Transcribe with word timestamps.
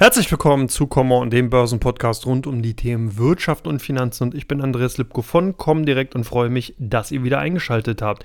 Herzlich 0.00 0.30
willkommen 0.30 0.70
zu 0.70 0.86
Komma 0.86 1.16
und 1.18 1.30
dem 1.30 1.50
Börsenpodcast 1.50 2.24
rund 2.24 2.46
um 2.46 2.62
die 2.62 2.74
Themen 2.74 3.18
Wirtschaft 3.18 3.66
und 3.66 3.82
Finanzen. 3.82 4.22
Und 4.22 4.34
ich 4.34 4.48
bin 4.48 4.62
Andreas 4.62 4.96
Lipko 4.96 5.20
von 5.20 5.58
Comdirect 5.58 6.14
und 6.14 6.24
freue 6.24 6.48
mich, 6.48 6.74
dass 6.78 7.10
ihr 7.10 7.22
wieder 7.22 7.38
eingeschaltet 7.38 8.00
habt. 8.00 8.24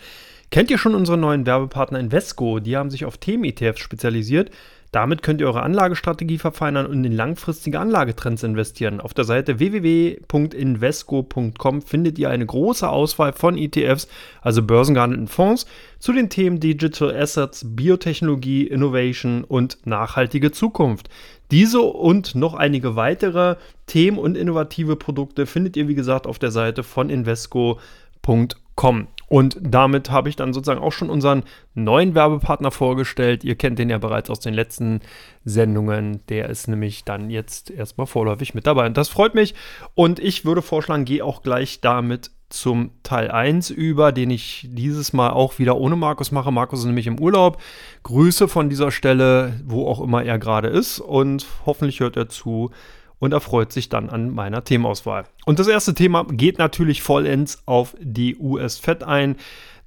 Kennt 0.51 0.71
ihr 0.71 0.77
schon 0.77 0.95
unseren 0.95 1.19
neuen 1.19 1.45
Werbepartner 1.45 1.99
Invesco? 1.99 2.61
Die 2.61 2.77
haben 2.77 2.89
sich 2.89 3.03
auf 3.03 3.17
Themen-ETFs 3.17 3.81
spezialisiert. 3.81 4.51
Damit 4.91 5.23
könnt 5.23 5.41
ihr 5.41 5.47
eure 5.47 5.63
Anlagestrategie 5.63 6.37
verfeinern 6.37 6.85
und 6.85 7.03
in 7.03 7.11
langfristige 7.11 7.79
Anlagetrends 7.79 8.43
investieren. 8.43 9.01
Auf 9.01 9.13
der 9.13 9.25
Seite 9.25 9.59
www.invesco.com 9.59 11.81
findet 11.81 12.17
ihr 12.17 12.29
eine 12.29 12.45
große 12.45 12.87
Auswahl 12.87 13.33
von 13.33 13.57
ETFs, 13.57 14.07
also 14.41 14.63
börsengehandelten 14.63 15.27
Fonds, 15.27 15.65
zu 15.99 16.13
den 16.13 16.29
Themen 16.29 16.59
Digital 16.59 17.15
Assets, 17.15 17.65
Biotechnologie, 17.75 18.67
Innovation 18.67 19.43
und 19.43 19.79
nachhaltige 19.85 20.51
Zukunft. 20.51 21.09
Diese 21.51 21.81
und 21.81 22.35
noch 22.35 22.53
einige 22.53 22.95
weitere 22.95 23.57
Themen 23.87 24.17
und 24.17 24.37
innovative 24.37 24.95
Produkte 24.95 25.45
findet 25.45 25.77
ihr, 25.77 25.87
wie 25.87 25.95
gesagt, 25.95 26.25
auf 26.25 26.39
der 26.39 26.51
Seite 26.51 26.83
von 26.83 27.09
Invesco.com. 27.09 29.07
Und 29.27 29.57
damit 29.61 30.11
habe 30.11 30.29
ich 30.29 30.35
dann 30.35 30.53
sozusagen 30.53 30.81
auch 30.81 30.91
schon 30.91 31.09
unseren 31.09 31.43
neuen 31.73 32.15
Werbepartner 32.15 32.71
vorgestellt. 32.71 33.43
Ihr 33.43 33.55
kennt 33.55 33.79
den 33.79 33.89
ja 33.89 33.97
bereits 33.97 34.29
aus 34.29 34.39
den 34.39 34.53
letzten 34.53 35.01
Sendungen. 35.43 36.21
Der 36.29 36.49
ist 36.49 36.67
nämlich 36.67 37.03
dann 37.03 37.29
jetzt 37.29 37.71
erstmal 37.71 38.07
vorläufig 38.07 38.53
mit 38.53 38.67
dabei. 38.67 38.85
Und 38.85 38.97
das 38.97 39.09
freut 39.09 39.35
mich. 39.35 39.55
Und 39.95 40.19
ich 40.19 40.45
würde 40.45 40.61
vorschlagen, 40.61 41.05
gehe 41.05 41.25
auch 41.25 41.41
gleich 41.41 41.81
damit 41.81 42.31
zum 42.49 42.91
Teil 43.03 43.31
1 43.31 43.71
über, 43.71 44.11
den 44.11 44.29
ich 44.29 44.67
dieses 44.71 45.13
Mal 45.13 45.31
auch 45.31 45.57
wieder 45.57 45.77
ohne 45.77 45.95
Markus 45.95 46.31
mache. 46.31 46.51
Markus 46.51 46.79
ist 46.79 46.85
nämlich 46.85 47.07
im 47.07 47.19
Urlaub. 47.19 47.61
Grüße 48.03 48.47
von 48.47 48.69
dieser 48.69 48.91
Stelle, 48.91 49.59
wo 49.65 49.87
auch 49.87 49.99
immer 49.99 50.23
er 50.23 50.37
gerade 50.37 50.67
ist. 50.67 50.99
Und 50.99 51.45
hoffentlich 51.65 51.99
hört 51.99 52.17
er 52.17 52.29
zu 52.29 52.71
und 53.19 53.33
erfreut 53.33 53.71
sich 53.71 53.89
dann 53.89 54.09
an 54.09 54.29
meiner 54.29 54.63
Themauswahl. 54.63 55.25
Und 55.45 55.59
das 55.59 55.67
erste 55.67 55.93
Thema 55.93 56.25
geht 56.25 56.57
natürlich 56.57 57.01
vollends 57.01 57.61
auf 57.65 57.95
die 57.99 58.37
US-Fed 58.37 59.03
ein. 59.03 59.35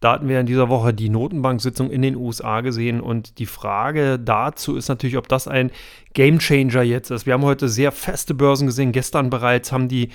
Da 0.01 0.13
hatten 0.13 0.29
wir 0.29 0.39
in 0.39 0.47
dieser 0.47 0.69
Woche 0.69 0.95
die 0.95 1.09
Notenbank-Sitzung 1.09 1.91
in 1.91 2.03
den 2.03 2.15
USA 2.15 2.61
gesehen 2.61 3.01
und 3.01 3.41
die 3.41 3.47
Frage 3.47 4.19
dazu 4.19 4.77
ist 4.77 4.89
natürlich, 4.89 5.17
ob 5.17 5.27
das 5.27 5.49
ein 5.49 5.73
Gamechanger 6.15 6.83
jetzt 6.83 7.11
ist. 7.11 7.27
Wir 7.27 7.35
haben 7.35 7.43
heute 7.43 7.69
sehr 7.69 7.91
feste 7.91 8.35
Börsen 8.35 8.69
gesehen. 8.69 8.93
Gestern 8.93 9.29
bereits 9.29 9.73
haben 9.73 9.89
die 9.89 10.11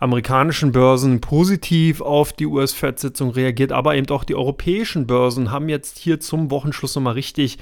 amerikanischen 0.00 0.72
Börsen 0.72 1.20
positiv 1.20 2.00
auf 2.00 2.32
die 2.32 2.46
US-Fed-Sitzung 2.46 3.30
reagiert, 3.30 3.70
aber 3.70 3.94
eben 3.94 4.08
auch 4.10 4.24
die 4.24 4.34
europäischen 4.34 5.06
Börsen 5.06 5.52
haben 5.52 5.68
jetzt 5.68 5.98
hier 5.98 6.18
zum 6.18 6.50
Wochenschluss 6.50 6.96
nochmal 6.96 7.14
richtig 7.14 7.58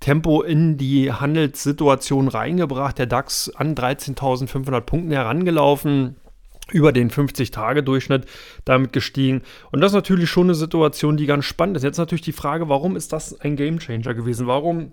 Tempo 0.00 0.42
in 0.42 0.76
die 0.76 1.12
Handelssituation 1.12 2.28
reingebracht. 2.28 2.98
Der 2.98 3.06
DAX 3.06 3.50
an 3.50 3.74
13.500 3.74 4.80
Punkten 4.82 5.10
herangelaufen 5.10 6.16
über 6.70 6.92
den 6.92 7.10
50-Tage-Durchschnitt 7.10 8.26
damit 8.64 8.92
gestiegen. 8.92 9.42
Und 9.72 9.80
das 9.80 9.92
ist 9.92 9.96
natürlich 9.96 10.30
schon 10.30 10.46
eine 10.46 10.54
Situation, 10.54 11.16
die 11.16 11.26
ganz 11.26 11.44
spannend 11.44 11.76
ist. 11.76 11.82
Jetzt 11.82 11.98
natürlich 11.98 12.22
die 12.22 12.32
Frage, 12.32 12.68
warum 12.68 12.96
ist 12.96 13.12
das 13.12 13.40
ein 13.40 13.56
Gamechanger 13.56 14.14
gewesen? 14.14 14.46
Warum 14.46 14.92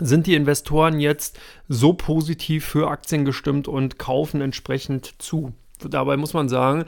sind 0.00 0.26
die 0.26 0.34
Investoren 0.34 1.00
jetzt 1.00 1.38
so 1.68 1.92
positiv 1.92 2.64
für 2.64 2.88
Aktien 2.88 3.24
gestimmt 3.24 3.68
und 3.68 3.98
kaufen 3.98 4.40
entsprechend 4.40 5.14
zu? 5.18 5.52
Dabei 5.88 6.16
muss 6.16 6.34
man 6.34 6.48
sagen, 6.48 6.84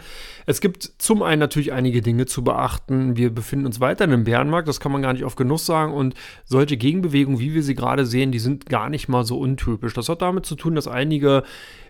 es 0.46 0.60
gibt 0.60 0.82
zum 0.98 1.22
einen 1.22 1.40
natürlich 1.40 1.72
einige 1.72 2.02
Dinge 2.02 2.26
zu 2.26 2.44
beachten. 2.44 3.16
Wir 3.16 3.34
befinden 3.34 3.66
uns 3.66 3.80
weiter 3.80 4.04
in 4.04 4.12
einem 4.12 4.24
Bärenmarkt, 4.24 4.68
das 4.68 4.80
kann 4.80 4.92
man 4.92 5.02
gar 5.02 5.12
nicht 5.12 5.24
oft 5.24 5.36
genug 5.36 5.58
sagen. 5.58 5.92
Und 5.92 6.14
solche 6.44 6.76
Gegenbewegungen, 6.76 7.40
wie 7.40 7.54
wir 7.54 7.62
sie 7.62 7.74
gerade 7.74 8.06
sehen, 8.06 8.32
die 8.32 8.38
sind 8.38 8.66
gar 8.66 8.90
nicht 8.90 9.08
mal 9.08 9.24
so 9.24 9.38
untypisch. 9.38 9.94
Das 9.94 10.08
hat 10.08 10.22
damit 10.22 10.46
zu 10.46 10.54
tun, 10.54 10.74
dass 10.74 10.88
einige 10.88 11.42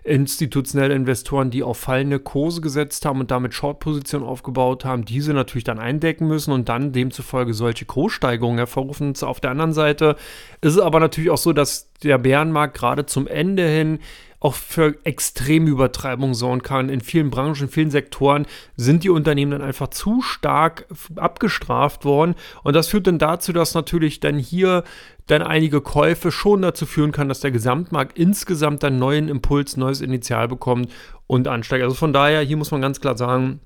institutionelle 0.05 0.93
Investoren, 0.93 1.49
die 1.49 1.63
auf 1.63 1.79
fallende 1.79 2.19
Kurse 2.19 2.61
gesetzt 2.61 3.05
haben 3.05 3.19
und 3.19 3.31
damit 3.31 3.55
Short-Positionen 3.55 4.25
aufgebaut 4.25 4.85
haben, 4.85 5.03
diese 5.03 5.33
natürlich 5.33 5.63
dann 5.63 5.79
eindecken 5.79 6.27
müssen 6.27 6.51
und 6.51 6.69
dann 6.69 6.91
demzufolge 6.91 7.55
solche 7.55 7.85
Kurssteigerungen 7.85 8.59
hervorrufen. 8.59 9.13
Auf 9.21 9.39
der 9.39 9.49
anderen 9.49 9.73
Seite 9.73 10.15
ist 10.61 10.73
es 10.73 10.79
aber 10.79 10.99
natürlich 10.99 11.31
auch 11.31 11.39
so, 11.39 11.53
dass 11.53 11.91
der 12.03 12.19
Bärenmarkt 12.19 12.77
gerade 12.77 13.07
zum 13.07 13.25
Ende 13.25 13.67
hin 13.67 13.99
auch 14.45 14.53
für 14.53 14.95
extreme 15.05 15.71
Übertreibung 15.71 16.35
sorgen 16.35 16.61
kann. 16.61 16.89
In 16.89 17.01
vielen 17.01 17.31
Branchen, 17.31 17.63
in 17.63 17.69
vielen 17.69 17.89
Sektoren 17.89 18.45
sind 18.77 19.03
die 19.03 19.09
Unternehmen 19.09 19.51
dann 19.51 19.63
einfach 19.63 19.87
zu 19.87 20.21
stark 20.21 20.85
abgestraft 21.15 22.05
worden. 22.05 22.35
Und 22.63 22.75
das 22.75 22.87
führt 22.87 23.07
dann 23.07 23.17
dazu, 23.17 23.53
dass 23.53 23.73
natürlich 23.73 24.19
dann 24.19 24.37
hier 24.37 24.83
dann 25.25 25.41
einige 25.41 25.81
Käufe 25.81 26.31
schon 26.31 26.61
dazu 26.61 26.85
führen 26.85 27.11
kann, 27.11 27.27
dass 27.27 27.39
der 27.39 27.49
Gesamtmarkt 27.49 28.19
insgesamt 28.19 28.83
einen 28.83 28.99
neuen 28.99 29.29
Impuls, 29.29 29.77
neues 29.77 29.99
Initial 29.99 30.47
bekommt 30.47 30.91
und 31.25 31.47
ansteigt. 31.47 31.83
Also 31.83 31.95
von 31.95 32.13
daher, 32.13 32.41
hier 32.41 32.57
muss 32.57 32.69
man 32.69 32.81
ganz 32.81 33.01
klar 33.01 33.17
sagen, 33.17 33.61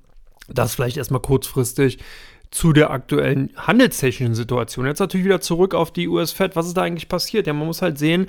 das 0.48 0.74
vielleicht 0.74 0.96
erstmal 0.96 1.20
kurzfristig 1.20 1.98
zu 2.50 2.72
der 2.72 2.90
aktuellen 2.90 3.50
handelstechnischen 3.54 4.34
Situation. 4.34 4.86
Jetzt 4.86 5.00
natürlich 5.00 5.26
wieder 5.26 5.42
zurück 5.42 5.74
auf 5.74 5.92
die 5.92 6.08
US-Fed. 6.08 6.56
Was 6.56 6.68
ist 6.68 6.78
da 6.78 6.82
eigentlich 6.82 7.08
passiert? 7.08 7.46
Ja, 7.46 7.52
man 7.52 7.66
muss 7.66 7.82
halt 7.82 7.98
sehen, 7.98 8.28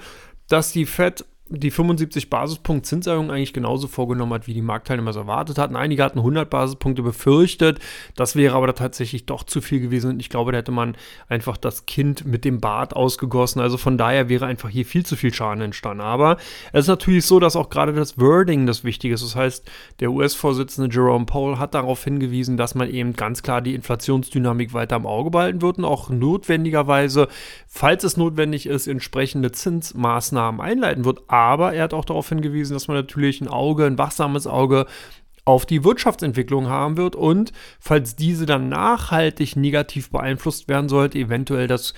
dass 0.50 0.74
die 0.74 0.86
Fed 0.86 1.24
die 1.52 1.70
75 1.70 2.30
Basispunkt 2.30 2.86
Zinserhöhung 2.86 3.30
eigentlich 3.30 3.54
genauso 3.54 3.88
vorgenommen 3.88 4.34
hat, 4.34 4.48
wie 4.48 4.54
die 4.54 4.62
Marktteilnehmer 4.62 5.12
es 5.12 5.18
erwartet 5.18 5.58
hatten. 5.58 5.76
Einige 5.76 6.04
hatten 6.04 6.20
100 6.20 6.50
Basispunkte 6.50 7.04
befürchtet. 7.04 7.80
Das 8.16 8.36
wäre 8.36 8.56
aber 8.56 8.74
tatsächlich 8.74 9.26
doch 9.26 9.44
zu 9.44 9.60
viel 9.60 9.82
gewesen. 9.82 10.12
Und 10.12 10.20
ich 10.22 10.30
glaube, 10.30 10.54
da 10.54 10.60
hätte 10.60 10.72
man 10.72 10.96
einfach 11.28 11.58
das 11.58 11.86
Kind 11.86 12.26
mit 12.26 12.46
dem 12.46 12.62
Bart 12.62 12.96
ausgegossen. 12.96 13.62
Also 13.62 13.78
von 13.78 13.98
daher 13.98 14.30
wäre 14.30 14.46
einfach 14.46 14.70
hier 14.70 14.86
viel 14.86 15.06
zu 15.06 15.18
viel 15.18 15.34
Schaden 15.34 15.62
entstanden. 15.62 16.02
Aber 16.02 16.38
es 16.72 16.86
ist 16.86 16.88
natürlich 16.88 17.26
so, 17.26 17.40
dass 17.40 17.58
auch 17.58 17.70
gerade 17.70 17.92
das 17.92 18.18
Wording 18.18 18.66
das 18.66 18.86
Wichtige 18.86 19.14
ist. 19.14 19.24
Das 19.24 19.36
heißt, 19.36 19.70
der 20.00 20.12
US-Vorsitzende 20.12 20.90
Jerome 20.94 21.26
Powell 21.26 21.58
hat 21.58 21.74
darauf 21.74 22.04
hingewiesen, 22.04 22.56
dass 22.56 22.76
man 22.76 22.90
eben 22.90 23.14
ganz 23.14 23.44
klar 23.44 23.62
die 23.62 23.76
Inflationsdynamik 23.76 24.74
weiter 24.74 24.96
im 24.96 25.06
Auge 25.06 25.32
behalten 25.32 25.62
wird 25.62 25.80
und 25.80 25.86
auch 25.86 26.10
notwendigerweise, 26.10 27.28
falls 27.68 28.06
es 28.06 28.16
notwendig 28.16 28.68
ist, 28.68 28.88
entsprechende 28.88 29.52
Zinsmaßnahmen 29.52 30.62
einleiten 30.62 31.04
wird. 31.04 31.24
Aber 31.28 31.41
er 31.74 31.84
hat 31.84 31.94
auch 31.94 32.06
darauf 32.06 32.30
hingewiesen, 32.30 32.74
dass 32.74 32.88
man 32.88 32.98
natürlich 32.98 33.42
ein 33.42 33.48
Auge, 33.48 33.86
ein 33.86 33.98
wachsames 33.98 34.48
Auge 34.48 34.86
auf 35.44 35.66
die 35.66 35.84
Wirtschaftsentwicklung 35.84 36.68
haben 36.68 36.98
wird 36.98 37.16
und 37.16 37.52
falls 37.80 38.16
diese 38.16 38.46
dann 38.46 38.70
nachhaltig 38.70 39.56
negativ 39.56 40.12
beeinflusst 40.12 40.68
werden 40.68 40.88
sollte, 40.88 41.18
eventuell 41.18 41.68
das 41.68 41.94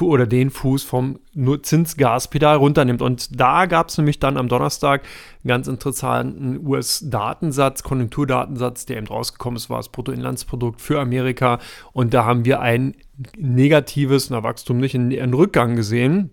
oder 0.00 0.26
den 0.26 0.50
Fuß 0.50 0.84
vom 0.84 1.18
Zinsgaspedal 1.62 2.56
runternimmt. 2.56 3.02
Und 3.02 3.40
da 3.40 3.66
gab 3.66 3.88
es 3.88 3.98
nämlich 3.98 4.20
dann 4.20 4.36
am 4.36 4.48
Donnerstag 4.48 5.02
einen 5.42 5.48
ganz 5.48 5.66
interessanten 5.66 6.64
US-Datensatz, 6.64 7.82
Konjunkturdatensatz, 7.82 8.86
der 8.86 8.98
eben 8.98 9.08
rausgekommen 9.08 9.56
ist, 9.56 9.68
war 9.68 9.78
das 9.78 9.88
Bruttoinlandsprodukt 9.88 10.80
für 10.80 11.00
Amerika. 11.00 11.58
Und 11.92 12.14
da 12.14 12.24
haben 12.24 12.44
wir 12.44 12.60
ein 12.60 12.94
negatives, 13.36 14.30
na 14.30 14.42
Wachstum 14.42 14.78
nicht, 14.78 14.94
einen 14.94 15.34
Rückgang 15.34 15.74
gesehen. 15.76 16.30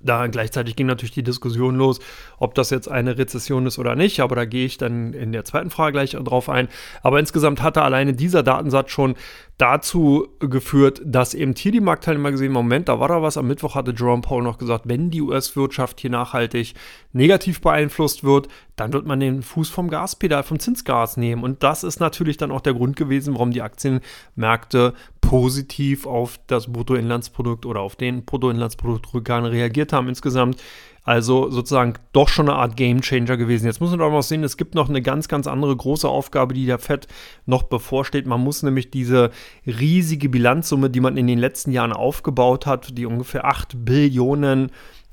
Da 0.00 0.26
gleichzeitig 0.26 0.76
ging 0.76 0.86
natürlich 0.86 1.12
die 1.12 1.22
Diskussion 1.22 1.76
los, 1.76 1.98
ob 2.38 2.54
das 2.54 2.70
jetzt 2.70 2.90
eine 2.90 3.16
Rezession 3.16 3.66
ist 3.66 3.78
oder 3.78 3.96
nicht, 3.96 4.20
aber 4.20 4.36
da 4.36 4.44
gehe 4.44 4.66
ich 4.66 4.76
dann 4.76 5.14
in 5.14 5.32
der 5.32 5.44
zweiten 5.44 5.70
Frage 5.70 5.92
gleich 5.92 6.10
drauf 6.10 6.48
ein. 6.48 6.68
Aber 7.02 7.18
insgesamt 7.18 7.62
hatte 7.62 7.82
alleine 7.82 8.12
dieser 8.12 8.42
Datensatz 8.42 8.90
schon 8.90 9.14
dazu 9.58 10.28
geführt, 10.38 11.02
dass 11.04 11.34
eben 11.34 11.54
hier 11.56 11.72
die 11.72 11.80
Marktteilnehmer 11.80 12.30
gesehen, 12.30 12.52
Moment, 12.52 12.88
da 12.88 13.00
war 13.00 13.08
da 13.08 13.22
was. 13.22 13.36
Am 13.36 13.48
Mittwoch 13.48 13.74
hatte 13.74 13.92
Jerome 13.94 14.22
Powell 14.22 14.44
noch 14.44 14.56
gesagt, 14.56 14.88
wenn 14.88 15.10
die 15.10 15.20
US-Wirtschaft 15.20 16.00
hier 16.00 16.10
nachhaltig 16.10 16.74
negativ 17.12 17.60
beeinflusst 17.60 18.22
wird, 18.22 18.46
dann 18.76 18.92
wird 18.92 19.06
man 19.06 19.18
den 19.18 19.42
Fuß 19.42 19.68
vom 19.68 19.90
Gaspedal, 19.90 20.44
vom 20.44 20.60
Zinsgas 20.60 21.16
nehmen. 21.16 21.42
Und 21.42 21.64
das 21.64 21.82
ist 21.82 21.98
natürlich 21.98 22.36
dann 22.36 22.52
auch 22.52 22.60
der 22.60 22.74
Grund 22.74 22.94
gewesen, 22.94 23.34
warum 23.34 23.50
die 23.50 23.62
Aktienmärkte 23.62 24.94
positiv 25.20 26.06
auf 26.06 26.38
das 26.46 26.72
Bruttoinlandsprodukt 26.72 27.66
oder 27.66 27.80
auf 27.80 27.96
den 27.96 28.24
Bruttoinlandsproduktrückgang 28.24 29.44
reagiert 29.44 29.92
haben 29.92 30.08
insgesamt. 30.08 30.62
Also 31.08 31.48
sozusagen 31.48 31.94
doch 32.12 32.28
schon 32.28 32.50
eine 32.50 32.58
Art 32.58 32.76
Game 32.76 33.00
Changer 33.00 33.38
gewesen. 33.38 33.64
Jetzt 33.64 33.80
muss 33.80 33.88
man 33.88 34.00
doch 34.00 34.10
mal 34.10 34.20
sehen, 34.20 34.44
es 34.44 34.58
gibt 34.58 34.74
noch 34.74 34.90
eine 34.90 35.00
ganz, 35.00 35.26
ganz 35.26 35.46
andere 35.46 35.74
große 35.74 36.06
Aufgabe, 36.06 36.52
die 36.52 36.66
der 36.66 36.78
FED 36.78 37.08
noch 37.46 37.62
bevorsteht. 37.62 38.26
Man 38.26 38.42
muss 38.42 38.62
nämlich 38.62 38.90
diese 38.90 39.30
riesige 39.64 40.28
Bilanzsumme, 40.28 40.90
die 40.90 41.00
man 41.00 41.16
in 41.16 41.26
den 41.26 41.38
letzten 41.38 41.72
Jahren 41.72 41.94
aufgebaut 41.94 42.66
hat, 42.66 42.98
die 42.98 43.06
ungefähr 43.06 43.46
8 43.46 43.86
Billionen 43.86 44.70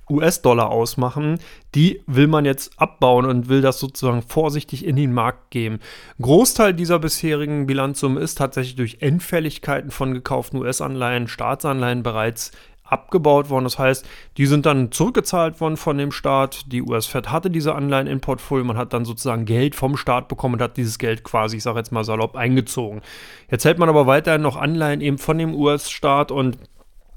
US-Dollar 0.09 0.69
ausmachen, 0.69 1.39
die 1.73 2.03
will 2.07 2.27
man 2.27 2.43
jetzt 2.43 2.73
abbauen 2.77 3.23
und 3.23 3.47
will 3.47 3.61
das 3.61 3.79
sozusagen 3.79 4.21
vorsichtig 4.21 4.85
in 4.85 4.97
den 4.97 5.13
Markt 5.13 5.49
geben. 5.49 5.79
Großteil 6.21 6.73
dieser 6.73 6.99
bisherigen 6.99 7.67
Bilanzsumme 7.67 8.19
ist 8.19 8.37
tatsächlich 8.37 8.75
durch 8.75 8.97
Endfälligkeiten 8.99 9.91
von 9.91 10.13
gekauften 10.13 10.59
US-Anleihen, 10.59 11.29
Staatsanleihen 11.29 12.03
bereits 12.03 12.51
abgebaut 12.85 13.49
worden. 13.49 13.63
Das 13.63 13.79
heißt, 13.79 14.07
die 14.37 14.45
sind 14.45 14.65
dann 14.65 14.91
zurückgezahlt 14.91 15.59
worden 15.59 15.77
von 15.77 15.97
dem 15.97 16.11
Staat. 16.11 16.71
Die 16.71 16.81
US-Fed 16.81 17.31
hatte 17.31 17.49
diese 17.49 17.75
Anleihen 17.75 18.07
in 18.07 18.21
Portfolio. 18.21 18.63
Man 18.63 18.77
hat 18.77 18.93
dann 18.93 19.05
sozusagen 19.05 19.45
Geld 19.45 19.75
vom 19.75 19.97
Staat 19.97 20.27
bekommen 20.27 20.55
und 20.55 20.61
hat 20.61 20.77
dieses 20.77 20.99
Geld 20.99 21.23
quasi, 21.23 21.57
ich 21.57 21.63
sage 21.63 21.79
jetzt 21.79 21.91
mal 21.91 22.03
salopp, 22.03 22.35
eingezogen. 22.35 23.01
Jetzt 23.49 23.65
hält 23.65 23.79
man 23.79 23.89
aber 23.89 24.07
weiterhin 24.07 24.41
noch 24.41 24.55
Anleihen 24.55 25.01
eben 25.01 25.17
von 25.17 25.37
dem 25.37 25.55
US-Staat 25.55 26.31
und 26.31 26.57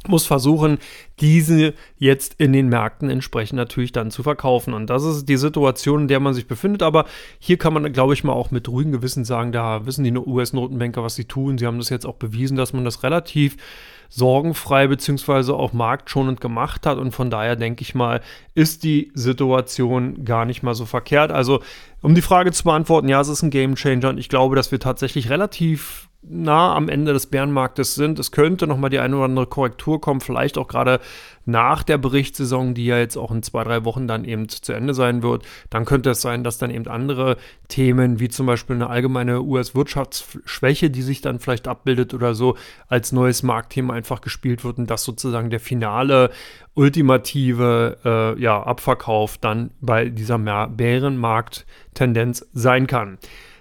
muss 0.07 0.27
versuchen, 0.27 0.79
diese 1.21 1.75
jetzt 1.99 2.37
in 2.39 2.53
den 2.53 2.69
Märkten 2.69 3.11
entsprechend 3.11 3.57
natürlich 3.57 3.93
dann 3.93 4.11
zu 4.11 4.23
verkaufen. 4.23 4.73
Und 4.73 4.89
das 4.89 5.05
ist 5.05 5.29
die 5.29 5.37
Situation, 5.37 6.03
in 6.03 6.09
der 6.09 6.21
man 6.21 6.35
sich 6.35 6.47
befindet. 6.47 6.83
Aber 6.83 7.05
hier 7.39 7.59
kann 7.59 7.75
man, 7.75 7.93
glaube 7.93 8.15
ich, 8.15 8.23
mal 8.23 8.33
auch 8.33 8.51
mit 8.51 8.69
ruhigem 8.69 8.93
Gewissen 8.93 9.25
sagen, 9.25 9.51
da 9.51 9.87
wissen 9.87 10.05
die 10.05 10.17
US-Notenbanker, 10.17 11.03
was 11.03 11.17
sie 11.17 11.25
tun. 11.25 11.59
Sie 11.59 11.67
haben 11.67 11.79
das 11.79 11.89
jetzt 11.89 12.07
auch 12.07 12.15
bewiesen, 12.15 12.57
dass 12.57 12.73
man 12.73 12.85
das 12.85 13.03
relativ 13.03 13.57
sorgenfrei 14.09 14.87
beziehungsweise 14.87 15.55
auch 15.55 15.73
marktschonend 15.73 16.41
gemacht 16.41 16.87
hat. 16.87 16.99
Und 16.99 17.13
von 17.13 17.31
daher 17.31 17.57
denke 17.57 17.83
ich 17.83 17.95
mal, 17.95 18.21
ist 18.55 18.83
die 18.83 19.11
Situation 19.15 20.25
gar 20.25 20.45
nicht 20.45 20.63
mal 20.63 20.75
so 20.75 20.87
verkehrt. 20.87 21.31
Also, 21.31 21.61
um 22.01 22.15
die 22.15 22.23
Frage 22.23 22.53
zu 22.53 22.65
beantworten, 22.65 23.09
ja, 23.09 23.21
es 23.21 23.29
ist 23.29 23.43
ein 23.43 23.51
Game 23.51 23.75
Changer 23.75 24.11
und 24.11 24.19
ich 24.19 24.29
glaube, 24.29 24.57
dass 24.57 24.73
wir 24.73 24.81
tatsächlich 24.81 25.31
relativ 25.31 26.08
nah 26.23 26.75
am 26.75 26.89
Ende 26.89 27.13
des 27.13 27.27
Bärenmarktes 27.27 27.95
sind. 27.95 28.19
Es 28.19 28.33
könnte 28.33 28.67
nochmal 28.67 28.91
die 28.91 28.99
eine 28.99 29.17
oder 29.17 29.27
andere 29.27 29.47
Korrektur 29.47 30.01
kommen, 30.01 30.21
vielleicht 30.21 30.59
auch 30.59 30.67
gerade 30.67 31.01
nach 31.45 31.83
der 31.83 31.97
Berichtssaison, 31.97 32.75
die 32.75 32.87
ja 32.87 32.99
jetzt 32.99 33.17
auch 33.17 33.31
in 33.31 33.43
zwei, 33.43 33.65
drei 33.65 33.85
Wochen 33.85 34.09
dann 34.09 34.25
eben 34.25 34.49
zu 34.49 34.73
Ende 34.73 34.95
sein 34.95 35.23
wird. 35.23 35.45
Dann 35.71 35.85
könnte 35.85 36.11
es 36.11 36.21
sein, 36.21 36.45
dass 36.45 36.59
dann 36.59 36.71
eben 36.71 36.89
andere 36.89 37.37
Themen, 37.69 38.21
wie 38.21 38.29
zum 38.29 38.47
Beispiel 38.47 38.77
eine 38.77 38.91
allgemeine 38.91 39.43
US-Wirtschaftsschwäche, 39.43 40.91
die 40.91 41.03
sich 41.03 41.21
dann 41.21 41.39
vielleicht 41.39 41.69
abbildet 41.69 42.13
oder 42.13 42.35
so, 42.35 42.57
als 42.89 43.13
neues 43.13 43.43
Marktthema 43.43 43.95
einfach 43.95 44.21
gespielt 44.21 44.65
wird 44.65 44.79
und 44.79 44.91
das 44.91 45.05
sozusagen 45.05 45.51
der 45.51 45.61
finale, 45.61 46.31
ultimative 46.75 47.99
äh, 48.05 48.41
ja, 48.41 48.63
Abverkauf 48.63 49.39
dann 49.39 49.71
bei 49.81 50.09
dieser 50.09 50.39
Bärenmarkt-Tendenz 50.39 52.47
sein 52.53 52.87
kann. 52.87 53.19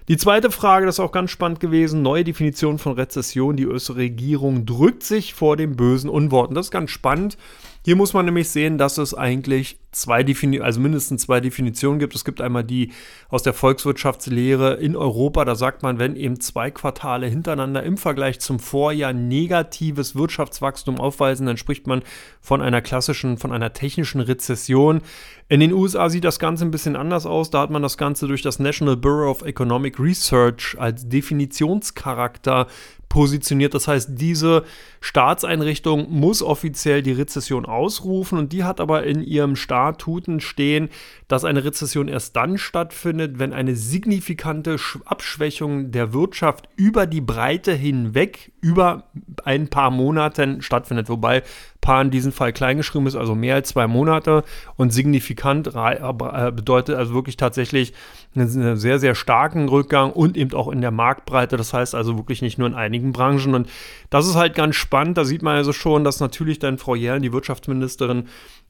Die 0.08 0.16
zweite 0.16 0.50
Frage, 0.50 0.86
das 0.86 0.94
ist 0.94 1.00
auch 1.00 1.12
ganz 1.12 1.30
spannend 1.30 1.60
gewesen, 1.60 2.00
neue 2.00 2.24
Definition 2.24 2.78
von 2.78 2.94
Rezession. 2.94 3.56
Die 3.56 3.66
US-Regierung 3.66 4.64
drückt 4.64 5.02
sich 5.02 5.34
vor 5.34 5.58
den 5.58 5.76
bösen 5.76 6.08
Unworten. 6.08 6.54
Das 6.54 6.68
ist 6.68 6.70
ganz 6.70 6.90
spannend. 6.90 7.36
Hier 7.84 7.94
muss 7.94 8.14
man 8.14 8.24
nämlich 8.24 8.48
sehen, 8.48 8.78
dass 8.78 8.96
es 8.96 9.12
eigentlich 9.12 9.78
zwei 9.90 10.22
Definitionen, 10.22 10.66
also 10.66 10.80
mindestens 10.80 11.22
zwei 11.22 11.40
Definitionen 11.40 11.98
gibt. 11.98 12.14
Es 12.14 12.24
gibt 12.24 12.40
einmal 12.40 12.64
die 12.64 12.92
aus 13.28 13.42
der 13.42 13.54
Volkswirtschaftslehre 13.54 14.74
in 14.74 14.96
Europa, 14.96 15.44
da 15.44 15.54
sagt 15.54 15.82
man, 15.82 15.98
wenn 15.98 16.16
eben 16.16 16.40
zwei 16.40 16.70
Quartale 16.70 17.26
hintereinander 17.26 17.82
im 17.82 17.96
Vergleich 17.96 18.40
zum 18.40 18.58
Vorjahr 18.58 19.12
negatives 19.12 20.14
Wirtschaftswachstum 20.14 21.00
aufweisen, 21.00 21.46
dann 21.46 21.56
spricht 21.56 21.86
man 21.86 22.02
von 22.40 22.60
einer 22.60 22.82
klassischen, 22.82 23.38
von 23.38 23.52
einer 23.52 23.72
technischen 23.72 24.20
Rezession. 24.20 25.00
In 25.48 25.60
den 25.60 25.72
USA 25.72 26.10
sieht 26.10 26.24
das 26.24 26.38
Ganze 26.38 26.66
ein 26.66 26.70
bisschen 26.70 26.94
anders 26.94 27.24
aus. 27.24 27.48
Da 27.48 27.62
hat 27.62 27.70
man 27.70 27.82
das 27.82 27.96
Ganze 27.96 28.26
durch 28.28 28.42
das 28.42 28.58
National 28.58 28.96
Bureau 28.96 29.30
of 29.30 29.42
Economic 29.42 29.98
Research 29.98 30.76
als 30.78 31.08
Definitionscharakter 31.08 32.66
positioniert. 33.08 33.74
Das 33.74 33.88
heißt, 33.88 34.10
diese 34.12 34.64
Staatseinrichtung 35.00 36.10
muss 36.10 36.42
offiziell 36.42 37.02
die 37.02 37.12
Rezession 37.12 37.64
ausrufen 37.66 38.38
und 38.38 38.52
die 38.52 38.64
hat 38.64 38.80
aber 38.80 39.04
in 39.04 39.22
ihrem 39.22 39.56
Statuten 39.78 40.40
stehen, 40.40 40.88
dass 41.28 41.44
eine 41.44 41.64
Rezession 41.64 42.08
erst 42.08 42.34
dann 42.34 42.58
stattfindet, 42.58 43.38
wenn 43.38 43.52
eine 43.52 43.76
signifikante 43.76 44.76
Abschwächung 45.04 45.92
der 45.92 46.12
Wirtschaft 46.12 46.68
über 46.76 47.06
die 47.06 47.20
Breite 47.20 47.72
hinweg 47.72 48.50
über 48.60 49.04
ein 49.44 49.68
paar 49.68 49.90
Monaten 49.90 50.62
stattfindet. 50.62 51.08
Wobei 51.08 51.44
paar 51.80 52.02
in 52.02 52.10
diesem 52.10 52.32
Fall 52.32 52.52
kleingeschrieben 52.52 53.06
ist, 53.06 53.14
also 53.14 53.34
mehr 53.34 53.54
als 53.54 53.68
zwei 53.68 53.86
Monate 53.86 54.42
und 54.76 54.92
signifikant 54.92 55.68
äh, 55.74 56.52
bedeutet 56.52 56.96
also 56.96 57.14
wirklich 57.14 57.36
tatsächlich 57.36 57.94
einen 58.34 58.76
sehr, 58.76 58.98
sehr 58.98 59.14
starken 59.14 59.68
Rückgang 59.68 60.12
und 60.12 60.36
eben 60.36 60.54
auch 60.54 60.68
in 60.68 60.80
der 60.80 60.90
Marktbreite. 60.90 61.56
Das 61.56 61.72
heißt 61.72 61.94
also 61.94 62.16
wirklich 62.16 62.42
nicht 62.42 62.58
nur 62.58 62.66
in 62.66 62.74
einigen 62.74 63.12
Branchen. 63.12 63.54
Und 63.54 63.68
das 64.10 64.26
ist 64.26 64.34
halt 64.34 64.54
ganz 64.54 64.76
spannend. 64.76 65.16
Da 65.18 65.24
sieht 65.24 65.42
man 65.42 65.56
also 65.56 65.72
schon, 65.72 66.04
dass 66.04 66.20
natürlich 66.20 66.58
dann 66.58 66.78
Frau 66.78 66.94
Jellen, 66.94 67.22
die 67.22 67.32
Wirtschaftsministerin, 67.32 68.28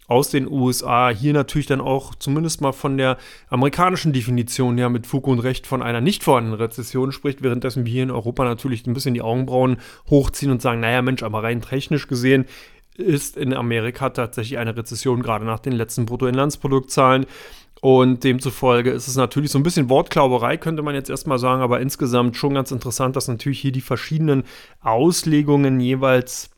aus 0.09 0.31
den 0.31 0.51
USA 0.51 1.11
hier 1.11 1.35
natürlich 1.35 1.67
dann 1.67 1.83
auch 1.83 2.15
zumindest 2.15 2.61
mal 2.63 2.73
von 2.73 2.97
der 2.97 3.19
amerikanischen 3.51 4.13
Definition 4.13 4.79
ja 4.79 4.89
mit 4.89 5.07
Fug 5.07 5.27
und 5.29 5.39
Recht 5.39 5.67
von 5.67 5.83
einer 5.83 6.01
nicht 6.01 6.25
vorhandenen 6.25 6.59
Rezession 6.59 7.13
spricht, 7.13 7.43
währenddessen 7.43 7.85
wir 7.85 7.93
hier 7.93 8.03
in 8.03 8.11
Europa 8.11 8.43
natürlich 8.45 8.87
ein 8.87 8.95
bisschen 8.95 9.15
die 9.15 9.21
Augenbrauen 9.23 9.77
hochziehen 10.09 10.51
und 10.51 10.63
sagen, 10.63 10.81
naja 10.81 11.03
Mensch, 11.03 11.23
aber 11.23 11.43
rein 11.43 11.61
technisch 11.61 12.09
gesehen 12.09 12.47
ist 12.97 13.37
in 13.37 13.55
Amerika 13.55 14.09
tatsächlich 14.11 14.59
eine 14.59 14.77
Rezession, 14.77 15.23
gerade 15.23 15.45
nach 15.45 15.61
den 15.61 15.75
letzten 15.75 16.07
Bruttoinlandsproduktzahlen. 16.07 17.27
Und 17.81 18.25
demzufolge 18.25 18.91
ist 18.91 19.07
es 19.07 19.15
natürlich 19.15 19.53
so 19.53 19.59
ein 19.59 19.63
bisschen 19.63 19.89
Wortklauberei, 19.89 20.57
könnte 20.57 20.83
man 20.83 20.97
jetzt 20.97 21.11
erstmal 21.11 21.39
sagen, 21.39 21.63
aber 21.63 21.81
insgesamt 21.81 22.37
schon 22.37 22.55
ganz 22.55 22.73
interessant, 22.73 23.15
dass 23.15 23.29
natürlich 23.29 23.61
hier 23.61 23.71
die 23.71 23.83
verschiedenen 23.83 24.43
Auslegungen 24.81 25.79
jeweils 25.79 26.51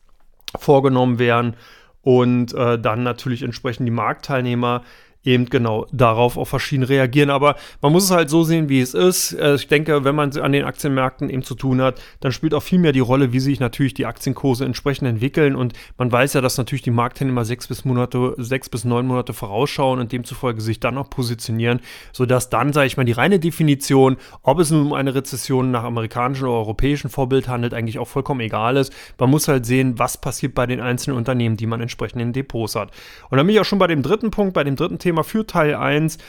vorgenommen 0.57 1.19
werden 1.19 1.55
und 2.01 2.53
äh, 2.53 2.79
dann 2.79 3.03
natürlich 3.03 3.43
entsprechend 3.43 3.87
die 3.87 3.91
Marktteilnehmer 3.91 4.83
eben 5.23 5.45
genau 5.45 5.85
darauf 5.91 6.37
auch 6.37 6.47
verschieden 6.47 6.83
reagieren. 6.83 7.29
Aber 7.29 7.55
man 7.81 7.91
muss 7.91 8.05
es 8.05 8.11
halt 8.11 8.29
so 8.29 8.43
sehen, 8.43 8.69
wie 8.69 8.81
es 8.81 8.93
ist. 8.93 9.33
Äh, 9.33 9.55
ich 9.55 9.67
denke, 9.67 10.03
wenn 10.03 10.15
man 10.15 10.37
an 10.37 10.51
den 10.51 10.65
Aktienmärkten 10.65 11.29
eben 11.29 11.43
zu 11.43 11.55
tun 11.55 11.81
hat, 11.81 12.01
dann 12.19 12.31
spielt 12.31 12.53
auch 12.53 12.63
viel 12.63 12.79
mehr 12.79 12.91
die 12.91 12.99
Rolle, 12.99 13.33
wie 13.33 13.39
sich 13.39 13.59
natürlich 13.59 13.93
die 13.93 14.05
Aktienkurse 14.05 14.65
entsprechend 14.65 15.07
entwickeln. 15.07 15.55
Und 15.55 15.73
man 15.97 16.11
weiß 16.11 16.33
ja, 16.33 16.41
dass 16.41 16.57
natürlich 16.57 16.81
die 16.81 16.91
Marktteilnehmer 16.91 17.45
sechs 17.45 17.67
bis 17.67 17.85
Monate, 17.85 18.33
sechs 18.37 18.69
bis 18.69 18.85
neun 18.85 19.05
Monate 19.05 19.33
vorausschauen 19.33 19.99
und 19.99 20.11
demzufolge 20.11 20.61
sich 20.61 20.79
dann 20.79 20.97
auch 20.97 21.09
positionieren, 21.09 21.81
sodass 22.11 22.49
dann, 22.49 22.73
sage 22.73 22.87
ich 22.87 22.97
mal, 22.97 23.03
die 23.03 23.11
reine 23.11 23.39
Definition, 23.39 24.17
ob 24.41 24.59
es 24.59 24.71
nun 24.71 24.87
um 24.87 24.93
eine 24.93 25.13
Rezession 25.13 25.71
nach 25.71 25.83
amerikanischem 25.83 26.47
oder 26.47 26.57
europäischem 26.57 27.09
Vorbild 27.09 27.47
handelt, 27.47 27.73
eigentlich 27.73 27.99
auch 27.99 28.07
vollkommen 28.07 28.41
egal 28.41 28.77
ist. 28.77 28.93
Man 29.19 29.29
muss 29.29 29.47
halt 29.47 29.65
sehen, 29.65 29.99
was 29.99 30.19
passiert 30.19 30.55
bei 30.55 30.65
den 30.65 30.79
einzelnen 30.79 31.17
Unternehmen, 31.17 31.57
die 31.57 31.67
man 31.67 31.81
entsprechend 31.81 32.21
in 32.21 32.33
Depots 32.33 32.75
hat. 32.75 32.91
Und 33.29 33.37
dann 33.37 33.45
bin 33.45 33.55
ich 33.55 33.61
auch 33.61 33.65
schon 33.65 33.79
bei 33.79 33.87
dem 33.87 34.01
dritten 34.01 34.31
Punkt, 34.31 34.53
bei 34.53 34.63
dem 34.63 34.75
dritten 34.75 34.99
Thema 34.99 35.10
Thema 35.11 35.23
für 35.25 35.45
Teil 35.45 35.75
1. 35.75 36.19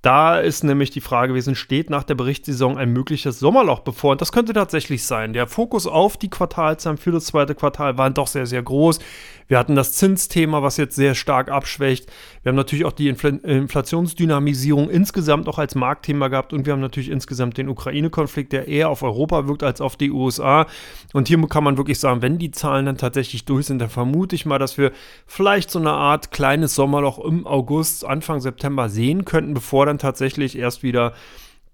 Da 0.00 0.40
ist 0.40 0.64
nämlich 0.64 0.90
die 0.90 1.02
Frage 1.02 1.28
gewesen, 1.28 1.54
steht 1.54 1.90
nach 1.90 2.02
der 2.02 2.14
Berichtssaison 2.14 2.78
ein 2.78 2.90
mögliches 2.90 3.38
Sommerloch 3.38 3.80
bevor? 3.80 4.12
Und 4.12 4.22
das 4.22 4.32
könnte 4.32 4.54
tatsächlich 4.54 5.04
sein. 5.04 5.34
Der 5.34 5.46
Fokus 5.46 5.86
auf 5.86 6.16
die 6.16 6.30
Quartalzahlen 6.30 6.96
für 6.96 7.12
das 7.12 7.26
zweite 7.26 7.54
Quartal 7.54 7.98
war 7.98 8.08
doch 8.08 8.26
sehr, 8.26 8.46
sehr 8.46 8.62
groß. 8.62 9.00
Wir 9.48 9.58
hatten 9.58 9.76
das 9.76 9.92
Zinsthema, 9.92 10.62
was 10.62 10.78
jetzt 10.78 10.96
sehr 10.96 11.14
stark 11.14 11.50
abschwächt. 11.50 12.10
Wir 12.42 12.50
haben 12.50 12.56
natürlich 12.56 12.84
auch 12.84 12.92
die 12.92 13.08
Infl 13.08 13.38
Inflationsdynamisierung 13.44 14.90
insgesamt 14.90 15.48
auch 15.48 15.58
als 15.58 15.76
Marktthema 15.76 16.26
gehabt. 16.26 16.52
Und 16.52 16.66
wir 16.66 16.72
haben 16.72 16.80
natürlich 16.80 17.10
insgesamt 17.10 17.56
den 17.56 17.68
Ukraine-Konflikt, 17.68 18.52
der 18.52 18.66
eher 18.66 18.88
auf 18.88 19.04
Europa 19.04 19.46
wirkt 19.46 19.62
als 19.62 19.80
auf 19.80 19.96
die 19.96 20.10
USA. 20.10 20.66
Und 21.12 21.28
hier 21.28 21.40
kann 21.46 21.62
man 21.62 21.76
wirklich 21.76 22.00
sagen, 22.00 22.22
wenn 22.22 22.38
die 22.38 22.50
Zahlen 22.50 22.86
dann 22.86 22.98
tatsächlich 22.98 23.44
durch 23.44 23.66
sind, 23.66 23.78
dann 23.78 23.90
vermute 23.90 24.34
ich 24.34 24.46
mal, 24.46 24.58
dass 24.58 24.78
wir 24.78 24.90
vielleicht 25.26 25.70
so 25.70 25.78
eine 25.78 25.92
Art 25.92 26.32
kleines 26.32 26.74
Sommerloch 26.74 27.20
im 27.20 27.46
August, 27.46 28.04
Anfang 28.04 28.40
September 28.40 28.88
sehen 28.88 29.24
könnten, 29.24 29.54
bevor 29.54 29.86
dann 29.86 29.92
dann 29.92 29.98
tatsächlich 29.98 30.58
erst 30.58 30.82
wieder 30.82 31.12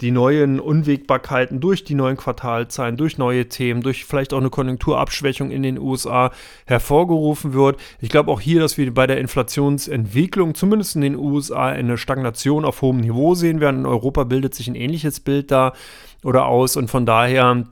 die 0.00 0.12
neuen 0.12 0.60
Unwägbarkeiten 0.60 1.60
durch 1.60 1.84
die 1.84 1.94
neuen 1.94 2.16
Quartalzahlen, 2.16 2.96
durch 2.96 3.18
neue 3.18 3.48
Themen, 3.48 3.82
durch 3.82 4.04
vielleicht 4.04 4.32
auch 4.32 4.38
eine 4.38 4.50
Konjunkturabschwächung 4.50 5.50
in 5.50 5.62
den 5.62 5.78
USA 5.78 6.30
hervorgerufen 6.66 7.52
wird. 7.52 7.80
Ich 8.00 8.08
glaube 8.08 8.30
auch 8.30 8.40
hier, 8.40 8.60
dass 8.60 8.78
wir 8.78 8.92
bei 8.94 9.06
der 9.06 9.18
Inflationsentwicklung, 9.18 10.54
zumindest 10.54 10.94
in 10.94 11.02
den 11.02 11.16
USA, 11.16 11.66
eine 11.66 11.98
Stagnation 11.98 12.64
auf 12.64 12.82
hohem 12.82 12.98
Niveau 12.98 13.34
sehen 13.34 13.60
werden. 13.60 13.80
In 13.80 13.86
Europa 13.86 14.24
bildet 14.24 14.54
sich 14.54 14.68
ein 14.68 14.76
ähnliches 14.76 15.20
Bild 15.20 15.50
da 15.50 15.72
oder 16.22 16.46
aus 16.46 16.76
und 16.76 16.88
von 16.90 17.04
daher 17.04 17.64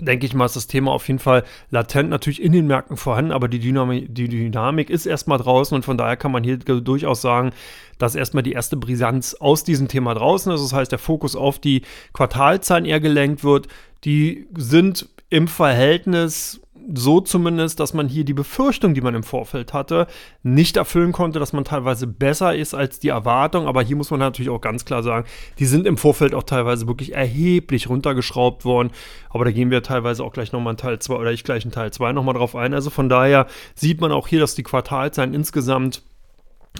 denke 0.00 0.26
ich 0.26 0.34
mal, 0.34 0.46
ist 0.46 0.56
das 0.56 0.66
Thema 0.66 0.92
auf 0.92 1.06
jeden 1.08 1.18
Fall 1.18 1.44
latent 1.70 2.10
natürlich 2.10 2.42
in 2.42 2.52
den 2.52 2.66
Märkten 2.66 2.96
vorhanden, 2.96 3.32
aber 3.32 3.48
die 3.48 3.58
Dynamik, 3.58 4.14
die 4.14 4.28
Dynamik 4.28 4.90
ist 4.90 5.06
erstmal 5.06 5.38
draußen 5.38 5.74
und 5.74 5.84
von 5.84 5.96
daher 5.96 6.16
kann 6.16 6.32
man 6.32 6.44
hier 6.44 6.58
durchaus 6.58 7.22
sagen, 7.22 7.52
dass 7.98 8.14
erstmal 8.14 8.42
die 8.42 8.52
erste 8.52 8.76
Brisanz 8.76 9.34
aus 9.34 9.64
diesem 9.64 9.88
Thema 9.88 10.14
draußen 10.14 10.52
ist. 10.52 10.62
Das 10.62 10.72
heißt, 10.72 10.92
der 10.92 10.98
Fokus 10.98 11.36
auf 11.36 11.58
die 11.58 11.82
Quartalzahlen 12.12 12.84
eher 12.84 13.00
gelenkt 13.00 13.44
wird. 13.44 13.68
Die 14.04 14.46
sind 14.56 15.08
im 15.28 15.46
Verhältnis 15.46 16.60
so 16.94 17.20
zumindest, 17.20 17.80
dass 17.80 17.94
man 17.94 18.08
hier 18.08 18.24
die 18.24 18.34
Befürchtung, 18.34 18.94
die 18.94 19.00
man 19.00 19.14
im 19.14 19.22
Vorfeld 19.22 19.72
hatte, 19.72 20.06
nicht 20.42 20.76
erfüllen 20.76 21.12
konnte, 21.12 21.38
dass 21.38 21.52
man 21.52 21.64
teilweise 21.64 22.06
besser 22.06 22.54
ist 22.54 22.74
als 22.74 22.98
die 22.98 23.08
Erwartung. 23.08 23.66
Aber 23.66 23.82
hier 23.82 23.96
muss 23.96 24.10
man 24.10 24.20
natürlich 24.20 24.50
auch 24.50 24.60
ganz 24.60 24.84
klar 24.84 25.02
sagen, 25.02 25.26
die 25.58 25.66
sind 25.66 25.86
im 25.86 25.96
Vorfeld 25.96 26.34
auch 26.34 26.42
teilweise 26.42 26.86
wirklich 26.86 27.14
erheblich 27.14 27.88
runtergeschraubt 27.88 28.64
worden. 28.64 28.90
Aber 29.28 29.44
da 29.44 29.50
gehen 29.50 29.70
wir 29.70 29.82
teilweise 29.82 30.24
auch 30.24 30.32
gleich 30.32 30.52
nochmal 30.52 30.74
in 30.74 30.78
Teil 30.78 30.98
2 30.98 31.14
oder 31.14 31.32
ich 31.32 31.44
gleich 31.44 31.64
in 31.64 31.70
Teil 31.70 31.92
2 31.92 32.12
nochmal 32.12 32.34
drauf 32.34 32.56
ein. 32.56 32.74
Also 32.74 32.90
von 32.90 33.08
daher 33.08 33.46
sieht 33.74 34.00
man 34.00 34.12
auch 34.12 34.28
hier, 34.28 34.40
dass 34.40 34.54
die 34.54 34.62
Quartalzahlen 34.62 35.34
insgesamt 35.34 36.02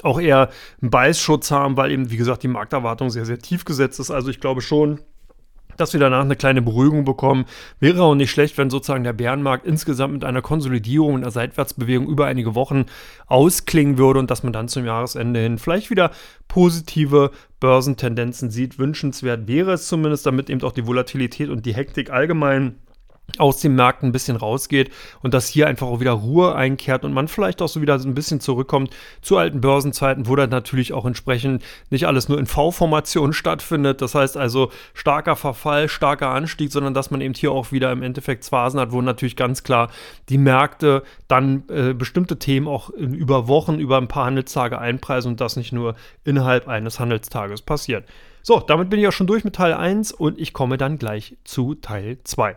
auch 0.02 0.20
eher 0.20 0.50
einen 0.80 0.90
Beißschutz 0.90 1.50
haben, 1.50 1.76
weil 1.76 1.90
eben, 1.90 2.10
wie 2.10 2.16
gesagt, 2.16 2.42
die 2.42 2.48
Markterwartung 2.48 3.10
sehr, 3.10 3.24
sehr 3.24 3.38
tief 3.38 3.64
gesetzt 3.64 4.00
ist. 4.00 4.10
Also 4.10 4.30
ich 4.30 4.40
glaube 4.40 4.60
schon, 4.60 5.00
dass 5.80 5.92
wir 5.92 6.00
danach 6.00 6.22
eine 6.22 6.36
kleine 6.36 6.62
Beruhigung 6.62 7.04
bekommen. 7.04 7.46
Wäre 7.78 8.02
auch 8.02 8.14
nicht 8.14 8.30
schlecht, 8.30 8.58
wenn 8.58 8.70
sozusagen 8.70 9.04
der 9.04 9.12
Bärenmarkt 9.12 9.66
insgesamt 9.66 10.14
mit 10.14 10.24
einer 10.24 10.42
Konsolidierung 10.42 11.14
und 11.14 11.22
einer 11.22 11.30
Seitwärtsbewegung 11.30 12.06
über 12.08 12.26
einige 12.26 12.54
Wochen 12.54 12.86
ausklingen 13.26 13.98
würde 13.98 14.20
und 14.20 14.30
dass 14.30 14.42
man 14.42 14.52
dann 14.52 14.68
zum 14.68 14.84
Jahresende 14.84 15.40
hin 15.40 15.58
vielleicht 15.58 15.90
wieder 15.90 16.10
positive 16.48 17.30
Börsentendenzen 17.60 18.50
sieht. 18.50 18.78
Wünschenswert 18.78 19.48
wäre 19.48 19.72
es 19.72 19.88
zumindest, 19.88 20.26
damit 20.26 20.50
eben 20.50 20.62
auch 20.62 20.72
die 20.72 20.86
Volatilität 20.86 21.48
und 21.48 21.66
die 21.66 21.74
Hektik 21.74 22.10
allgemein 22.10 22.76
aus 23.38 23.60
den 23.60 23.74
Märkten 23.74 24.08
ein 24.08 24.12
bisschen 24.12 24.36
rausgeht 24.36 24.90
und 25.22 25.34
dass 25.34 25.48
hier 25.48 25.66
einfach 25.66 25.86
auch 25.86 26.00
wieder 26.00 26.12
Ruhe 26.12 26.54
einkehrt 26.54 27.04
und 27.04 27.12
man 27.12 27.28
vielleicht 27.28 27.62
auch 27.62 27.68
so 27.68 27.80
wieder 27.80 27.94
ein 27.94 28.14
bisschen 28.14 28.40
zurückkommt 28.40 28.90
zu 29.22 29.36
alten 29.36 29.60
Börsenzeiten, 29.60 30.26
wo 30.26 30.36
dann 30.36 30.50
natürlich 30.50 30.92
auch 30.92 31.06
entsprechend 31.06 31.62
nicht 31.90 32.06
alles 32.06 32.28
nur 32.28 32.38
in 32.38 32.46
V-Formation 32.46 33.32
stattfindet. 33.32 34.02
Das 34.02 34.14
heißt 34.14 34.36
also 34.36 34.70
starker 34.94 35.36
Verfall, 35.36 35.88
starker 35.88 36.30
Anstieg, 36.30 36.72
sondern 36.72 36.94
dass 36.94 37.10
man 37.10 37.20
eben 37.20 37.34
hier 37.34 37.52
auch 37.52 37.72
wieder 37.72 37.92
im 37.92 38.02
Endeffekt 38.02 38.44
Phasen 38.44 38.80
hat, 38.80 38.92
wo 38.92 39.00
natürlich 39.00 39.36
ganz 39.36 39.62
klar 39.62 39.90
die 40.28 40.38
Märkte 40.38 41.02
dann 41.28 41.64
äh, 41.68 41.94
bestimmte 41.94 42.38
Themen 42.38 42.68
auch 42.68 42.90
über 42.90 43.48
Wochen, 43.48 43.78
über 43.78 43.98
ein 43.98 44.08
paar 44.08 44.26
Handelstage 44.26 44.78
einpreisen 44.78 45.32
und 45.32 45.40
das 45.40 45.56
nicht 45.56 45.72
nur 45.72 45.94
innerhalb 46.24 46.68
eines 46.68 47.00
Handelstages 47.00 47.62
passiert. 47.62 48.04
So, 48.42 48.58
damit 48.60 48.88
bin 48.90 49.00
ich 49.00 49.06
auch 49.06 49.12
schon 49.12 49.26
durch 49.26 49.44
mit 49.44 49.54
Teil 49.54 49.74
1 49.74 50.12
und 50.12 50.40
ich 50.40 50.52
komme 50.52 50.78
dann 50.78 50.98
gleich 50.98 51.36
zu 51.44 51.74
Teil 51.74 52.18
2. 52.24 52.56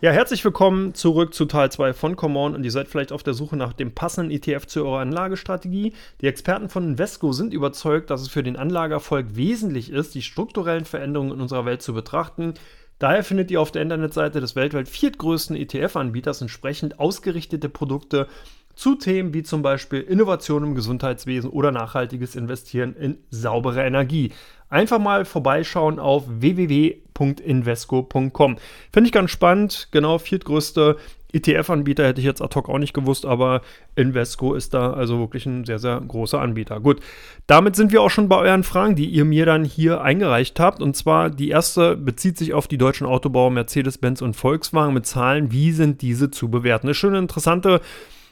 Ja, 0.00 0.12
herzlich 0.12 0.44
willkommen 0.44 0.94
zurück 0.94 1.34
zu 1.34 1.44
Teil 1.46 1.72
2 1.72 1.92
von 1.92 2.14
Common 2.14 2.54
und 2.54 2.62
ihr 2.62 2.70
seid 2.70 2.86
vielleicht 2.86 3.10
auf 3.10 3.24
der 3.24 3.34
Suche 3.34 3.56
nach 3.56 3.72
dem 3.72 3.90
passenden 3.90 4.30
ETF 4.30 4.64
zu 4.66 4.86
eurer 4.86 5.00
Anlagestrategie. 5.00 5.92
Die 6.20 6.28
Experten 6.28 6.68
von 6.68 6.84
Invesco 6.84 7.32
sind 7.32 7.52
überzeugt, 7.52 8.08
dass 8.08 8.20
es 8.20 8.28
für 8.28 8.44
den 8.44 8.56
Anlageerfolg 8.56 9.34
wesentlich 9.34 9.90
ist, 9.90 10.14
die 10.14 10.22
strukturellen 10.22 10.84
Veränderungen 10.84 11.32
in 11.32 11.40
unserer 11.40 11.64
Welt 11.64 11.82
zu 11.82 11.94
betrachten. 11.94 12.54
Daher 13.00 13.24
findet 13.24 13.50
ihr 13.50 13.60
auf 13.60 13.72
der 13.72 13.82
Internetseite 13.82 14.40
des 14.40 14.54
weltweit 14.54 14.88
viertgrößten 14.88 15.56
ETF-Anbieters 15.56 16.42
entsprechend 16.42 17.00
ausgerichtete 17.00 17.68
Produkte 17.68 18.28
zu 18.76 18.94
Themen 18.94 19.34
wie 19.34 19.42
zum 19.42 19.62
Beispiel 19.62 20.00
Innovation 20.00 20.62
im 20.62 20.74
Gesundheitswesen 20.76 21.50
oder 21.50 21.72
nachhaltiges 21.72 22.36
Investieren 22.36 22.94
in 22.94 23.18
saubere 23.30 23.84
Energie. 23.84 24.30
Einfach 24.70 24.98
mal 24.98 25.24
vorbeischauen 25.24 25.98
auf 25.98 26.24
www.invesco.com. 26.28 28.56
Finde 28.92 29.06
ich 29.06 29.12
ganz 29.12 29.30
spannend. 29.30 29.88
Genau, 29.90 30.18
viertgrößte 30.18 30.98
ETF-Anbieter 31.32 32.06
hätte 32.06 32.20
ich 32.20 32.26
jetzt 32.26 32.40
ad 32.40 32.54
hoc 32.54 32.68
auch 32.68 32.78
nicht 32.78 32.94
gewusst, 32.94 33.26
aber 33.26 33.60
Invesco 33.96 34.54
ist 34.54 34.72
da 34.72 34.92
also 34.92 35.18
wirklich 35.18 35.44
ein 35.46 35.64
sehr, 35.64 35.78
sehr 35.78 36.00
großer 36.00 36.40
Anbieter. 36.40 36.80
Gut, 36.80 37.00
damit 37.46 37.76
sind 37.76 37.92
wir 37.92 38.00
auch 38.00 38.10
schon 38.10 38.28
bei 38.28 38.36
euren 38.36 38.64
Fragen, 38.64 38.96
die 38.96 39.06
ihr 39.06 39.24
mir 39.24 39.44
dann 39.44 39.64
hier 39.64 40.00
eingereicht 40.00 40.58
habt. 40.58 40.80
Und 40.80 40.96
zwar 40.96 41.28
die 41.28 41.50
erste 41.50 41.96
bezieht 41.96 42.38
sich 42.38 42.54
auf 42.54 42.66
die 42.66 42.78
deutschen 42.78 43.06
Autobauer 43.06 43.50
Mercedes-Benz 43.50 44.22
und 44.22 44.36
Volkswagen 44.36 44.94
mit 44.94 45.06
Zahlen. 45.06 45.52
Wie 45.52 45.72
sind 45.72 46.00
diese 46.00 46.30
zu 46.30 46.50
bewerten? 46.50 46.86
Eine 46.86 46.94
schöne, 46.94 47.18
interessante 47.18 47.80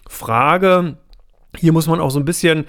Frage. 0.08 0.96
Hier 1.58 1.72
muss 1.72 1.86
man 1.86 2.00
auch 2.00 2.10
so 2.10 2.18
ein 2.18 2.24
bisschen 2.24 2.64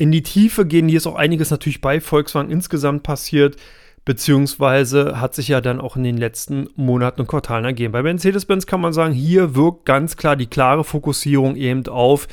in 0.00 0.10
die 0.10 0.22
Tiefe 0.22 0.64
gehen. 0.64 0.88
Hier 0.88 0.96
ist 0.96 1.06
auch 1.06 1.16
einiges 1.16 1.50
natürlich 1.50 1.82
bei 1.82 2.00
Volkswagen 2.00 2.50
insgesamt 2.50 3.02
passiert, 3.02 3.56
beziehungsweise 4.06 5.20
hat 5.20 5.34
sich 5.34 5.48
ja 5.48 5.60
dann 5.60 5.78
auch 5.78 5.94
in 5.94 6.04
den 6.04 6.16
letzten 6.16 6.70
Monaten 6.74 7.20
und 7.20 7.26
Quartalen 7.26 7.66
ergeben. 7.66 7.92
Bei 7.92 8.02
Mercedes-Benz 8.02 8.64
kann 8.64 8.80
man 8.80 8.94
sagen, 8.94 9.12
hier 9.12 9.54
wirkt 9.54 9.84
ganz 9.84 10.16
klar 10.16 10.36
die 10.36 10.46
klare 10.46 10.84
Fokussierung 10.84 11.54
eben 11.54 11.86
auf 11.86 12.28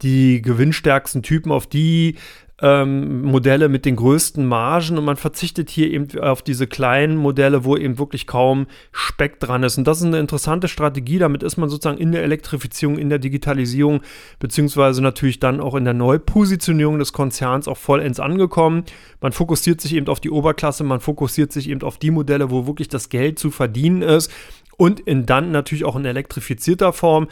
die 0.00 0.40
gewinnstärksten 0.40 1.22
Typen, 1.22 1.52
auf 1.52 1.66
die 1.66 2.16
ähm, 2.62 3.22
Modelle 3.22 3.68
mit 3.68 3.84
den 3.84 3.96
größten 3.96 4.46
Margen 4.46 4.96
und 4.96 5.04
man 5.04 5.16
verzichtet 5.16 5.68
hier 5.68 5.90
eben 5.90 6.18
auf 6.20 6.42
diese 6.42 6.68
kleinen 6.68 7.16
Modelle, 7.16 7.64
wo 7.64 7.76
eben 7.76 7.98
wirklich 7.98 8.28
kaum 8.28 8.66
Speck 8.92 9.40
dran 9.40 9.64
ist. 9.64 9.78
Und 9.78 9.86
das 9.86 9.98
ist 9.98 10.06
eine 10.06 10.20
interessante 10.20 10.68
Strategie. 10.68 11.18
Damit 11.18 11.42
ist 11.42 11.56
man 11.56 11.68
sozusagen 11.68 11.98
in 11.98 12.12
der 12.12 12.22
Elektrifizierung, 12.22 12.98
in 12.98 13.10
der 13.10 13.18
Digitalisierung, 13.18 14.00
beziehungsweise 14.38 15.02
natürlich 15.02 15.40
dann 15.40 15.60
auch 15.60 15.74
in 15.74 15.84
der 15.84 15.94
Neupositionierung 15.94 17.00
des 17.00 17.12
Konzerns 17.12 17.66
auch 17.66 17.76
vollends 17.76 18.20
angekommen. 18.20 18.84
Man 19.20 19.32
fokussiert 19.32 19.80
sich 19.80 19.94
eben 19.94 20.06
auf 20.06 20.20
die 20.20 20.30
Oberklasse, 20.30 20.84
man 20.84 21.00
fokussiert 21.00 21.52
sich 21.52 21.68
eben 21.68 21.82
auf 21.82 21.98
die 21.98 22.12
Modelle, 22.12 22.50
wo 22.50 22.68
wirklich 22.68 22.88
das 22.88 23.08
Geld 23.08 23.40
zu 23.40 23.50
verdienen 23.50 24.02
ist 24.02 24.30
und 24.76 25.00
in 25.00 25.26
dann 25.26 25.50
natürlich 25.50 25.84
auch 25.84 25.96
in 25.96 26.04
elektrifizierter 26.04 26.92
Form. 26.92 27.28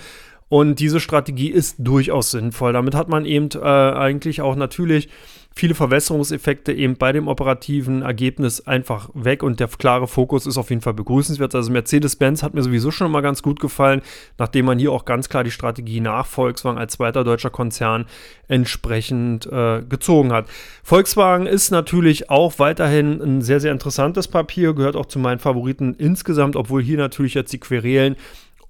Und 0.50 0.80
diese 0.80 0.98
Strategie 0.98 1.48
ist 1.48 1.76
durchaus 1.78 2.32
sinnvoll. 2.32 2.72
Damit 2.72 2.96
hat 2.96 3.08
man 3.08 3.24
eben 3.24 3.48
äh, 3.54 3.60
eigentlich 3.60 4.42
auch 4.42 4.56
natürlich 4.56 5.08
viele 5.54 5.76
Verwässerungseffekte 5.76 6.72
eben 6.72 6.96
bei 6.96 7.12
dem 7.12 7.28
operativen 7.28 8.02
Ergebnis 8.02 8.66
einfach 8.66 9.10
weg 9.14 9.42
und 9.42 9.60
der 9.60 9.68
klare 9.68 10.08
Fokus 10.08 10.46
ist 10.46 10.58
auf 10.58 10.70
jeden 10.70 10.82
Fall 10.82 10.94
begrüßenswert. 10.94 11.54
Also 11.54 11.70
Mercedes-Benz 11.70 12.42
hat 12.42 12.54
mir 12.54 12.62
sowieso 12.62 12.90
schon 12.90 13.12
mal 13.12 13.20
ganz 13.20 13.42
gut 13.42 13.60
gefallen, 13.60 14.02
nachdem 14.38 14.66
man 14.66 14.80
hier 14.80 14.90
auch 14.90 15.04
ganz 15.04 15.28
klar 15.28 15.44
die 15.44 15.52
Strategie 15.52 16.00
nach 16.00 16.26
Volkswagen 16.26 16.78
als 16.78 16.94
zweiter 16.94 17.22
deutscher 17.22 17.50
Konzern 17.50 18.06
entsprechend 18.48 19.46
äh, 19.46 19.82
gezogen 19.88 20.32
hat. 20.32 20.46
Volkswagen 20.82 21.46
ist 21.46 21.70
natürlich 21.70 22.28
auch 22.28 22.58
weiterhin 22.58 23.20
ein 23.20 23.42
sehr, 23.42 23.60
sehr 23.60 23.72
interessantes 23.72 24.26
Papier, 24.26 24.74
gehört 24.74 24.96
auch 24.96 25.06
zu 25.06 25.20
meinen 25.20 25.38
Favoriten 25.38 25.94
insgesamt, 25.94 26.56
obwohl 26.56 26.82
hier 26.82 26.98
natürlich 26.98 27.34
jetzt 27.34 27.52
die 27.52 27.60
Querelen 27.60 28.16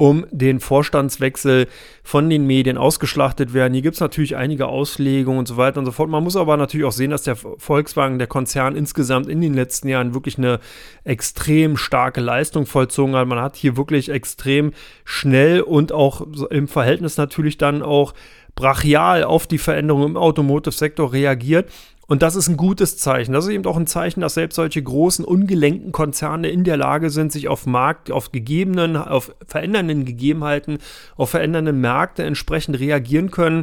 um 0.01 0.25
den 0.31 0.61
Vorstandswechsel 0.61 1.67
von 2.03 2.31
den 2.31 2.47
Medien 2.47 2.79
ausgeschlachtet 2.79 3.53
werden. 3.53 3.75
Hier 3.75 3.83
gibt 3.83 3.97
es 3.97 4.01
natürlich 4.01 4.35
einige 4.35 4.67
Auslegungen 4.67 5.41
und 5.41 5.47
so 5.47 5.59
weiter 5.59 5.79
und 5.79 5.85
so 5.85 5.93
fort. 5.93 6.09
Man 6.09 6.25
muss 6.25 6.37
aber 6.37 6.57
natürlich 6.57 6.87
auch 6.87 6.93
sehen, 6.93 7.11
dass 7.11 7.25
der 7.25 7.37
Volkswagen, 7.37 8.19
der 8.19 8.27
Konzern 8.27 8.77
insgesamt 8.77 9.29
in 9.29 9.43
den 9.43 9.53
letzten 9.53 9.89
Jahren 9.89 10.15
wirklich 10.15 10.39
eine 10.39 10.59
extrem 11.05 11.77
starke 11.77 12.23
Leistung 12.23 12.65
vollzogen 12.65 13.15
hat. 13.15 13.29
Man 13.29 13.41
hat 13.41 13.57
hier 13.57 13.77
wirklich 13.77 14.09
extrem 14.09 14.73
schnell 15.05 15.61
und 15.61 15.93
auch 15.93 16.23
im 16.49 16.67
Verhältnis 16.67 17.19
natürlich 17.19 17.59
dann 17.59 17.83
auch 17.83 18.15
brachial 18.55 19.23
auf 19.25 19.47
die 19.47 19.59
Veränderungen 19.59 20.09
im 20.09 20.17
Automotive-Sektor 20.17 21.13
reagiert. 21.13 21.71
Und 22.11 22.23
das 22.23 22.35
ist 22.35 22.49
ein 22.49 22.57
gutes 22.57 22.97
Zeichen. 22.97 23.35
Das 23.35 23.45
ist 23.45 23.53
eben 23.53 23.65
auch 23.67 23.77
ein 23.77 23.87
Zeichen, 23.87 24.21
dass 24.21 24.35
selbst 24.35 24.57
solche 24.57 24.83
großen, 24.83 25.25
ungelenken 25.25 25.93
Konzerne 25.93 26.51
in 26.51 26.65
der 26.65 26.77
Lage 26.77 27.09
sind, 27.09 27.31
sich 27.31 27.47
auf 27.47 27.67
Markt, 27.67 28.11
auf 28.11 28.33
gegebenen, 28.33 28.97
auf 28.97 29.33
verändernden 29.47 30.05
Gegebenheiten, 30.05 30.79
auf 31.17 31.31
verändernde 31.31 31.73
Märkte 31.73 32.25
entsprechend 32.25 32.81
reagieren 32.81 33.31
können 33.31 33.63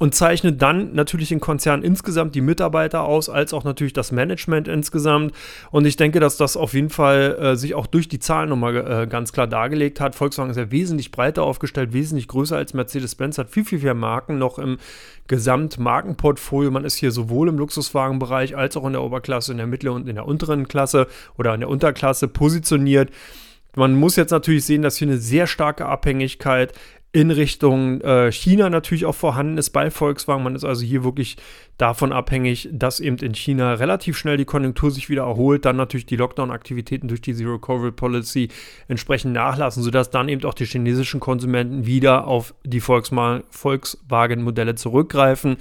und 0.00 0.14
zeichnet 0.14 0.60
dann 0.60 0.92
natürlich 0.94 1.28
den 1.28 1.40
Konzern 1.40 1.82
insgesamt 1.82 2.34
die 2.34 2.40
Mitarbeiter 2.40 3.04
aus, 3.04 3.28
als 3.28 3.52
auch 3.54 3.62
natürlich 3.62 3.92
das 3.92 4.10
Management 4.10 4.66
insgesamt. 4.66 5.32
Und 5.70 5.86
ich 5.86 5.96
denke, 5.96 6.18
dass 6.18 6.36
das 6.36 6.56
auf 6.56 6.74
jeden 6.74 6.90
Fall 6.90 7.38
äh, 7.40 7.56
sich 7.56 7.74
auch 7.74 7.86
durch 7.86 8.08
die 8.08 8.18
Zahlen 8.18 8.48
nochmal 8.48 8.76
äh, 8.76 9.06
ganz 9.06 9.32
klar 9.32 9.46
dargelegt 9.46 10.00
hat. 10.00 10.16
Volkswagen 10.16 10.50
ist 10.50 10.56
ja 10.56 10.72
wesentlich 10.72 11.12
breiter 11.12 11.44
aufgestellt, 11.44 11.92
wesentlich 11.92 12.26
größer 12.26 12.56
als 12.56 12.74
Mercedes-Benz, 12.74 13.38
hat 13.38 13.50
viel, 13.50 13.64
viel 13.64 13.78
mehr 13.78 13.94
Marken 13.94 14.38
noch 14.38 14.58
im 14.58 14.78
Gesamtmarkenportfolio. 15.28 16.72
Man 16.72 16.84
ist 16.84 16.96
hier 16.96 17.12
sowohl 17.12 17.48
im 17.48 17.58
Luxuswagenbereich 17.58 18.56
als 18.56 18.76
auch 18.76 18.86
in 18.86 18.94
der 18.94 19.02
Oberklasse, 19.02 19.52
in 19.52 19.58
der 19.58 19.66
mittleren 19.68 20.02
und 20.02 20.08
in 20.08 20.16
der 20.16 20.26
unteren 20.26 20.66
Klasse 20.66 21.06
oder 21.38 21.54
in 21.54 21.60
der 21.60 21.68
Unterklasse 21.68 22.26
positioniert. 22.26 23.10
Man 23.76 23.94
muss 23.94 24.14
jetzt 24.16 24.30
natürlich 24.30 24.64
sehen, 24.64 24.82
dass 24.82 24.96
hier 24.96 25.08
eine 25.08 25.18
sehr 25.18 25.46
starke 25.46 25.86
Abhängigkeit 25.86 26.72
in 27.14 27.30
Richtung 27.30 28.00
äh, 28.00 28.32
China 28.32 28.68
natürlich 28.68 29.06
auch 29.06 29.14
vorhanden 29.14 29.56
ist 29.56 29.70
bei 29.70 29.88
Volkswagen. 29.92 30.42
Man 30.42 30.56
ist 30.56 30.64
also 30.64 30.84
hier 30.84 31.04
wirklich 31.04 31.36
davon 31.78 32.12
abhängig, 32.12 32.68
dass 32.72 32.98
eben 32.98 33.18
in 33.18 33.34
China 33.34 33.74
relativ 33.74 34.18
schnell 34.18 34.36
die 34.36 34.44
Konjunktur 34.44 34.90
sich 34.90 35.08
wieder 35.08 35.22
erholt, 35.22 35.64
dann 35.64 35.76
natürlich 35.76 36.06
die 36.06 36.16
Lockdown-Aktivitäten 36.16 37.06
durch 37.06 37.20
die 37.20 37.32
Zero-Covid-Policy 37.32 38.48
entsprechend 38.88 39.32
nachlassen, 39.32 39.84
sodass 39.84 40.10
dann 40.10 40.28
eben 40.28 40.44
auch 40.44 40.54
die 40.54 40.66
chinesischen 40.66 41.20
Konsumenten 41.20 41.86
wieder 41.86 42.26
auf 42.26 42.52
die 42.64 42.80
Volkswagen-Modelle 42.80 44.74
zurückgreifen. 44.74 45.58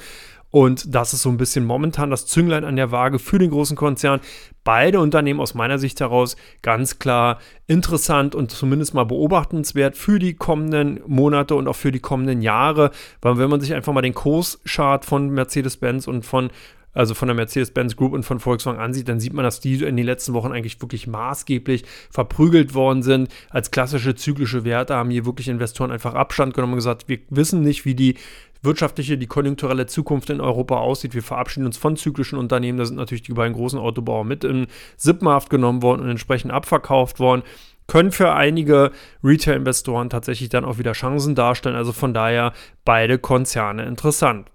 Und 0.54 0.94
das 0.94 1.16
ist 1.16 1.24
so 1.24 1.30
ein 1.30 1.38
bisschen 1.38 1.66
momentan 1.66 2.12
das 2.12 2.28
Zünglein 2.28 2.64
an 2.64 2.76
der 2.76 2.92
Waage 2.92 3.18
für 3.18 3.40
den 3.40 3.50
großen 3.50 3.76
Konzern. 3.76 4.20
Beide 4.64 5.00
Unternehmen 5.00 5.40
aus 5.40 5.56
meiner 5.56 5.80
Sicht 5.80 6.00
heraus 6.00 6.36
ganz 6.62 7.00
klar 7.00 7.40
interessant 7.66 8.36
und 8.36 8.52
zumindest 8.52 8.94
mal 8.94 9.04
beobachtenswert 9.04 9.98
für 9.98 10.20
die 10.20 10.36
kommenden 10.36 11.00
Monate 11.08 11.56
und 11.56 11.68
auch 11.68 11.76
für 11.76 11.92
die 11.92 12.02
kommenden 12.02 12.44
Jahre. 12.44 12.92
Weil 13.20 13.40
wenn 13.40 13.50
man 13.50 13.62
sich 13.62 13.74
einfach 13.74 13.94
mal 13.94 14.04
den 14.04 14.14
Kurschart 14.14 15.06
von 15.06 15.32
Mercedes-Benz 15.32 16.08
und 16.08 16.24
von 16.24 16.52
also 16.96 17.16
von 17.16 17.28
der 17.28 17.34
Mercedes-Benz 17.34 17.96
Group 17.96 18.14
und 18.14 18.22
von 18.22 18.40
Volkswagen 18.40 18.80
ansieht, 18.80 19.10
dann 19.10 19.20
sieht 19.20 19.34
man, 19.34 19.44
dass 19.44 19.60
die 19.60 19.84
in 19.84 19.98
den 19.98 20.06
letzten 20.06 20.34
Wochen 20.34 20.52
eigentlich 20.52 20.80
wirklich 20.80 21.08
maßgeblich 21.08 21.86
verprügelt 22.12 22.76
worden 22.76 23.02
sind. 23.02 23.30
Als 23.50 23.72
klassische 23.72 24.14
zyklische 24.14 24.64
Werte 24.64 24.94
haben 24.94 25.10
hier 25.10 25.26
wirklich 25.26 25.48
Investoren 25.48 25.90
einfach 25.90 26.14
Abstand 26.14 26.54
genommen 26.54 26.74
und 26.74 26.78
gesagt, 26.78 27.10
wir 27.10 27.18
wissen 27.32 27.62
nicht, 27.62 27.86
wie 27.86 27.96
die 27.96 28.18
wirtschaftliche, 28.64 29.18
die 29.18 29.28
konjunkturelle 29.28 29.86
Zukunft 29.86 30.30
in 30.30 30.42
Europa 30.42 30.78
aussieht. 30.78 31.14
Wir 31.14 31.24
verabschieden 31.24 31.66
uns 31.66 31.78
von 31.78 31.98
zyklischen 31.98 32.40
Unternehmen. 32.40 32.78
Da 32.78 32.86
sind 32.86 32.96
natürlich 32.96 33.24
die 33.24 33.34
beiden 33.34 33.54
großen 33.54 33.78
Autobauer 33.78 34.24
mit 34.24 34.44
in 34.44 34.68
Sippenhaft 34.98 35.50
genommen 35.50 35.84
worden 35.84 36.02
und 36.02 36.10
entsprechend 36.10 36.52
abverkauft 36.52 37.20
worden 37.20 37.44
können 37.88 38.12
für 38.12 38.34
einige 38.34 38.92
Retail-Investoren 39.24 40.10
tatsächlich 40.10 40.50
dann 40.50 40.66
auch 40.66 40.78
wieder 40.78 40.94
Chancen 40.94 41.36
darstellen. 41.36 41.76
Also 41.76 41.92
von 41.92 42.14
daher 42.14 42.54
beide 42.86 43.20
Konzerne 43.20 43.86
interessant. 43.86 44.50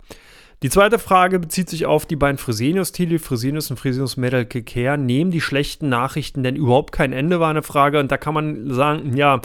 Die 0.62 0.70
zweite 0.70 0.98
Frage 0.98 1.38
bezieht 1.38 1.68
sich 1.68 1.86
auf 1.86 2.04
die 2.04 2.16
beiden 2.16 2.36
Fresenius-Titel. 2.36 3.20
Fresenius 3.20 3.70
und 3.70 3.76
Fresenius 3.76 4.16
Medical 4.16 4.62
Care. 4.62 4.98
Nehmen 4.98 5.30
die 5.30 5.40
schlechten 5.40 5.88
Nachrichten 5.88 6.42
denn 6.42 6.56
überhaupt 6.56 6.90
kein 6.90 7.12
Ende, 7.12 7.38
war 7.38 7.50
eine 7.50 7.62
Frage. 7.62 8.00
Und 8.00 8.10
da 8.10 8.16
kann 8.16 8.34
man 8.34 8.74
sagen, 8.74 9.16
ja, 9.16 9.40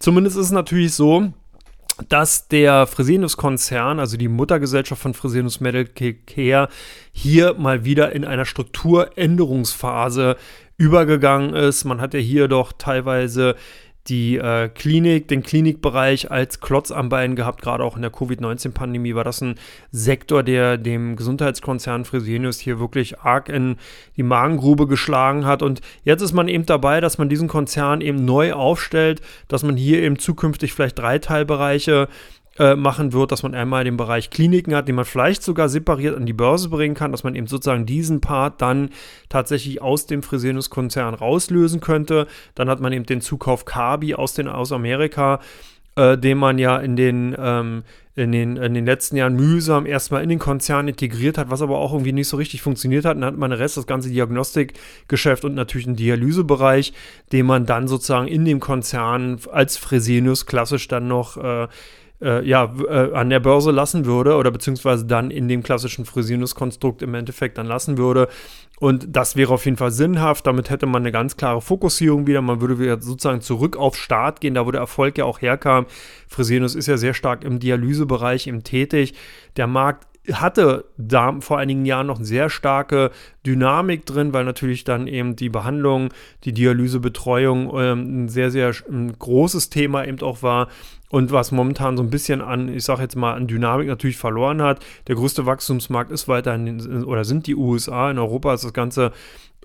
zumindest 0.00 0.36
ist 0.36 0.46
es 0.46 0.52
natürlich 0.52 0.92
so, 0.94 1.32
dass 2.08 2.48
der 2.48 2.86
Fresenius-Konzern, 2.86 3.98
also 3.98 4.16
die 4.16 4.28
Muttergesellschaft 4.28 5.00
von 5.00 5.14
Fresenius 5.14 5.60
Medical 5.60 6.14
Care, 6.26 6.68
hier 7.12 7.54
mal 7.54 7.84
wieder 7.84 8.12
in 8.12 8.24
einer 8.24 8.44
Strukturänderungsphase 8.44 10.36
übergegangen 10.76 11.54
ist. 11.54 11.84
Man 11.84 12.00
hat 12.00 12.14
ja 12.14 12.20
hier 12.20 12.48
doch 12.48 12.72
teilweise 12.72 13.56
die 14.08 14.36
äh, 14.36 14.68
Klinik, 14.68 15.28
den 15.28 15.42
Klinikbereich 15.42 16.30
als 16.30 16.60
Klotz 16.60 16.90
am 16.90 17.08
Bein 17.08 17.36
gehabt. 17.36 17.62
Gerade 17.62 17.84
auch 17.84 17.96
in 17.96 18.02
der 18.02 18.10
Covid-19-Pandemie 18.10 19.14
war 19.14 19.24
das 19.24 19.40
ein 19.40 19.56
Sektor, 19.90 20.42
der 20.42 20.78
dem 20.78 21.16
Gesundheitskonzern 21.16 22.04
Fresenius 22.04 22.58
hier 22.58 22.78
wirklich 22.78 23.20
arg 23.20 23.48
in 23.48 23.76
die 24.16 24.22
Magengrube 24.22 24.86
geschlagen 24.86 25.46
hat. 25.46 25.62
Und 25.62 25.80
jetzt 26.04 26.22
ist 26.22 26.32
man 26.32 26.48
eben 26.48 26.66
dabei, 26.66 27.00
dass 27.00 27.18
man 27.18 27.28
diesen 27.28 27.48
Konzern 27.48 28.00
eben 28.00 28.24
neu 28.24 28.52
aufstellt, 28.52 29.20
dass 29.48 29.62
man 29.62 29.76
hier 29.76 30.02
eben 30.02 30.18
zukünftig 30.18 30.72
vielleicht 30.72 30.98
drei 30.98 31.18
Teilbereiche 31.18 32.08
äh, 32.08 32.35
machen 32.58 33.12
wird, 33.12 33.32
dass 33.32 33.42
man 33.42 33.54
einmal 33.54 33.84
den 33.84 33.96
Bereich 33.96 34.30
Kliniken 34.30 34.74
hat, 34.74 34.88
den 34.88 34.94
man 34.94 35.04
vielleicht 35.04 35.42
sogar 35.42 35.68
separiert 35.68 36.16
an 36.16 36.26
die 36.26 36.32
Börse 36.32 36.68
bringen 36.68 36.94
kann, 36.94 37.12
dass 37.12 37.24
man 37.24 37.34
eben 37.34 37.46
sozusagen 37.46 37.86
diesen 37.86 38.20
Part 38.20 38.62
dann 38.62 38.90
tatsächlich 39.28 39.82
aus 39.82 40.06
dem 40.06 40.22
Fresenius-Konzern 40.22 41.14
rauslösen 41.14 41.80
könnte. 41.80 42.26
Dann 42.54 42.68
hat 42.68 42.80
man 42.80 42.92
eben 42.92 43.06
den 43.06 43.20
Zukauf 43.20 43.64
Kabi 43.64 44.14
aus, 44.14 44.34
den, 44.34 44.48
aus 44.48 44.72
Amerika, 44.72 45.40
äh, 45.96 46.16
den 46.16 46.38
man 46.38 46.58
ja 46.58 46.78
in 46.78 46.96
den, 46.96 47.34
ähm, 47.38 47.82
in, 48.14 48.32
den, 48.32 48.56
in 48.56 48.74
den 48.74 48.86
letzten 48.86 49.16
Jahren 49.16 49.34
mühsam 49.34 49.84
erstmal 49.86 50.22
in 50.22 50.28
den 50.28 50.38
Konzern 50.38 50.88
integriert 50.88 51.38
hat, 51.38 51.50
was 51.50 51.62
aber 51.62 51.78
auch 51.78 51.92
irgendwie 51.92 52.12
nicht 52.12 52.28
so 52.28 52.36
richtig 52.36 52.62
funktioniert 52.62 53.04
hat. 53.04 53.16
dann 53.16 53.24
hat 53.24 53.36
man 53.36 53.50
den 53.50 53.58
Rest, 53.58 53.76
das 53.76 53.86
ganze 53.86 54.08
Diagnostikgeschäft 54.08 55.44
und 55.44 55.54
natürlich 55.54 55.86
einen 55.86 55.96
Dialysebereich, 55.96 56.92
den 57.32 57.46
man 57.46 57.66
dann 57.66 57.88
sozusagen 57.88 58.28
in 58.28 58.44
dem 58.44 58.60
Konzern 58.60 59.38
als 59.52 59.76
Fresenius 59.76 60.46
klassisch 60.46 60.88
dann 60.88 61.08
noch 61.08 61.36
äh, 61.36 61.68
äh, 62.20 62.46
ja, 62.46 62.72
äh, 62.88 63.12
an 63.12 63.30
der 63.30 63.40
Börse 63.40 63.70
lassen 63.70 64.06
würde 64.06 64.36
oder 64.36 64.50
beziehungsweise 64.50 65.04
dann 65.04 65.30
in 65.30 65.48
dem 65.48 65.62
klassischen 65.62 66.04
Fresenius-Konstrukt 66.04 67.02
im 67.02 67.14
Endeffekt 67.14 67.58
dann 67.58 67.66
lassen 67.66 67.98
würde. 67.98 68.28
Und 68.78 69.16
das 69.16 69.36
wäre 69.36 69.54
auf 69.54 69.64
jeden 69.64 69.76
Fall 69.78 69.90
sinnhaft. 69.90 70.46
Damit 70.46 70.68
hätte 70.68 70.86
man 70.86 71.02
eine 71.02 71.12
ganz 71.12 71.36
klare 71.36 71.62
Fokussierung 71.62 72.26
wieder. 72.26 72.42
Man 72.42 72.60
würde 72.60 72.78
wieder 72.78 73.00
sozusagen 73.00 73.40
zurück 73.40 73.76
auf 73.76 73.96
Start 73.96 74.40
gehen, 74.40 74.54
da 74.54 74.66
wo 74.66 74.70
der 74.70 74.82
Erfolg 74.82 75.16
ja 75.18 75.24
auch 75.24 75.40
herkam. 75.40 75.86
Fresenius 76.28 76.74
ist 76.74 76.86
ja 76.86 76.96
sehr 76.98 77.14
stark 77.14 77.42
im 77.42 77.58
Dialysebereich 77.58 78.46
eben 78.46 78.64
tätig. 78.64 79.14
Der 79.56 79.66
Markt 79.66 80.06
hatte 80.32 80.84
da 80.96 81.40
vor 81.40 81.58
einigen 81.58 81.84
Jahren 81.84 82.06
noch 82.06 82.16
eine 82.16 82.24
sehr 82.24 82.50
starke 82.50 83.10
Dynamik 83.44 84.06
drin, 84.06 84.32
weil 84.32 84.44
natürlich 84.44 84.84
dann 84.84 85.06
eben 85.06 85.36
die 85.36 85.48
Behandlung, 85.48 86.10
die 86.44 86.52
Dialysebetreuung 86.52 87.70
ähm, 87.78 88.24
ein 88.24 88.28
sehr, 88.28 88.50
sehr 88.50 88.72
ein 88.90 89.16
großes 89.18 89.70
Thema 89.70 90.04
eben 90.04 90.20
auch 90.20 90.42
war 90.42 90.68
und 91.08 91.30
was 91.30 91.52
momentan 91.52 91.96
so 91.96 92.02
ein 92.02 92.10
bisschen 92.10 92.40
an, 92.40 92.68
ich 92.68 92.84
sage 92.84 93.02
jetzt 93.02 93.16
mal, 93.16 93.34
an 93.34 93.46
Dynamik 93.46 93.86
natürlich 93.86 94.18
verloren 94.18 94.60
hat. 94.62 94.84
Der 95.06 95.14
größte 95.14 95.46
Wachstumsmarkt 95.46 96.10
ist 96.10 96.28
weiterhin 96.28 97.04
oder 97.04 97.24
sind 97.24 97.46
die 97.46 97.56
USA. 97.56 98.10
In 98.10 98.18
Europa 98.18 98.54
ist 98.54 98.64
das 98.64 98.72
Ganze 98.72 99.12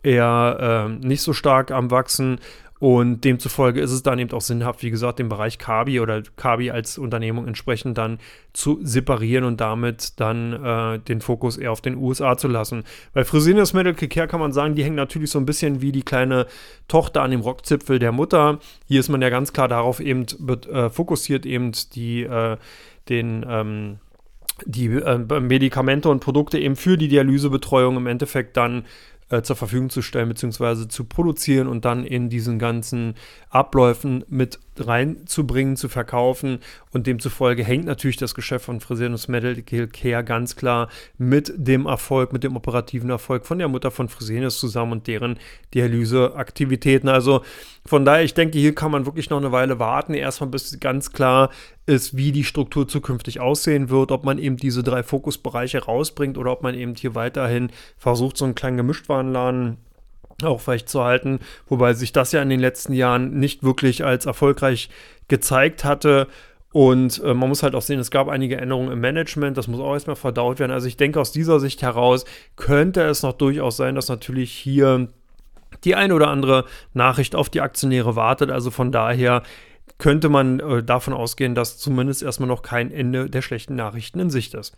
eher 0.04 0.88
äh, 0.90 1.06
nicht 1.06 1.22
so 1.22 1.34
stark 1.34 1.72
am 1.72 1.92
Wachsen 1.92 2.40
und 2.82 3.26
demzufolge 3.26 3.80
ist 3.80 3.92
es 3.92 4.02
dann 4.02 4.18
eben 4.18 4.32
auch 4.32 4.42
sinnhaft, 4.42 4.82
wie 4.82 4.90
gesagt, 4.90 5.20
den 5.20 5.30
Bereich 5.30 5.60
Kabi 5.60 6.00
oder 6.00 6.24
Kabi 6.36 6.72
als 6.72 6.98
Unternehmung 6.98 7.46
entsprechend 7.46 7.96
dann 8.00 8.18
zu 8.54 8.80
separieren 8.82 9.44
und 9.44 9.62
damit 9.62 10.20
dann 10.20 10.54
äh, 10.54 10.98
den 10.98 11.22
Fokus 11.22 11.58
eher 11.58 11.72
auf 11.72 11.82
den 11.82 11.96
USA 11.96 12.38
zu 12.38 12.48
lassen. 12.48 12.84
Bei 13.14 13.24
Fresenius 13.24 13.74
Medical 13.74 14.08
Care 14.08 14.28
kann 14.28 14.40
man 14.40 14.52
sagen, 14.52 14.74
die 14.74 14.84
hängen 14.84 14.96
natürlich 14.96 15.30
so 15.30 15.38
ein 15.38 15.46
bisschen 15.46 15.84
wie 15.84 15.92
die 15.92 16.02
kleine 16.02 16.48
Tochter 16.88 17.22
an 17.22 17.30
dem 17.30 17.42
Rockzipfel 17.42 18.00
der 18.00 18.12
Mutter. 18.12 18.58
Hier 18.88 19.00
ist 19.00 19.10
man 19.10 19.22
ja 19.22 19.30
ganz 19.30 19.54
klar 19.54 19.68
darauf 19.68 20.00
eben 20.00 20.26
äh, 20.72 20.90
fokussiert, 20.90 21.46
eben 21.46 21.74
die, 21.94 22.24
äh, 22.24 22.58
den, 23.10 23.46
ähm, 23.48 24.00
die 24.66 24.88
äh, 24.88 25.20
Medikamente 25.40 26.10
und 26.10 26.20
Produkte 26.20 26.58
eben 26.58 26.76
für 26.76 26.98
die 26.98 27.10
Dialysebetreuung 27.10 27.98
im 27.98 28.08
Endeffekt 28.08 28.58
dann 28.58 28.86
äh, 29.32 29.42
zur 29.42 29.56
Verfügung 29.56 29.90
zu 29.90 30.02
stellen 30.02 30.30
bzw. 30.30 30.88
zu 30.88 31.06
produzieren 31.06 31.68
und 31.68 31.86
dann 31.86 32.04
in 32.04 32.30
diesen 32.30 32.60
ganzen 32.60 33.16
Abläufen 33.50 34.24
mit 34.28 34.60
reinzubringen, 34.78 35.76
zu 35.76 35.90
verkaufen 35.90 36.60
und 36.92 37.08
demzufolge 37.08 37.64
hängt 37.64 37.86
natürlich 37.86 38.18
das 38.18 38.36
Geschäft 38.36 38.66
von 38.66 38.80
Fresenius 38.80 39.28
Medical 39.28 39.88
Care 39.88 40.24
ganz 40.24 40.56
klar 40.56 40.90
mit 41.18 41.54
dem 41.56 41.86
Erfolg, 41.86 42.34
mit 42.34 42.44
dem 42.44 42.56
operativen 42.56 43.10
Erfolg 43.10 43.46
von 43.46 43.60
der 43.60 43.68
Mutter 43.68 43.92
von 43.92 44.10
Fresenius 44.10 44.60
zusammen 44.60 44.94
und 44.94 45.08
deren 45.08 45.38
Dialyseaktivitäten. 45.74 47.10
Also 47.10 47.42
von 47.86 48.06
daher, 48.06 48.24
ich 48.24 48.34
denke, 48.34 48.60
hier 48.60 48.76
kann 48.76 48.92
man 48.92 49.06
wirklich 49.06 49.30
noch 49.30 49.38
eine 49.38 49.52
Weile 49.52 49.80
warten, 49.80 50.14
erstmal 50.14 50.50
bis 50.50 50.80
ganz 50.80 51.12
klar 51.12 51.50
ist, 51.86 52.16
wie 52.16 52.32
die 52.32 52.44
Struktur 52.44 52.88
zukünftig 52.88 53.40
aussehen 53.40 53.90
wird, 53.90 54.12
ob 54.12 54.24
man 54.24 54.38
eben 54.38 54.56
diese 54.56 54.84
drei 54.84 55.04
Fokusbereiche 55.04 55.84
rausbringt 55.84 56.38
oder 56.38 56.52
ob 56.52 56.64
man 56.64 56.76
eben 56.76 56.96
hier 56.96 57.16
weiterhin 57.16 57.72
versucht, 57.98 58.38
so 58.38 58.46
einen 58.46 58.56
kleinen 58.56 58.78
Gemischtwarenladen 58.78 59.78
auch 60.44 60.66
halten, 60.68 61.40
wobei 61.68 61.94
sich 61.94 62.12
das 62.12 62.32
ja 62.32 62.42
in 62.42 62.50
den 62.50 62.60
letzten 62.60 62.94
Jahren 62.94 63.40
nicht 63.40 63.64
wirklich 63.64 64.04
als 64.04 64.26
erfolgreich 64.26 64.90
gezeigt 65.28 65.84
hatte. 65.84 66.28
Und 66.74 67.22
äh, 67.24 67.34
man 67.34 67.50
muss 67.50 67.64
halt 67.64 67.76
auch 67.76 67.82
sehen, 67.82 68.00
es 68.00 68.12
gab 68.12 68.30
einige 68.30 68.58
Änderungen 68.58 68.92
im 68.92 69.02
Management, 69.02 69.58
das 69.58 69.68
muss 69.68 69.82
auch 69.82 69.94
erstmal 69.94 70.16
verdaut 70.16 70.60
werden. 70.60 70.72
Also 70.72 70.88
ich 70.88 70.96
denke, 70.98 71.20
aus 71.20 71.32
dieser 71.32 71.60
Sicht 71.60 71.82
heraus 71.82 72.26
könnte 72.56 73.02
es 73.02 73.24
noch 73.24 73.34
durchaus 73.34 73.76
sein, 73.76 73.96
dass 73.96 74.08
natürlich 74.08 74.52
hier 74.52 75.10
die 75.84 75.96
eine 75.96 76.16
oder 76.16 76.30
andere 76.30 76.66
Nachricht 76.94 77.36
auf 77.36 77.50
die 77.50 77.62
Aktionäre 77.62 78.16
wartet. 78.16 78.52
Also 78.52 78.72
von 78.72 78.92
daher 78.92 79.44
könnte 79.98 80.30
man 80.30 80.60
äh, 80.60 80.84
davon 80.84 81.14
ausgehen, 81.14 81.56
dass 81.56 81.78
zumindest 81.78 82.24
erstmal 82.24 82.48
noch 82.48 82.62
kein 82.62 82.92
Ende 82.92 83.30
der 83.30 83.42
schlechten 83.42 83.76
Nachrichten 83.76 84.20
in 84.20 84.30
Sicht 84.30 84.54
ist. 84.54 84.76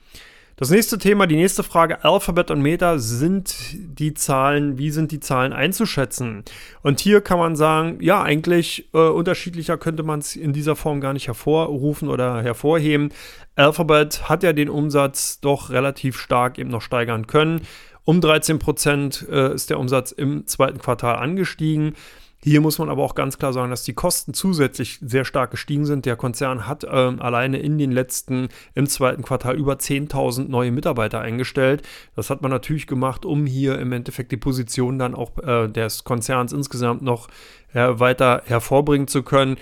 Das 0.55 0.69
nächste 0.69 0.99
Thema, 0.99 1.25
die 1.25 1.35
nächste 1.35 1.63
Frage, 1.63 2.03
Alphabet 2.03 2.51
und 2.51 2.61
Meta, 2.61 2.99
sind 2.99 3.55
die 3.73 4.13
Zahlen, 4.13 4.77
wie 4.77 4.91
sind 4.91 5.11
die 5.11 5.19
Zahlen 5.19 5.51
einzuschätzen? 5.51 6.43
Und 6.83 6.99
hier 6.99 7.21
kann 7.21 7.39
man 7.39 7.55
sagen, 7.55 7.97
ja, 8.01 8.21
eigentlich 8.21 8.87
äh, 8.93 8.99
unterschiedlicher 8.99 9.79
könnte 9.79 10.03
man 10.03 10.19
es 10.19 10.35
in 10.35 10.53
dieser 10.53 10.75
Form 10.75 11.01
gar 11.01 11.13
nicht 11.13 11.25
hervorrufen 11.25 12.07
oder 12.07 12.43
hervorheben. 12.43 13.09
Alphabet 13.55 14.29
hat 14.29 14.43
ja 14.43 14.53
den 14.53 14.69
Umsatz 14.69 15.39
doch 15.39 15.71
relativ 15.71 16.19
stark 16.19 16.59
eben 16.59 16.69
noch 16.69 16.83
steigern 16.83 17.25
können. 17.25 17.61
Um 18.03 18.21
13 18.21 18.59
Prozent 18.59 19.25
äh, 19.31 19.55
ist 19.55 19.71
der 19.71 19.79
Umsatz 19.79 20.11
im 20.11 20.45
zweiten 20.45 20.77
Quartal 20.77 21.15
angestiegen. 21.15 21.95
Hier 22.43 22.59
muss 22.59 22.77
man 22.77 22.89
aber 22.89 23.03
auch 23.03 23.15
ganz 23.15 23.37
klar 23.37 23.53
sagen, 23.53 23.69
dass 23.69 23.83
die 23.83 23.93
Kosten 23.93 24.33
zusätzlich 24.33 24.99
sehr 25.01 25.23
stark 25.23 25.51
gestiegen 25.51 25.85
sind. 25.85 26.05
Der 26.05 26.17
Konzern 26.17 26.67
hat 26.67 26.85
ähm, 26.89 27.21
alleine 27.21 27.59
in 27.59 27.77
den 27.77 27.93
letzten, 27.93 28.49
im 28.75 28.87
zweiten 28.87 29.23
Quartal 29.23 29.55
über 29.55 29.75
10.000 29.75 30.49
neue 30.49 30.71
Mitarbeiter 30.71 31.21
eingestellt. 31.21 31.83
Das 32.17 32.29
hat 32.29 32.41
man 32.41 32.51
natürlich 32.51 32.85
gemacht, 32.85 33.23
um 33.23 33.45
hier 33.45 33.79
im 33.79 33.93
Endeffekt 33.93 34.33
die 34.33 34.37
Position 34.37 34.99
dann 34.99 35.15
auch 35.15 35.37
äh, 35.37 35.69
des 35.69 36.03
Konzerns 36.03 36.51
insgesamt 36.51 37.01
noch 37.01 37.29
äh, 37.73 37.87
weiter 37.93 38.41
hervorbringen 38.45 39.07
zu 39.07 39.23
können. 39.23 39.55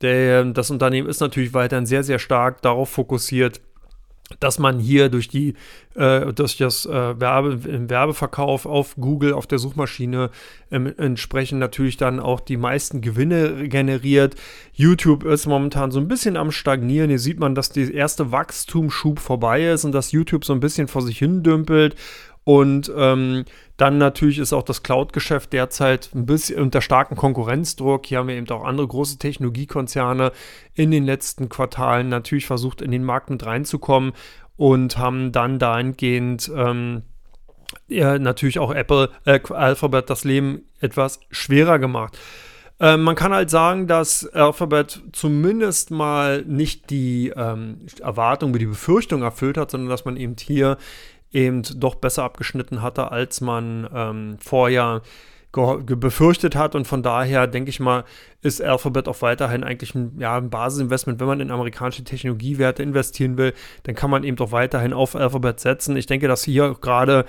Der, 0.00 0.44
das 0.46 0.72
Unternehmen 0.72 1.08
ist 1.08 1.20
natürlich 1.20 1.54
weiterhin 1.54 1.86
sehr, 1.86 2.02
sehr 2.02 2.18
stark 2.18 2.60
darauf 2.60 2.90
fokussiert, 2.90 3.60
dass 4.40 4.58
man 4.58 4.78
hier 4.80 5.08
durch 5.08 5.28
die 5.28 5.54
äh, 5.94 6.32
durch 6.32 6.56
das 6.56 6.84
äh, 6.84 7.20
Werbe, 7.20 7.88
Werbeverkauf 7.88 8.66
auf 8.66 8.96
Google 8.96 9.32
auf 9.32 9.46
der 9.46 9.58
Suchmaschine 9.58 10.30
ähm, 10.70 10.92
entsprechend 10.98 11.60
natürlich 11.60 11.96
dann 11.96 12.18
auch 12.18 12.40
die 12.40 12.56
meisten 12.56 13.00
Gewinne 13.00 13.68
generiert. 13.68 14.34
YouTube 14.72 15.24
ist 15.24 15.46
momentan 15.46 15.90
so 15.90 16.00
ein 16.00 16.08
bisschen 16.08 16.36
am 16.36 16.50
stagnieren. 16.50 17.08
Hier 17.08 17.20
sieht 17.20 17.38
man, 17.38 17.54
dass 17.54 17.70
der 17.70 17.94
erste 17.94 18.32
Wachstumsschub 18.32 19.20
vorbei 19.20 19.70
ist 19.70 19.84
und 19.84 19.92
dass 19.92 20.12
YouTube 20.12 20.44
so 20.44 20.52
ein 20.52 20.60
bisschen 20.60 20.88
vor 20.88 21.02
sich 21.02 21.18
hin 21.18 21.42
dümpelt 21.42 21.94
und 22.46 22.92
ähm, 22.96 23.44
dann 23.76 23.98
natürlich 23.98 24.38
ist 24.38 24.52
auch 24.52 24.62
das 24.62 24.84
Cloud-Geschäft 24.84 25.52
derzeit 25.52 26.10
ein 26.14 26.26
bisschen 26.26 26.62
unter 26.62 26.80
starkem 26.80 27.16
Konkurrenzdruck. 27.16 28.06
Hier 28.06 28.18
haben 28.18 28.28
wir 28.28 28.36
eben 28.36 28.48
auch 28.50 28.62
andere 28.62 28.86
große 28.86 29.18
Technologiekonzerne 29.18 30.30
in 30.72 30.92
den 30.92 31.04
letzten 31.04 31.48
Quartalen 31.48 32.08
natürlich 32.08 32.46
versucht, 32.46 32.82
in 32.82 32.92
den 32.92 33.02
Markt 33.02 33.30
mit 33.30 33.44
reinzukommen 33.44 34.12
und 34.56 34.96
haben 34.96 35.32
dann 35.32 35.58
dahingehend 35.58 36.48
ähm, 36.54 37.02
ja, 37.88 38.16
natürlich 38.16 38.60
auch 38.60 38.72
Apple, 38.72 39.10
äh, 39.24 39.40
Alphabet 39.50 40.08
das 40.08 40.22
Leben 40.22 40.62
etwas 40.78 41.18
schwerer 41.32 41.80
gemacht. 41.80 42.16
Ähm, 42.78 43.02
man 43.02 43.16
kann 43.16 43.32
halt 43.32 43.50
sagen, 43.50 43.88
dass 43.88 44.24
Alphabet 44.24 45.02
zumindest 45.12 45.90
mal 45.90 46.42
nicht 46.42 46.90
die 46.90 47.32
ähm, 47.34 47.86
Erwartung, 48.00 48.52
die 48.52 48.66
Befürchtung 48.66 49.22
erfüllt 49.22 49.58
hat, 49.58 49.72
sondern 49.72 49.88
dass 49.88 50.04
man 50.04 50.16
eben 50.16 50.36
hier 50.38 50.76
eben 51.32 51.62
doch 51.62 51.96
besser 51.96 52.24
abgeschnitten 52.24 52.82
hatte, 52.82 53.10
als 53.12 53.40
man 53.40 53.88
ähm, 53.92 54.38
vorher 54.40 55.02
befürchtet 55.52 56.54
hat. 56.54 56.74
Und 56.74 56.86
von 56.86 57.02
daher 57.02 57.46
denke 57.46 57.70
ich 57.70 57.80
mal, 57.80 58.04
ist 58.42 58.62
Alphabet 58.62 59.08
auch 59.08 59.22
weiterhin 59.22 59.64
eigentlich 59.64 59.94
ein, 59.94 60.16
ja, 60.18 60.36
ein 60.36 60.50
Basisinvestment. 60.50 61.18
Wenn 61.18 61.26
man 61.26 61.40
in 61.40 61.50
amerikanische 61.50 62.04
Technologiewerte 62.04 62.82
investieren 62.82 63.38
will, 63.38 63.54
dann 63.84 63.94
kann 63.94 64.10
man 64.10 64.24
eben 64.24 64.36
doch 64.36 64.52
weiterhin 64.52 64.92
auf 64.92 65.16
Alphabet 65.16 65.60
setzen. 65.60 65.96
Ich 65.96 66.06
denke, 66.06 66.28
dass 66.28 66.44
hier 66.44 66.76
gerade 66.80 67.24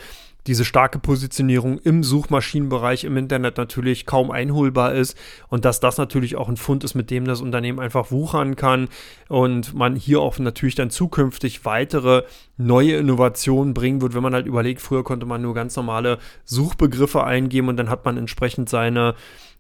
diese 0.48 0.66
starke 0.66 1.00
Positionierung 1.00 1.78
im 1.80 2.04
Suchmaschinenbereich 2.04 3.04
im 3.04 3.18
Internet 3.18 3.58
natürlich 3.58 4.06
kaum 4.06 4.32
einholbar 4.32 4.94
ist 4.94 5.18
und 5.50 5.66
dass 5.66 5.80
das 5.80 5.98
natürlich 5.98 6.36
auch 6.36 6.50
ein 6.50 6.58
Fund 6.58 6.84
ist, 6.84 6.96
mit 6.96 7.12
dem 7.12 7.26
das 7.26 7.42
Unternehmen 7.42 7.80
einfach 7.80 8.12
wuchern 8.12 8.56
kann 8.56 8.88
und 9.28 9.74
man 9.74 9.96
hier 9.96 10.22
auch 10.22 10.40
natürlich 10.40 10.76
dann 10.76 10.90
zukünftig 10.90 11.66
weitere 11.66 12.24
neue 12.58 12.96
Innovationen 12.96 13.74
bringen 13.74 14.02
wird, 14.02 14.16
wenn 14.16 14.24
man 14.24 14.34
halt 14.34 14.48
überlegt, 14.48 14.82
früher 14.82 15.04
konnte 15.04 15.26
man 15.26 15.42
nur 15.42 15.54
ganz 15.54 15.76
normale 15.76 16.18
Suchbegriffe 16.46 17.24
eingeben 17.24 17.68
und 17.68 17.78
dann 17.78 17.90
hat 17.90 18.06
man 18.06 18.18
entsprechend 18.18 18.70
seine 18.70 19.16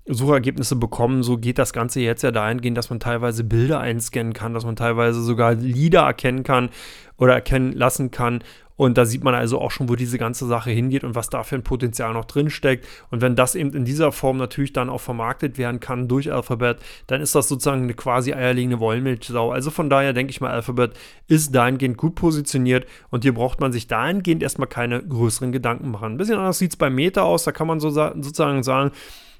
Suchergebnisse 0.07 0.75
bekommen. 0.75 1.23
So 1.23 1.37
geht 1.37 1.57
das 1.57 1.73
Ganze 1.73 1.99
jetzt 1.99 2.23
ja 2.23 2.31
dahingehend, 2.31 2.77
dass 2.77 2.89
man 2.89 2.99
teilweise 2.99 3.43
Bilder 3.43 3.79
einscannen 3.79 4.33
kann, 4.33 4.53
dass 4.53 4.65
man 4.65 4.75
teilweise 4.75 5.21
sogar 5.21 5.53
Lieder 5.53 6.01
erkennen 6.01 6.43
kann 6.43 6.69
oder 7.17 7.33
erkennen 7.33 7.73
lassen 7.73 8.11
kann. 8.11 8.43
Und 8.77 8.97
da 8.97 9.05
sieht 9.05 9.23
man 9.23 9.35
also 9.35 9.59
auch 9.59 9.71
schon, 9.71 9.89
wo 9.89 9.95
diese 9.95 10.17
ganze 10.17 10.45
Sache 10.45 10.69
hingeht 10.69 11.03
und 11.03 11.15
was 11.15 11.29
da 11.29 11.43
für 11.43 11.55
ein 11.55 11.63
Potenzial 11.63 12.13
noch 12.13 12.25
drin 12.25 12.49
steckt. 12.49 12.87
Und 13.09 13.21
wenn 13.21 13.35
das 13.35 13.55
eben 13.55 13.73
in 13.73 13.85
dieser 13.85 14.11
Form 14.11 14.37
natürlich 14.37 14.71
dann 14.71 14.89
auch 14.89 15.01
vermarktet 15.01 15.57
werden 15.57 15.79
kann 15.79 16.07
durch 16.07 16.31
Alphabet, 16.31 16.77
dann 17.07 17.19
ist 17.19 17.35
das 17.35 17.49
sozusagen 17.49 17.83
eine 17.83 17.95
quasi 17.95 18.33
eierlegende 18.33 18.79
Wollmilchsau. 18.79 19.51
Also 19.51 19.71
von 19.71 19.89
daher 19.89 20.13
denke 20.13 20.31
ich 20.31 20.39
mal, 20.39 20.51
Alphabet 20.51 20.93
ist 21.27 21.53
dahingehend 21.53 21.97
gut 21.97 22.15
positioniert 22.15 22.85
und 23.09 23.23
hier 23.23 23.33
braucht 23.33 23.59
man 23.59 23.73
sich 23.73 23.87
dahingehend 23.87 24.43
erstmal 24.43 24.69
keine 24.69 25.01
größeren 25.03 25.51
Gedanken 25.51 25.89
machen. 25.89 26.13
Ein 26.13 26.17
bisschen 26.17 26.37
anders 26.37 26.59
sieht 26.59 26.71
es 26.71 26.77
bei 26.77 26.89
Meta 26.89 27.23
aus. 27.23 27.43
Da 27.43 27.51
kann 27.51 27.67
man 27.67 27.79
so 27.79 27.89
sozusagen 27.89 28.61
sagen, 28.61 28.91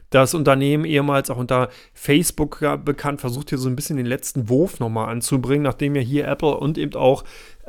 das 0.09 0.33
Unternehmen 0.33 0.85
ehemals 0.85 1.29
auch 1.29 1.37
unter 1.37 1.69
Facebook 1.93 2.63
bekannt, 2.85 3.21
versucht 3.21 3.49
hier 3.49 3.57
so 3.57 3.69
ein 3.69 3.75
bisschen 3.75 3.97
den 3.97 4.05
letzten 4.05 4.49
Wurf 4.49 4.79
nochmal 4.79 5.09
anzubringen, 5.09 5.63
nachdem 5.63 5.95
ja 5.95 6.01
hier 6.01 6.27
Apple 6.27 6.55
und 6.57 6.77
eben 6.77 6.95
auch 6.95 7.23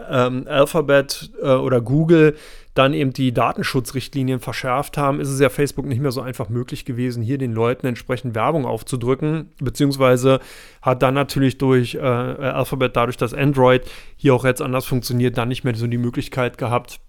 ähm, 0.08 0.44
Alphabet 0.46 1.30
äh, 1.42 1.48
oder 1.48 1.80
Google 1.80 2.36
dann 2.74 2.94
eben 2.94 3.12
die 3.12 3.32
Datenschutzrichtlinien 3.32 4.38
verschärft 4.38 4.96
haben, 4.96 5.18
ist 5.18 5.30
es 5.30 5.40
ja 5.40 5.48
Facebook 5.48 5.84
nicht 5.86 6.00
mehr 6.00 6.12
so 6.12 6.20
einfach 6.20 6.48
möglich 6.48 6.84
gewesen, 6.84 7.24
hier 7.24 7.36
den 7.36 7.52
Leuten 7.52 7.88
entsprechend 7.88 8.36
Werbung 8.36 8.66
aufzudrücken, 8.66 9.50
beziehungsweise 9.58 10.38
hat 10.80 11.02
dann 11.02 11.14
natürlich 11.14 11.58
durch 11.58 11.96
äh, 11.96 11.98
Alphabet, 11.98 12.94
dadurch, 12.94 13.16
dass 13.16 13.34
Android 13.34 13.82
hier 14.16 14.32
auch 14.32 14.44
jetzt 14.44 14.62
anders 14.62 14.86
funktioniert, 14.86 15.36
dann 15.36 15.48
nicht 15.48 15.64
mehr 15.64 15.74
so 15.74 15.88
die 15.88 15.98
Möglichkeit 15.98 16.56
gehabt, 16.56 17.00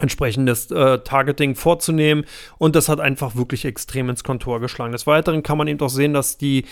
entsprechendes 0.00 0.70
äh, 0.70 0.98
Targeting 1.00 1.54
vorzunehmen. 1.54 2.24
Und 2.58 2.76
das 2.76 2.88
hat 2.88 3.00
einfach 3.00 3.36
wirklich 3.36 3.64
extrem 3.64 4.08
ins 4.08 4.24
Kontor 4.24 4.60
geschlagen. 4.60 4.92
Des 4.92 5.06
Weiteren 5.06 5.42
kann 5.42 5.58
man 5.58 5.68
eben 5.68 5.80
auch 5.80 5.90
sehen, 5.90 6.12
dass 6.12 6.38
die 6.38 6.64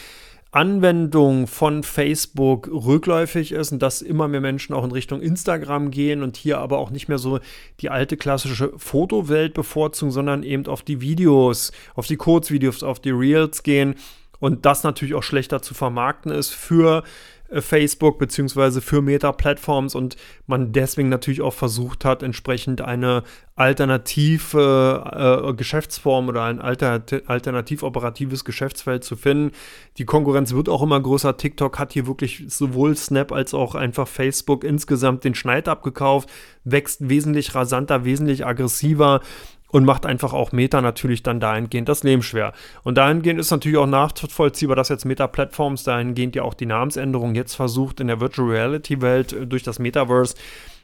Anwendung 0.53 1.47
von 1.47 1.85
Facebook 1.85 2.67
rückläufig 2.67 3.53
ist 3.53 3.71
und 3.71 3.81
dass 3.81 4.03
immer 4.03 4.27
mehr 4.27 4.41
Menschen 4.41 4.75
auch 4.75 4.83
in 4.83 4.91
Richtung 4.91 5.21
Instagram 5.21 5.93
gehen 5.93 6.25
und 6.25 6.37
hier 6.37 6.59
aber 6.59 6.79
auch 6.79 6.91
nicht 6.91 7.09
mehr 7.09 7.19
so 7.19 7.39
die 7.81 7.89
alte 7.89 8.17
klassische 8.17 8.73
Fotowelt 8.77 9.55
bevorzugen, 9.55 10.11
sondern 10.11 10.43
eben 10.43 10.67
auf 10.67 10.83
die 10.83 11.01
Videos, 11.01 11.71
auf 11.95 12.09
die 12.09 12.17
Kurzvideos, 12.17 12.83
auf 12.83 12.99
die 12.99 13.11
Reels 13.11 13.63
gehen 13.63 13.95
und 14.41 14.67
das 14.67 14.83
natürlich 14.83 15.15
auch 15.15 15.23
schlechter 15.23 15.63
zu 15.63 15.73
vermarkten 15.73 16.33
ist 16.33 16.51
für 16.51 17.05
Facebook 17.53 18.19
beziehungsweise 18.19 18.81
für 18.81 19.03
Meta-Plattforms 19.03 19.95
und 19.95 20.17
man 20.47 20.73
deswegen 20.73 21.09
natürlich 21.09 21.41
auch 21.41 21.55
versucht 21.55 22.05
hat, 22.05 22.23
entsprechend 22.23 22.81
eine 22.81 23.25
alternative 23.57 25.49
äh, 25.51 25.55
Geschäftsform 25.55 26.29
oder 26.29 26.45
ein 26.45 26.61
alter, 26.61 27.03
alternativ 27.27 27.83
operatives 27.83 28.45
Geschäftsfeld 28.45 29.05
zu 29.05 29.17
finden. 29.17 29.53
Die 29.99 30.05
Konkurrenz 30.05 30.55
wird 30.55 30.69
auch 30.69 30.83
immer 30.83 31.01
größer. 31.01 31.37
TikTok 31.37 31.79
hat 31.79 31.93
hier 31.93 32.07
wirklich 32.07 32.45
sowohl 32.49 32.97
Snap 32.97 33.33
als 33.33 33.53
auch 33.53 33.75
einfach 33.75 34.09
Facebook 34.09 34.65
insgesamt 34.65 35.25
den 35.25 35.35
Schneid 35.35 35.69
abgekauft, 35.69 36.31
wächst 36.65 37.09
wesentlich 37.09 37.55
rasanter, 37.55 38.05
wesentlich 38.05 38.47
aggressiver 38.47 39.21
und 39.71 39.85
macht 39.85 40.07
einfach 40.07 40.33
auch 40.33 40.53
Meta 40.53 40.81
natürlich 40.81 41.23
dann 41.23 41.41
dahingehend 41.41 41.89
das 41.89 42.03
Leben 42.03 42.23
schwer. 42.23 42.53
Und 42.83 42.99
dahingehend 42.99 43.41
ist 43.41 43.51
natürlich 43.51 43.79
auch 43.79 43.87
nachvollziehbar, 43.87 44.77
dass 44.77 44.89
jetzt 44.89 45.05
Meta 45.05 45.27
Platforms 45.27 45.85
dahingehend 45.85 46.37
ja 46.37 46.43
auch 46.43 46.55
die 46.55 46.67
Namensänderung 46.67 47.35
jetzt 47.35 47.55
versucht 47.55 48.01
in 48.01 48.09
der 48.09 48.21
Virtual 48.21 48.49
Reality 48.49 49.01
Welt 49.01 49.33
äh, 49.33 49.47
durch 49.47 49.63
das 49.63 49.79
Metaverse 49.79 50.35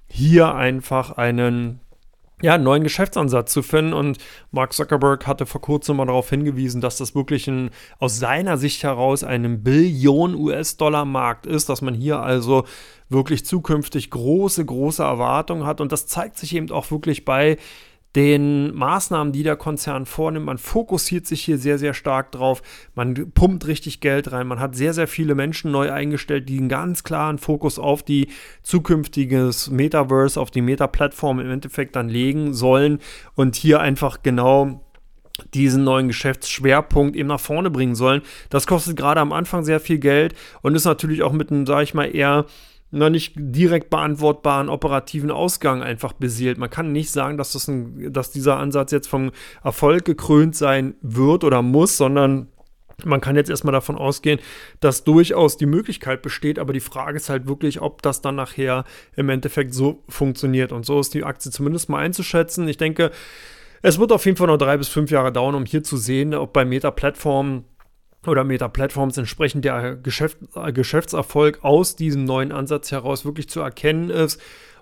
hier 0.09 0.55
einfach 0.55 1.13
einen 1.13 1.81
ja, 2.43 2.59
neuen 2.59 2.85
Geschäftsansatz 2.85 3.53
zu 3.53 3.63
finden. 3.63 3.93
Und 3.93 4.19
Mark 4.51 4.73
Zuckerberg 4.73 5.27
hatte 5.27 5.47
vor 5.47 5.61
kurzem 5.61 5.97
mal 5.97 6.07
darauf 6.07 6.29
hingewiesen, 6.29 6.81
dass 6.81 6.99
das 6.99 7.15
wirklich 7.15 7.49
ein, 7.49 7.71
aus 7.99 8.19
seiner 8.19 8.59
Sicht 8.59 8.83
heraus 8.83 9.25
ein 9.25 9.63
Billion 9.63 10.35
US-Dollar-Markt 10.35 11.47
ist, 11.47 11.69
dass 11.69 11.81
man 11.81 11.95
hier 11.95 12.21
also 12.21 12.65
wirklich 13.09 13.47
zukünftig 13.47 14.11
große, 14.11 14.65
große 14.65 15.03
Erwartungen 15.03 15.65
hat. 15.65 15.81
Und 15.81 15.93
das 15.93 16.07
zeigt 16.07 16.37
sich 16.37 16.55
eben 16.55 16.71
auch 16.71 16.91
wirklich 16.91 17.25
bei 17.25 17.57
den 18.17 18.75
Maßnahmen, 18.75 19.33
die 19.33 19.43
der 19.43 19.57
Konzern 19.57 20.07
vornimmt. 20.07 20.47
Man 20.47 20.57
fokussiert 20.57 21.27
sich 21.27 21.43
hier 21.43 21.59
sehr, 21.59 21.79
sehr 21.79 21.93
stark 21.93 22.33
drauf. 22.33 22.63
Man 22.95 23.31
pumpt 23.33 23.67
richtig 23.67 24.01
Geld 24.01 24.33
rein. 24.33 24.47
Man 24.47 24.59
hat 24.59 24.75
sehr, 24.75 24.95
sehr 24.95 25.07
viele 25.07 25.35
Menschen 25.35 25.71
neu 25.71 25.93
eingestellt, 25.93 26.49
die 26.49 26.57
einen 26.57 26.71
ganz 26.71 27.05
klaren 27.05 27.37
Fokus 27.37 27.79
auf 27.79 28.03
die 28.03 28.29
zukünftiges 28.63 29.71
Metaverse, 29.71 30.41
auf 30.41 30.51
die 30.51 30.63
Meta-Plattform 30.63 31.41
im 31.41 31.51
Endeffekt 31.51 31.95
dann 31.95 32.09
legen 32.09 32.55
sollen 32.55 33.01
und 33.35 33.55
hier 33.55 33.81
einfach 33.81 34.23
genau 34.23 34.83
diesen 35.53 35.85
neuen 35.85 36.09
Geschäftsschwerpunkt 36.09 37.15
eben 37.17 37.29
nach 37.29 37.41
vorne 37.41 37.71
bringen 37.71 37.95
sollen. 37.95 38.23
Das 38.49 38.67
kostet 38.67 38.97
gerade 38.97 39.21
am 39.21 39.33
Anfang 39.33 39.63
sehr 39.63 39.81
viel 39.81 39.99
Geld 39.99 40.35
und 40.63 40.75
ist 40.75 40.87
natürlich 40.87 41.23
auch 41.23 41.33
mit 41.33 41.51
einem, 41.51 41.67
sage 41.67 41.85
ich 41.85 41.93
mal, 41.93 42.07
eher 42.07 42.47
noch 42.97 43.11
nicht 43.11 43.35
direkt 43.37 43.91
beantwortbaren 43.91 44.69
operativen 44.69 45.31
Ausgang 45.31 45.83
einfach 45.83 46.13
beseelt. 46.13 46.59
Man 46.59 46.71
kann 46.71 46.93
nicht 46.93 47.11
sagen, 47.11 47.37
dass, 47.37 47.53
das 47.53 47.69
ein, 47.69 48.13
dass 48.13 48.31
dieser 48.31 48.59
Ansatz 48.59 48.93
jetzt 48.93 49.09
vom 49.09 49.31
Erfolg 49.63 50.05
gekrönt 50.05 50.57
sein 50.57 50.95
wird 51.03 51.45
oder 51.45 51.63
muss, 51.63 51.97
sondern 51.97 52.49
man 53.05 53.21
kann 53.21 53.37
jetzt 53.37 53.51
erstmal 53.51 53.73
davon 53.73 53.97
ausgehen, 53.97 54.41
dass 54.81 55.05
durchaus 55.05 55.57
die 55.57 55.67
Möglichkeit 55.67 56.23
besteht, 56.23 56.59
aber 56.59 56.73
die 56.73 56.81
Frage 56.81 57.17
ist 57.17 57.29
halt 57.29 57.47
wirklich, 57.47 57.83
ob 57.83 58.01
das 58.01 58.23
dann 58.23 58.37
nachher 58.37 58.85
im 59.17 59.29
Endeffekt 59.29 59.75
so 59.75 60.03
funktioniert. 60.09 60.73
Und 60.73 60.87
so 60.87 60.99
ist 60.99 61.13
die 61.13 61.25
Aktie 61.25 61.51
zumindest 61.51 61.91
mal 61.91 61.99
einzuschätzen. 61.99 62.67
Ich 62.69 62.79
denke, 62.79 63.11
es 63.83 63.99
wird 63.99 64.13
auf 64.13 64.25
jeden 64.25 64.39
Fall 64.39 64.47
noch 64.47 64.57
drei 64.57 64.79
bis 64.79 64.89
fünf 64.89 65.11
Jahre 65.11 65.33
dauern, 65.33 65.55
um 65.55 65.67
hier 65.67 65.83
zu 65.83 65.97
sehen, 65.97 66.35
ob 66.35 66.53
bei 66.53 66.65
Meta-Plattformen 66.65 67.65
oder 68.29 68.45
Meta-Plattforms 68.45 69.17
entsprechend 69.19 69.65
der 69.65 69.97
Geschäft, 69.97 70.39
Geschäftserfolg 70.73 71.61
aus 71.63 71.97
diesem 71.97 72.25
neuen 72.25 72.53
Ansatz 72.53 72.93
heraus 72.93 73.25
wirklich 73.25 73.49
zu 73.49 73.61
erkennen 73.61 74.11
ist. 74.11 74.41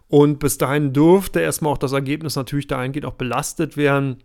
Und 0.09 0.39
bis 0.39 0.59
dahin 0.59 0.93
dürfte 0.93 1.41
erstmal 1.41 1.73
auch 1.73 1.79
das 1.79 1.93
Ergebnis 1.93 2.37
natürlich 2.37 2.67
dahingehend 2.67 3.07
auch 3.07 3.15
belastet 3.15 3.77
werden 3.77 4.23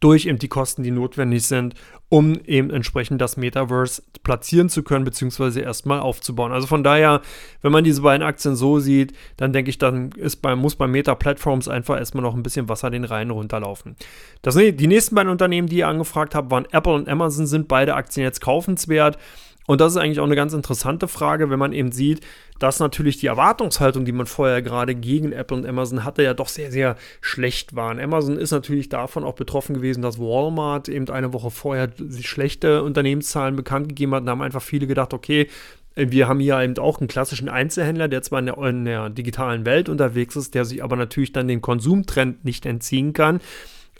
durch 0.00 0.26
eben 0.26 0.38
die 0.38 0.48
Kosten, 0.48 0.82
die 0.82 0.90
notwendig 0.90 1.44
sind, 1.44 1.74
um 2.08 2.34
eben 2.44 2.70
entsprechend 2.70 3.20
das 3.20 3.36
Metaverse 3.36 4.02
platzieren 4.22 4.68
zu 4.68 4.82
können, 4.82 5.04
beziehungsweise 5.04 5.60
erstmal 5.60 6.00
aufzubauen. 6.00 6.52
Also 6.52 6.66
von 6.66 6.84
daher, 6.84 7.22
wenn 7.62 7.72
man 7.72 7.84
diese 7.84 8.02
beiden 8.02 8.26
Aktien 8.26 8.54
so 8.54 8.78
sieht, 8.78 9.12
dann 9.36 9.52
denke 9.52 9.70
ich, 9.70 9.78
dann 9.78 10.12
ist 10.12 10.36
bei, 10.36 10.54
muss 10.54 10.76
bei 10.76 10.86
Meta 10.86 11.14
Platforms 11.14 11.68
einfach 11.68 11.98
erstmal 11.98 12.22
noch 12.22 12.34
ein 12.34 12.42
bisschen 12.42 12.68
Wasser 12.68 12.90
den 12.90 13.04
Rhein 13.04 13.30
runterlaufen. 13.30 13.96
Das, 14.42 14.54
die 14.54 14.86
nächsten 14.86 15.14
beiden 15.14 15.32
Unternehmen, 15.32 15.68
die 15.68 15.78
ihr 15.78 15.88
angefragt 15.88 16.34
habt, 16.34 16.50
waren 16.50 16.66
Apple 16.70 16.94
und 16.94 17.08
Amazon, 17.08 17.46
sind 17.46 17.68
beide 17.68 17.94
Aktien 17.94 18.24
jetzt 18.24 18.40
kaufenswert. 18.40 19.18
Und 19.66 19.80
das 19.80 19.92
ist 19.92 19.98
eigentlich 19.98 20.20
auch 20.20 20.26
eine 20.26 20.36
ganz 20.36 20.52
interessante 20.52 21.08
Frage, 21.08 21.50
wenn 21.50 21.58
man 21.58 21.72
eben 21.72 21.92
sieht, 21.92 22.20
dass 22.58 22.78
natürlich 22.78 23.18
die 23.18 23.26
Erwartungshaltung, 23.26 24.04
die 24.04 24.12
man 24.12 24.26
vorher 24.26 24.62
gerade 24.62 24.94
gegen 24.94 25.32
Apple 25.32 25.56
und 25.56 25.66
Amazon 25.66 26.04
hatte, 26.04 26.22
ja 26.22 26.34
doch 26.34 26.48
sehr, 26.48 26.70
sehr 26.70 26.96
schlecht 27.20 27.74
waren. 27.74 28.00
Amazon 28.00 28.38
ist 28.38 28.52
natürlich 28.52 28.88
davon 28.88 29.24
auch 29.24 29.34
betroffen 29.34 29.74
gewesen, 29.74 30.02
dass 30.02 30.18
Walmart 30.18 30.88
eben 30.88 31.08
eine 31.10 31.32
Woche 31.32 31.50
vorher 31.50 31.90
schlechte 32.20 32.82
Unternehmenszahlen 32.82 33.56
bekannt 33.56 33.88
gegeben 33.88 34.14
hat. 34.14 34.26
Da 34.26 34.30
haben 34.30 34.42
einfach 34.42 34.62
viele 34.62 34.86
gedacht, 34.86 35.12
okay, 35.12 35.48
wir 35.96 36.28
haben 36.28 36.40
hier 36.40 36.60
eben 36.60 36.76
auch 36.78 37.00
einen 37.00 37.08
klassischen 37.08 37.48
Einzelhändler, 37.48 38.08
der 38.08 38.22
zwar 38.22 38.40
in 38.40 38.46
der, 38.46 38.58
in 38.58 38.84
der 38.84 39.10
digitalen 39.10 39.64
Welt 39.64 39.88
unterwegs 39.88 40.36
ist, 40.36 40.54
der 40.54 40.66
sich 40.66 40.84
aber 40.84 40.96
natürlich 40.96 41.32
dann 41.32 41.48
den 41.48 41.62
Konsumtrend 41.62 42.44
nicht 42.44 42.66
entziehen 42.66 43.14
kann. 43.14 43.40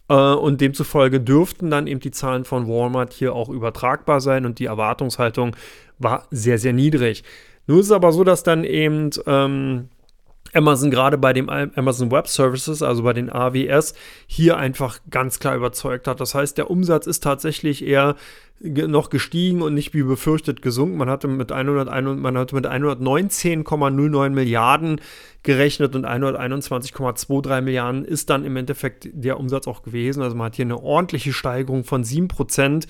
Äh, 0.09 0.15
und 0.15 0.61
demzufolge 0.61 1.21
dürften 1.21 1.71
dann 1.71 1.87
eben 1.87 2.01
die 2.01 2.11
Zahlen 2.11 2.45
von 2.45 2.69
Walmart 2.69 3.13
hier 3.13 3.35
auch 3.35 3.49
übertragbar 3.49 4.21
sein 4.21 4.47
und 4.47 4.59
die 4.59 4.67
Erwartungshaltung 4.67 5.57
war 5.99 6.27
sehr, 6.31 6.59
sehr 6.59 6.73
niedrig. 6.73 7.25
Nun 7.67 7.81
ist 7.81 7.87
es 7.87 7.93
aber 7.93 8.13
so, 8.13 8.23
dass 8.23 8.43
dann 8.43 8.65
eben 8.65 9.11
ähm, 9.27 9.89
Amazon 10.55 10.91
gerade 10.91 11.19
bei 11.19 11.33
dem 11.33 11.49
Amazon 11.49 12.11
Web 12.11 12.29
Services, 12.29 12.83
also 12.83 13.03
bei 13.03 13.13
den 13.13 13.31
AWS, 13.31 13.95
hier 14.27 14.57
einfach 14.57 15.01
ganz 15.11 15.39
klar 15.39 15.57
überzeugt 15.57 16.07
hat. 16.09 16.21
Das 16.21 16.35
heißt, 16.35 16.57
der 16.59 16.71
Umsatz 16.71 17.07
ist 17.07 17.23
tatsächlich 17.23 17.85
eher 17.85 18.17
noch 18.61 19.11
gestiegen 19.11 19.61
und 19.61 19.75
nicht 19.75 19.93
wie 19.93 20.03
befürchtet 20.03 20.63
gesunken. 20.63 20.97
Man 20.97 21.11
hatte 21.11 21.29
mit, 21.29 21.53
101, 21.53 22.19
man 22.19 22.39
hatte 22.39 22.55
mit 22.55 22.67
119,09 22.67 24.31
Milliarden 24.31 25.01
gerechnet 25.43 25.95
und 25.95 26.07
121,23 26.07 27.61
Milliarden 27.61 28.05
ist 28.05 28.31
dann 28.31 28.47
im 28.47 28.57
Endeffekt 28.57 29.09
der 29.13 29.39
Umsatz 29.39 29.67
auch 29.67 29.83
gewesen. 29.83 30.23
Also 30.23 30.37
man 30.37 30.47
hat 30.47 30.57
hier 30.57 30.65
eine 30.65 30.83
ordentliche 30.83 31.35
Steigerung 31.35 31.85
von 31.85 32.03
7% 32.03 32.87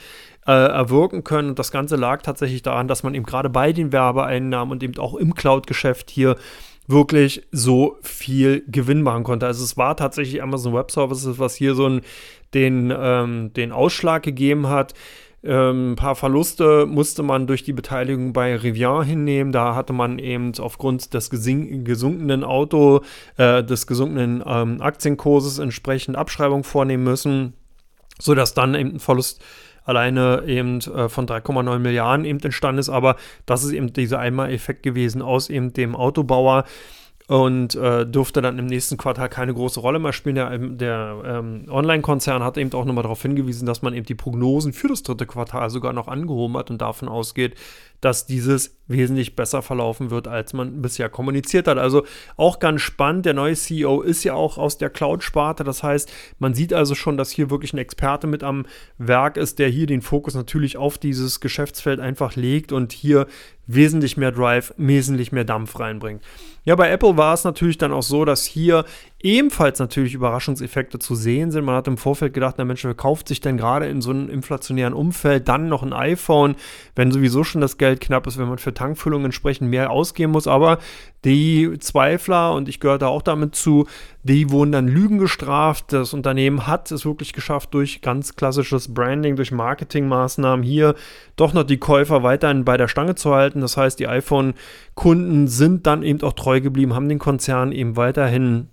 äh, 0.47 0.53
erwirken 0.53 1.25
können. 1.25 1.51
Und 1.51 1.59
das 1.59 1.73
Ganze 1.73 1.97
lag 1.97 2.23
tatsächlich 2.23 2.63
daran, 2.63 2.87
dass 2.87 3.03
man 3.03 3.15
eben 3.15 3.27
gerade 3.27 3.51
bei 3.51 3.73
den 3.73 3.91
Werbeeinnahmen 3.93 4.71
und 4.71 4.83
eben 4.85 4.97
auch 4.99 5.15
im 5.15 5.35
Cloud-Geschäft 5.35 6.11
hier 6.11 6.37
wirklich 6.87 7.47
so 7.53 7.97
viel 8.03 8.65
Gewinn 8.69 9.03
machen 9.03 9.25
konnte. 9.25 9.47
Also 9.47 9.65
es 9.65 9.77
war 9.77 9.97
tatsächlich 9.97 10.43
Amazon 10.43 10.75
Web 10.75 10.91
Services, 10.91 11.39
was 11.39 11.55
hier 11.55 11.75
so 11.75 11.89
ein, 11.89 12.01
den, 12.55 12.93
ähm, 12.97 13.53
den 13.53 13.73
Ausschlag 13.73 14.23
gegeben 14.23 14.69
hat. 14.69 14.95
Ähm, 15.47 15.93
ein 15.93 15.97
paar 15.97 16.17
Verluste 16.17 16.87
musste 16.87 17.23
man 17.23 17.47
durch 17.47 17.63
die 17.63 17.73
Beteiligung 17.73 18.33
bei 18.33 18.57
Rivian 18.57 19.05
hinnehmen. 19.05 19.53
Da 19.53 19.75
hatte 19.75 19.93
man 19.93 20.19
eben 20.19 20.53
aufgrund 20.59 21.15
des 21.15 21.31
gesunkenen 21.31 22.43
Auto, 22.43 23.03
äh, 23.37 23.63
des 23.63 23.87
gesunkenen 23.87 24.43
ähm, 24.45 24.81
Aktienkurses 24.81 25.59
entsprechend 25.59 26.17
Abschreibung 26.17 26.65
vornehmen 26.65 27.05
müssen, 27.05 27.53
sodass 28.19 28.55
dann 28.55 28.75
eben 28.75 28.95
ein 28.95 29.01
Verlust 29.01 29.43
alleine 29.87 30.43
eben 30.47 30.81
äh, 30.81 31.09
von 31.09 31.27
3,9 31.27 31.79
Milliarden 31.79 32.27
eben 32.27 32.41
entstanden 32.41 32.81
ist. 32.81 32.91
Aber 32.91 33.17
das 33.47 33.65
ist 33.65 33.73
eben 33.73 33.93
dieser 33.93 34.19
Einmal-Effekt 34.19 34.83
gewesen 34.83 35.23
aus 35.23 35.49
eben 35.49 35.73
dem 35.73 35.97
Autobauer 35.97 36.65
und 37.29 37.75
äh, 37.75 38.07
durfte 38.07 38.41
dann 38.41 38.59
im 38.59 38.67
nächsten 38.67 38.97
Quartal 38.97 39.29
keine 39.29 39.53
große 39.53 39.81
Rolle 39.81 39.99
mehr 39.99 40.13
spielen. 40.13 40.37
Der, 40.37 40.53
ähm, 40.53 40.79
der 40.79 41.23
ähm, 41.25 41.65
Online-Konzern 41.69 42.45
hat 42.45 42.57
eben 42.57 42.73
auch 42.73 42.85
nochmal 42.85 43.03
darauf 43.03 43.23
hingewiesen, 43.23 43.67
dass 43.67 43.83
man 43.83 43.95
eben 43.95 44.07
die 44.07 44.15
Prognosen 44.15 44.73
für 44.73 44.89
das 44.89 45.03
dritte 45.03 45.27
Quartal 45.27 45.71
sogar 45.71 45.93
noch 45.93 46.07
angehoben 46.07 46.57
hat 46.57 46.71
und 46.71 46.81
davon 46.81 47.09
ausgeht, 47.09 47.57
dass 48.01 48.27
dieses 48.27 48.77
wesentlich 48.89 49.35
besser 49.37 49.63
verlaufen 49.63 50.11
wird, 50.11 50.29
als 50.29 50.53
man 50.53 50.81
bisher 50.81 51.09
kommuniziert 51.09 51.67
hat. 51.67 51.79
Also 51.79 52.05
auch 52.37 52.59
ganz 52.59 52.83
spannend. 52.83 53.27
Der 53.27 53.35
neue 53.35 53.55
CEO 53.55 54.01
ist 54.03 54.25
ja 54.25 54.35
auch 54.35 54.59
aus 54.59 54.79
der 54.79 54.91
Cloud-Sparte. 54.91 55.65
Das 55.65 55.83
heißt, 55.83 56.11
man 56.39 56.55
sieht 56.55 56.73
also 56.73 56.95
schon, 56.95 57.17
dass 57.17 57.31
hier 57.31 57.51
wirklich 57.51 57.73
ein 57.73 57.79
Experte 57.79 58.27
mit 58.27 58.43
am 58.43 58.67
Werk 58.99 59.37
ist, 59.37 59.59
der 59.59 59.69
hier 59.69 59.87
den 59.87 60.03
Fokus 60.03 60.35
natürlich 60.35 60.77
auf 60.77 60.99
dieses 60.99 61.41
Geschäftsfeld 61.41 62.01
einfach 62.01 62.37
legt 62.37 62.73
und 62.73 62.93
hier 62.93 63.27
wesentlich 63.67 64.17
mehr 64.17 64.31
Drive, 64.31 64.73
wesentlich 64.77 65.33
mehr 65.33 65.45
Dampf 65.45 65.79
reinbringt. 65.81 66.23
Ja, 66.65 66.77
bei 66.77 66.91
Apple 66.91 67.17
war 67.17 67.35
es 67.35 67.45
natürlich 67.45 67.79
dann 67.79 67.93
auch 67.93 68.03
so, 68.03 68.25
dass 68.25 68.45
hier 68.45 68.85
ebenfalls 69.23 69.79
natürlich 69.79 70.15
Überraschungseffekte 70.15 70.99
zu 70.99 71.15
sehen 71.15 71.51
sind. 71.51 71.65
Man 71.65 71.75
hat 71.75 71.89
im 71.89 71.97
Vorfeld 71.97 72.35
gedacht, 72.35 72.57
na 72.59 72.65
Mensch, 72.65 72.85
wer 72.85 72.95
kauft 72.95 73.29
sich 73.29 73.41
denn 73.41 73.57
gerade 73.57 73.87
in 73.87 74.03
so 74.03 74.11
einem 74.11 74.29
inflationären 74.29 74.93
Umfeld 74.93 75.49
dann 75.49 75.69
noch 75.69 75.83
ein 75.83 75.95
iPhone, 75.95 76.55
wenn 76.95 77.11
sowieso 77.11 77.43
schon 77.43 77.63
das 77.63 77.79
Geld 77.79 78.01
knapp 78.01 78.27
ist, 78.27 78.37
wenn 78.37 78.49
man 78.49 78.59
für 78.59 78.75
Tankfüllung 78.75 79.25
entsprechend 79.25 79.71
mehr 79.71 79.91
ausgeben 79.91 80.33
muss. 80.33 80.47
Aber 80.47 80.79
die 81.25 81.79
Zweifler, 81.79 82.53
und 82.53 82.69
ich 82.69 82.79
gehöre 82.79 82.99
da 82.99 83.09
auch 83.09 83.23
damit 83.23 83.55
zu, 83.55 83.87
die 84.23 84.51
wurden 84.51 84.73
dann 84.73 84.87
Lügen 84.87 85.19
gestraft. 85.19 85.95
Das 85.95 86.13
Unternehmen 86.13 86.67
hat 86.67 86.93
es 86.93 87.07
wirklich 87.07 87.33
geschafft, 87.33 87.73
durch 87.73 88.03
ganz 88.03 88.37
klassisches 88.37 88.93
Branding, 88.93 89.35
durch 89.35 89.51
Marketingmaßnahmen 89.51 90.63
hier 90.63 90.95
doch 91.37 91.55
noch 91.55 91.65
die 91.65 91.79
Käufer 91.79 92.23
weiterhin 92.23 92.67
bei 92.67 92.77
der 92.77 92.89
Stange 92.89 93.15
zu 93.15 93.35
halten. 93.35 93.63
Das 93.63 93.79
heißt, 93.79 93.99
die 93.99 94.09
iPhone-Kunden 94.09 95.49
sind 95.49 95.87
dann 95.87 96.03
eben 96.03 96.23
auch 96.23 96.35
treu 96.35 96.61
geblieben, 96.61 96.95
haben 96.95 97.09
den 97.09 97.19
Konzern 97.19 97.73
eben 97.73 97.97
weiterhin 97.97 98.69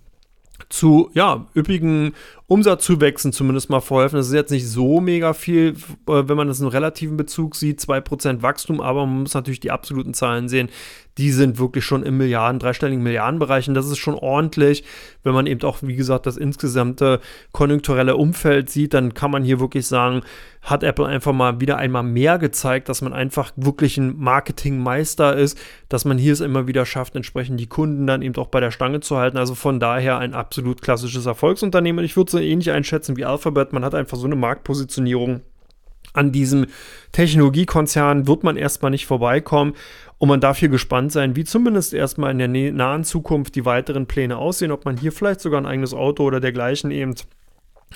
zu 0.68 1.10
ja, 1.14 1.46
üppigen 1.54 2.14
Umsatzzuwächsen 2.46 3.32
zumindest 3.32 3.70
mal 3.70 3.80
verholfen. 3.80 4.16
Das 4.16 4.28
ist 4.28 4.34
jetzt 4.34 4.50
nicht 4.50 4.68
so 4.68 5.00
mega 5.00 5.32
viel, 5.32 5.74
äh, 6.08 6.22
wenn 6.28 6.36
man 6.36 6.48
das 6.48 6.60
in 6.60 6.68
relativen 6.68 7.16
Bezug 7.16 7.56
sieht, 7.56 7.80
2% 7.80 8.42
Wachstum, 8.42 8.80
aber 8.80 9.06
man 9.06 9.22
muss 9.22 9.34
natürlich 9.34 9.60
die 9.60 9.70
absoluten 9.70 10.14
Zahlen 10.14 10.48
sehen. 10.48 10.68
Die 11.18 11.30
sind 11.30 11.58
wirklich 11.58 11.84
schon 11.84 12.02
im 12.02 12.16
Milliarden, 12.16 12.58
dreistelligen 12.58 13.02
Milliardenbereich 13.02 13.68
und 13.68 13.74
das 13.74 13.86
ist 13.86 13.98
schon 13.98 14.14
ordentlich. 14.14 14.84
Wenn 15.22 15.34
man 15.34 15.46
eben 15.46 15.62
auch, 15.62 15.78
wie 15.82 15.94
gesagt, 15.94 16.26
das 16.26 16.36
insgesamte 16.36 17.20
konjunkturelle 17.52 18.16
Umfeld 18.16 18.68
sieht, 18.68 18.94
dann 18.94 19.14
kann 19.14 19.30
man 19.30 19.44
hier 19.44 19.60
wirklich 19.60 19.86
sagen, 19.86 20.22
hat 20.62 20.82
Apple 20.82 21.06
einfach 21.06 21.32
mal 21.32 21.60
wieder 21.60 21.76
einmal 21.76 22.02
mehr 22.02 22.38
gezeigt, 22.38 22.88
dass 22.88 23.02
man 23.02 23.12
einfach 23.12 23.52
wirklich 23.54 23.98
ein 23.98 24.16
Marketingmeister 24.18 25.36
ist, 25.36 25.58
dass 25.88 26.04
man 26.04 26.18
hier 26.18 26.32
es 26.32 26.40
immer 26.40 26.66
wieder 26.66 26.86
schafft, 26.86 27.14
entsprechend 27.14 27.60
die 27.60 27.66
Kunden 27.66 28.06
dann 28.06 28.22
eben 28.22 28.34
auch 28.36 28.48
bei 28.48 28.60
der 28.60 28.70
Stange 28.70 29.00
zu 29.00 29.16
halten. 29.16 29.36
Also 29.36 29.54
von 29.54 29.78
daher 29.78 30.18
ein 30.18 30.34
absolut 30.34 30.82
klassisches 30.82 31.26
Erfolgsunternehmen. 31.26 32.04
Ich 32.04 32.16
würde 32.16 32.30
so 32.30 32.38
ähnlich 32.38 32.70
einschätzen 32.70 33.16
wie 33.16 33.24
Alphabet. 33.24 33.72
Man 33.72 33.84
hat 33.84 33.94
einfach 33.94 34.16
so 34.16 34.26
eine 34.26 34.36
Marktpositionierung. 34.36 35.42
An 36.14 36.32
diesem 36.32 36.66
Technologiekonzern 37.12 38.26
wird 38.26 38.44
man 38.44 38.56
erstmal 38.56 38.90
nicht 38.90 39.04
vorbeikommen. 39.04 39.74
Und 40.18 40.28
man 40.28 40.40
darf 40.40 40.58
hier 40.58 40.70
gespannt 40.70 41.12
sein, 41.12 41.36
wie 41.36 41.44
zumindest 41.44 41.92
erstmal 41.92 42.30
in 42.30 42.38
der 42.38 42.72
nahen 42.72 43.04
Zukunft 43.04 43.56
die 43.56 43.66
weiteren 43.66 44.06
Pläne 44.06 44.38
aussehen, 44.38 44.72
ob 44.72 44.84
man 44.86 44.96
hier 44.96 45.12
vielleicht 45.12 45.40
sogar 45.40 45.60
ein 45.60 45.66
eigenes 45.66 45.92
Auto 45.92 46.24
oder 46.24 46.40
dergleichen 46.40 46.90
eben 46.90 47.14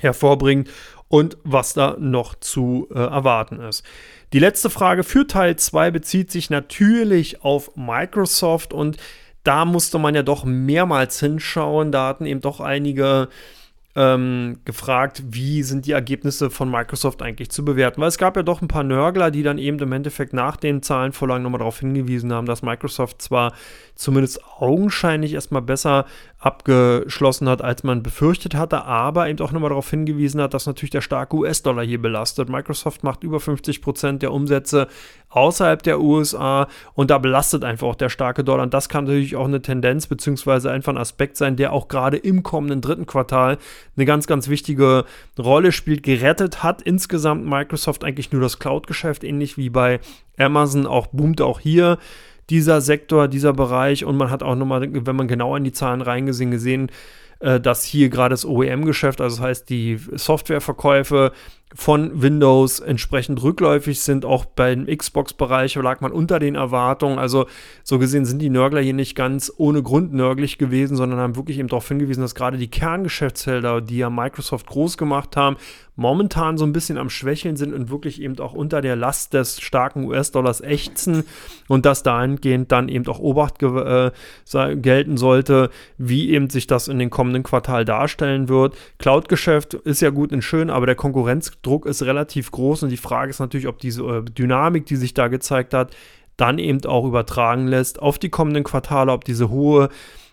hervorbringt 0.00 0.68
und 1.08 1.38
was 1.44 1.74
da 1.74 1.96
noch 1.98 2.34
zu 2.34 2.88
äh, 2.90 2.98
erwarten 2.98 3.60
ist. 3.60 3.84
Die 4.32 4.38
letzte 4.38 4.68
Frage 4.68 5.04
für 5.04 5.26
Teil 5.26 5.56
2 5.56 5.90
bezieht 5.90 6.30
sich 6.30 6.50
natürlich 6.50 7.42
auf 7.42 7.76
Microsoft 7.76 8.72
und 8.72 8.98
da 9.44 9.64
musste 9.64 9.98
man 9.98 10.14
ja 10.14 10.22
doch 10.22 10.44
mehrmals 10.44 11.20
hinschauen. 11.20 11.92
Da 11.92 12.08
hatten 12.08 12.26
eben 12.26 12.40
doch 12.40 12.60
einige 12.60 13.28
ähm, 13.98 14.60
gefragt, 14.64 15.24
wie 15.28 15.64
sind 15.64 15.84
die 15.84 15.90
Ergebnisse 15.90 16.50
von 16.50 16.70
Microsoft 16.70 17.20
eigentlich 17.20 17.50
zu 17.50 17.64
bewerten. 17.64 18.00
Weil 18.00 18.06
es 18.06 18.16
gab 18.16 18.36
ja 18.36 18.44
doch 18.44 18.62
ein 18.62 18.68
paar 18.68 18.84
Nörgler, 18.84 19.32
die 19.32 19.42
dann 19.42 19.58
eben 19.58 19.80
im 19.80 19.90
Endeffekt 19.90 20.32
nach 20.32 20.56
den 20.56 20.82
Zahlenvorlagen 20.82 21.42
nochmal 21.42 21.58
darauf 21.58 21.80
hingewiesen 21.80 22.32
haben, 22.32 22.46
dass 22.46 22.62
Microsoft 22.62 23.20
zwar 23.20 23.54
zumindest 23.96 24.40
augenscheinlich 24.60 25.34
erstmal 25.34 25.62
besser 25.62 26.06
abgeschlossen 26.40 27.48
hat, 27.48 27.62
als 27.62 27.82
man 27.82 28.04
befürchtet 28.04 28.54
hatte, 28.54 28.84
aber 28.84 29.28
eben 29.28 29.40
auch 29.40 29.50
nochmal 29.50 29.70
darauf 29.70 29.90
hingewiesen 29.90 30.40
hat, 30.40 30.54
dass 30.54 30.66
natürlich 30.66 30.90
der 30.90 31.00
starke 31.00 31.36
US-Dollar 31.36 31.84
hier 31.84 32.00
belastet. 32.00 32.48
Microsoft 32.48 33.02
macht 33.02 33.24
über 33.24 33.40
50 33.40 33.82
Prozent 33.82 34.22
der 34.22 34.32
Umsätze 34.32 34.86
außerhalb 35.30 35.82
der 35.82 36.00
USA 36.00 36.68
und 36.94 37.10
da 37.10 37.18
belastet 37.18 37.64
einfach 37.64 37.88
auch 37.88 37.96
der 37.96 38.08
starke 38.08 38.44
Dollar. 38.44 38.62
Und 38.62 38.72
das 38.72 38.88
kann 38.88 39.04
natürlich 39.04 39.34
auch 39.34 39.46
eine 39.46 39.62
Tendenz 39.62 40.06
beziehungsweise 40.06 40.70
einfach 40.70 40.92
ein 40.92 40.98
Aspekt 40.98 41.36
sein, 41.36 41.56
der 41.56 41.72
auch 41.72 41.88
gerade 41.88 42.16
im 42.16 42.44
kommenden 42.44 42.82
dritten 42.82 43.06
Quartal 43.06 43.58
eine 43.96 44.06
ganz, 44.06 44.28
ganz 44.28 44.48
wichtige 44.48 45.06
Rolle 45.36 45.72
spielt. 45.72 46.04
Gerettet 46.04 46.62
hat 46.62 46.82
insgesamt 46.82 47.46
Microsoft 47.46 48.04
eigentlich 48.04 48.30
nur 48.30 48.42
das 48.42 48.60
Cloud-Geschäft, 48.60 49.24
ähnlich 49.24 49.56
wie 49.56 49.70
bei 49.70 49.98
Amazon, 50.38 50.86
auch 50.86 51.08
boomt 51.08 51.40
auch 51.40 51.58
hier 51.58 51.98
dieser 52.50 52.80
Sektor, 52.80 53.28
dieser 53.28 53.52
Bereich. 53.52 54.04
Und 54.04 54.16
man 54.16 54.30
hat 54.30 54.42
auch 54.42 54.54
nochmal, 54.54 54.88
wenn 54.92 55.16
man 55.16 55.28
genau 55.28 55.56
in 55.56 55.64
die 55.64 55.72
Zahlen 55.72 56.00
reingesehen, 56.00 56.50
gesehen, 56.50 56.90
äh, 57.40 57.60
dass 57.60 57.84
hier 57.84 58.08
gerade 58.08 58.32
das 58.32 58.44
OEM-Geschäft, 58.44 59.20
also 59.20 59.36
das 59.36 59.44
heißt 59.44 59.70
die 59.70 59.98
Softwareverkäufe 60.12 61.32
von 61.74 62.22
Windows 62.22 62.80
entsprechend 62.80 63.42
rückläufig 63.42 64.00
sind. 64.00 64.24
Auch 64.24 64.44
beim 64.44 64.86
Xbox-Bereich 64.86 65.74
lag 65.76 66.00
man 66.00 66.12
unter 66.12 66.38
den 66.38 66.54
Erwartungen. 66.54 67.18
Also 67.18 67.46
so 67.82 67.98
gesehen 67.98 68.24
sind 68.24 68.40
die 68.40 68.50
Nörgler 68.50 68.80
hier 68.80 68.94
nicht 68.94 69.14
ganz 69.14 69.52
ohne 69.56 69.82
Grund 69.82 70.12
nörglich 70.12 70.58
gewesen, 70.58 70.96
sondern 70.96 71.18
haben 71.18 71.36
wirklich 71.36 71.58
eben 71.58 71.68
darauf 71.68 71.86
hingewiesen, 71.86 72.22
dass 72.22 72.34
gerade 72.34 72.56
die 72.56 72.70
Kerngeschäftsfelder, 72.70 73.80
die 73.80 73.98
ja 73.98 74.10
Microsoft 74.10 74.66
groß 74.66 74.96
gemacht 74.96 75.36
haben, 75.36 75.56
momentan 75.98 76.56
so 76.56 76.64
ein 76.64 76.72
bisschen 76.72 76.96
am 76.96 77.10
Schwächeln 77.10 77.56
sind 77.56 77.74
und 77.74 77.90
wirklich 77.90 78.22
eben 78.22 78.38
auch 78.38 78.52
unter 78.52 78.80
der 78.80 78.94
Last 78.94 79.34
des 79.34 79.60
starken 79.60 80.04
US-Dollars 80.04 80.60
ächzen 80.60 81.24
und 81.66 81.84
dass 81.84 82.04
dahingehend 82.04 82.70
dann 82.70 82.88
eben 82.88 83.06
auch 83.08 83.18
Obacht 83.18 83.60
äh, 83.62 84.12
gelten 84.76 85.16
sollte, 85.16 85.70
wie 85.98 86.30
eben 86.30 86.50
sich 86.50 86.68
das 86.68 86.86
in 86.86 87.00
den 87.00 87.10
kommenden 87.10 87.42
Quartal 87.42 87.84
darstellen 87.84 88.48
wird. 88.48 88.76
Cloud-Geschäft 88.98 89.74
ist 89.74 90.00
ja 90.00 90.10
gut 90.10 90.32
und 90.32 90.42
schön, 90.42 90.70
aber 90.70 90.86
der 90.86 90.94
Konkurrenzdruck 91.62 91.86
ist 91.86 92.02
relativ 92.02 92.50
groß 92.50 92.84
und 92.84 92.90
die 92.90 92.96
Frage 92.96 93.30
ist 93.30 93.40
natürlich, 93.40 93.68
ob 93.68 93.78
diese 93.78 94.02
äh, 94.02 94.22
Dynamik, 94.22 94.86
die 94.86 94.96
sich 94.96 95.14
da 95.14 95.28
gezeigt 95.28 95.74
hat, 95.74 95.94
dann 96.36 96.58
eben 96.58 96.84
auch 96.84 97.04
übertragen 97.04 97.66
lässt 97.66 98.00
auf 98.00 98.18
die 98.18 98.30
kommenden 98.30 98.64
Quartale, 98.64 99.12
ob 99.12 99.24
diese 99.24 99.50
hohe 99.50 99.88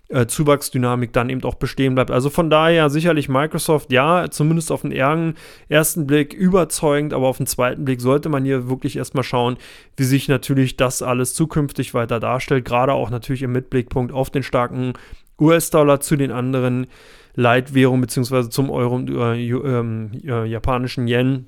äh, 0.09 0.27
Zuwachsdynamik 0.27 1.13
dann 1.13 1.29
eben 1.29 1.43
auch 1.43 1.55
bestehen 1.55 1.95
bleibt. 1.95 2.11
Also 2.11 2.29
von 2.29 2.51
daher 2.51 2.91
sicherlich 2.91 3.27
Microsoft, 3.27 3.91
ja, 3.91 4.29
zumindest 4.29 4.71
auf 4.71 4.83
den 4.83 4.91
ersten 4.91 6.05
Blick 6.05 6.33
überzeugend, 6.33 7.11
aber 7.11 7.27
auf 7.27 7.37
den 7.37 7.47
zweiten 7.47 7.85
Blick 7.85 8.01
sollte 8.01 8.29
man 8.29 8.45
hier 8.45 8.69
wirklich 8.69 8.97
erstmal 8.97 9.23
schauen, 9.23 9.57
wie 9.97 10.03
sich 10.03 10.27
natürlich 10.27 10.77
das 10.77 11.01
alles 11.01 11.33
zukünftig 11.33 11.95
weiter 11.95 12.19
darstellt, 12.19 12.65
gerade 12.65 12.93
auch 12.93 13.09
natürlich 13.09 13.41
im 13.41 13.51
Mitblickpunkt 13.51 14.13
auf 14.13 14.29
den 14.29 14.43
starken 14.43 14.93
US-Dollar 15.41 15.99
zu 16.01 16.15
den 16.15 16.31
anderen 16.31 16.85
Leitwährungen 17.35 18.01
beziehungsweise 18.01 18.49
zum 18.49 18.69
Euro 18.69 18.95
und 18.95 19.09
äh, 19.09 19.35
äh, 19.35 20.45
japanischen 20.45 21.07
Yen 21.07 21.47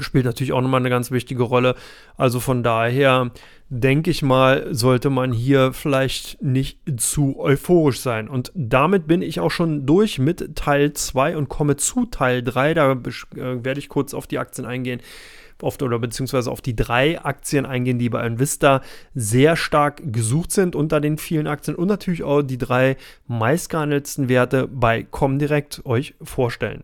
spielt 0.00 0.24
natürlich 0.24 0.52
auch 0.52 0.60
nochmal 0.60 0.80
eine 0.80 0.90
ganz 0.90 1.10
wichtige 1.10 1.42
Rolle. 1.42 1.74
Also 2.16 2.40
von 2.40 2.62
daher 2.62 3.30
denke 3.68 4.10
ich 4.10 4.22
mal, 4.22 4.72
sollte 4.74 5.10
man 5.10 5.32
hier 5.32 5.72
vielleicht 5.72 6.42
nicht 6.42 6.78
zu 6.98 7.38
euphorisch 7.38 8.00
sein. 8.00 8.28
Und 8.28 8.52
damit 8.54 9.06
bin 9.06 9.22
ich 9.22 9.40
auch 9.40 9.50
schon 9.50 9.86
durch 9.86 10.18
mit 10.18 10.56
Teil 10.56 10.92
2 10.92 11.36
und 11.36 11.48
komme 11.48 11.76
zu 11.76 12.06
Teil 12.06 12.42
3. 12.42 12.74
Da 12.74 12.92
äh, 12.92 12.96
werde 13.34 13.78
ich 13.80 13.88
kurz 13.88 14.14
auf 14.14 14.26
die 14.26 14.38
Aktien 14.38 14.66
eingehen. 14.66 15.00
Oft 15.62 15.82
oder 15.82 15.98
beziehungsweise 15.98 16.50
auf 16.50 16.60
die 16.60 16.76
drei 16.76 17.20
Aktien 17.20 17.66
eingehen, 17.66 17.98
die 17.98 18.08
bei 18.08 18.26
Invista 18.26 18.82
sehr 19.14 19.56
stark 19.56 20.02
gesucht 20.12 20.52
sind 20.52 20.76
unter 20.76 21.00
den 21.00 21.18
vielen 21.18 21.46
Aktien 21.46 21.76
und 21.76 21.88
natürlich 21.88 22.22
auch 22.22 22.42
die 22.42 22.58
drei 22.58 22.96
meistgehandelten 23.26 24.28
Werte 24.28 24.68
bei 24.68 25.02
Comdirect 25.02 25.84
euch 25.84 26.14
vorstellen. 26.22 26.82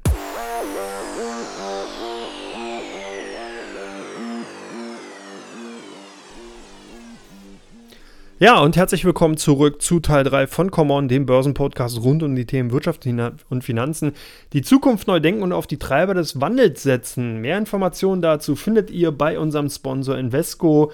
Ja, 8.40 8.60
und 8.60 8.76
herzlich 8.76 9.04
willkommen 9.04 9.36
zurück 9.36 9.80
zu 9.80 10.00
Teil 10.00 10.24
3 10.24 10.48
von 10.48 10.72
Common, 10.72 11.06
dem 11.06 11.24
Börsenpodcast 11.24 12.02
rund 12.02 12.24
um 12.24 12.34
die 12.34 12.46
Themen 12.46 12.72
Wirtschaft 12.72 13.06
und 13.06 13.62
Finanzen. 13.62 14.10
Die 14.52 14.62
Zukunft 14.62 15.06
neu 15.06 15.20
denken 15.20 15.44
und 15.44 15.52
auf 15.52 15.68
die 15.68 15.78
Treiber 15.78 16.14
des 16.14 16.40
Wandels 16.40 16.82
setzen. 16.82 17.40
Mehr 17.40 17.58
Informationen 17.58 18.22
dazu 18.22 18.56
findet 18.56 18.90
ihr 18.90 19.12
bei 19.12 19.38
unserem 19.38 19.70
Sponsor 19.70 20.18
Invesco 20.18 20.90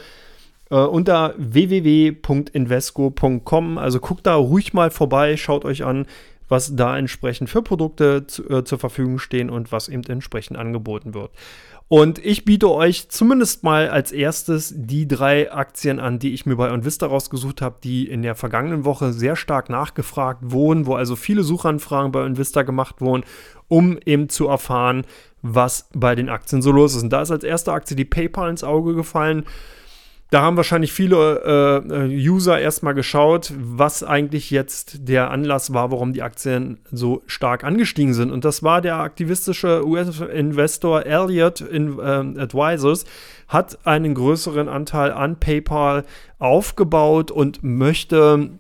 äh, 0.69 0.75
unter 0.75 1.33
www.invesco.com. 1.39 3.79
Also 3.79 4.01
guckt 4.01 4.27
da 4.27 4.35
ruhig 4.35 4.75
mal 4.75 4.91
vorbei, 4.91 5.39
schaut 5.39 5.65
euch 5.65 5.83
an, 5.83 6.05
was 6.51 6.77
da 6.77 6.99
entsprechend 6.99 7.49
für 7.49 7.63
Produkte 7.63 8.27
zu, 8.27 8.51
äh, 8.51 8.65
zur 8.65 8.79
Verfügung 8.79 9.19
stehen 9.19 9.49
und 9.49 9.73
was 9.73 9.89
eben 9.89 10.05
entsprechend 10.05 10.59
angeboten 10.59 11.15
wird. 11.15 11.31
Und 11.93 12.25
ich 12.25 12.45
biete 12.45 12.71
euch 12.71 13.09
zumindest 13.09 13.65
mal 13.65 13.91
als 13.91 14.13
erstes 14.13 14.73
die 14.77 15.09
drei 15.09 15.53
Aktien 15.53 15.99
an, 15.99 16.21
die 16.21 16.33
ich 16.33 16.47
mir 16.47 16.55
bei 16.55 16.71
OnVista 16.71 17.07
rausgesucht 17.07 17.61
habe, 17.61 17.79
die 17.83 18.07
in 18.07 18.23
der 18.23 18.37
vergangenen 18.37 18.85
Woche 18.85 19.13
sehr 19.13 19.35
stark 19.35 19.69
nachgefragt 19.69 20.39
wurden, 20.53 20.87
wo 20.87 20.95
also 20.95 21.17
viele 21.17 21.43
Suchanfragen 21.43 22.13
bei 22.13 22.25
OnVista 22.25 22.63
gemacht 22.63 23.01
wurden, 23.01 23.25
um 23.67 23.99
eben 24.07 24.29
zu 24.29 24.47
erfahren, 24.47 25.05
was 25.43 25.89
bei 25.93 26.15
den 26.15 26.29
Aktien 26.29 26.63
so 26.63 26.71
los 26.71 26.95
ist. 26.95 27.03
Und 27.03 27.11
da 27.11 27.23
ist 27.23 27.33
als 27.33 27.43
erste 27.43 27.73
Aktie 27.73 27.97
die 27.97 28.05
PayPal 28.05 28.51
ins 28.51 28.63
Auge 28.63 28.95
gefallen. 28.95 29.45
Da 30.31 30.43
haben 30.43 30.57
wahrscheinlich 30.57 30.93
viele 30.93 31.83
äh, 31.91 32.05
äh, 32.05 32.29
User 32.29 32.61
erstmal 32.61 32.95
geschaut, 32.95 33.53
was 33.57 34.05
eigentlich 34.05 34.53
jetzt 34.53 35.09
der 35.09 35.33
Anlass 35.33 35.75
war, 35.75 35.91
warum 35.91 36.13
die 36.13 36.23
Aktien 36.23 36.79
so 36.93 37.23
stark 37.27 37.65
angestiegen 37.65 38.15
sind. 38.15 38.31
Und 38.31 38.45
das 38.45 38.63
war 38.63 38.81
der 38.81 38.97
aktivistische 38.97 39.85
US-Investor 39.85 41.05
Elliott 41.05 41.61
in, 41.61 41.99
äh, 41.99 42.41
Advisors, 42.41 43.07
hat 43.49 43.85
einen 43.85 44.15
größeren 44.15 44.69
Anteil 44.69 45.11
an 45.11 45.41
PayPal 45.41 46.05
aufgebaut 46.39 47.33
und 47.33 47.65
möchte 47.65 48.51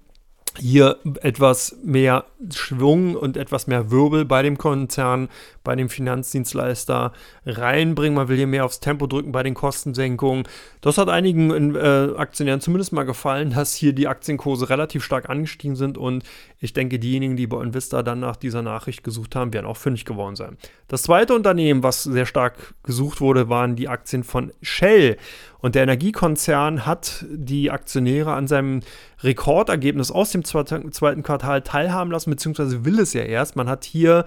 hier 0.58 0.96
etwas 1.22 1.76
mehr 1.84 2.24
Schwung 2.52 3.14
und 3.14 3.36
etwas 3.36 3.68
mehr 3.68 3.92
Wirbel 3.92 4.24
bei 4.24 4.42
dem 4.42 4.58
Konzern, 4.58 5.28
bei 5.62 5.76
dem 5.76 5.88
Finanzdienstleister 5.88 7.12
reinbringen. 7.44 8.14
Man 8.14 8.28
will 8.28 8.36
hier 8.36 8.46
mehr 8.46 8.64
aufs 8.64 8.80
Tempo 8.80 9.06
drücken 9.06 9.32
bei 9.32 9.42
den 9.42 9.54
Kostensenkungen. 9.54 10.44
Das 10.80 10.98
hat 10.98 11.08
einigen 11.08 11.74
äh, 11.74 12.14
Aktionären 12.16 12.60
zumindest 12.60 12.92
mal 12.92 13.04
gefallen, 13.04 13.50
dass 13.54 13.74
hier 13.74 13.92
die 13.92 14.08
Aktienkurse 14.08 14.70
relativ 14.70 15.04
stark 15.04 15.28
angestiegen 15.28 15.76
sind 15.76 15.98
und 15.98 16.24
ich 16.58 16.72
denke, 16.72 16.98
diejenigen, 16.98 17.36
die 17.36 17.46
bei 17.46 17.62
Invista 17.62 18.02
dann 18.02 18.20
nach 18.20 18.36
dieser 18.36 18.62
Nachricht 18.62 19.02
gesucht 19.02 19.34
haben, 19.34 19.52
werden 19.52 19.66
auch 19.66 19.76
fündig 19.76 20.04
geworden 20.04 20.36
sein. 20.36 20.56
Das 20.88 21.02
zweite 21.02 21.34
Unternehmen, 21.34 21.82
was 21.82 22.02
sehr 22.02 22.26
stark 22.26 22.74
gesucht 22.82 23.20
wurde, 23.20 23.48
waren 23.48 23.76
die 23.76 23.88
Aktien 23.88 24.24
von 24.24 24.52
Shell. 24.60 25.16
Und 25.60 25.74
der 25.74 25.82
Energiekonzern 25.82 26.86
hat 26.86 27.26
die 27.30 27.70
Aktionäre 27.70 28.32
an 28.32 28.46
seinem 28.46 28.80
Rekordergebnis 29.22 30.10
aus 30.10 30.32
dem 30.32 30.44
zweiten 30.44 31.22
Quartal 31.22 31.62
teilhaben 31.62 32.10
lassen, 32.10 32.30
beziehungsweise 32.30 32.84
will 32.84 32.98
es 32.98 33.12
ja 33.12 33.22
erst. 33.22 33.56
Man 33.56 33.68
hat 33.68 33.84
hier 33.84 34.24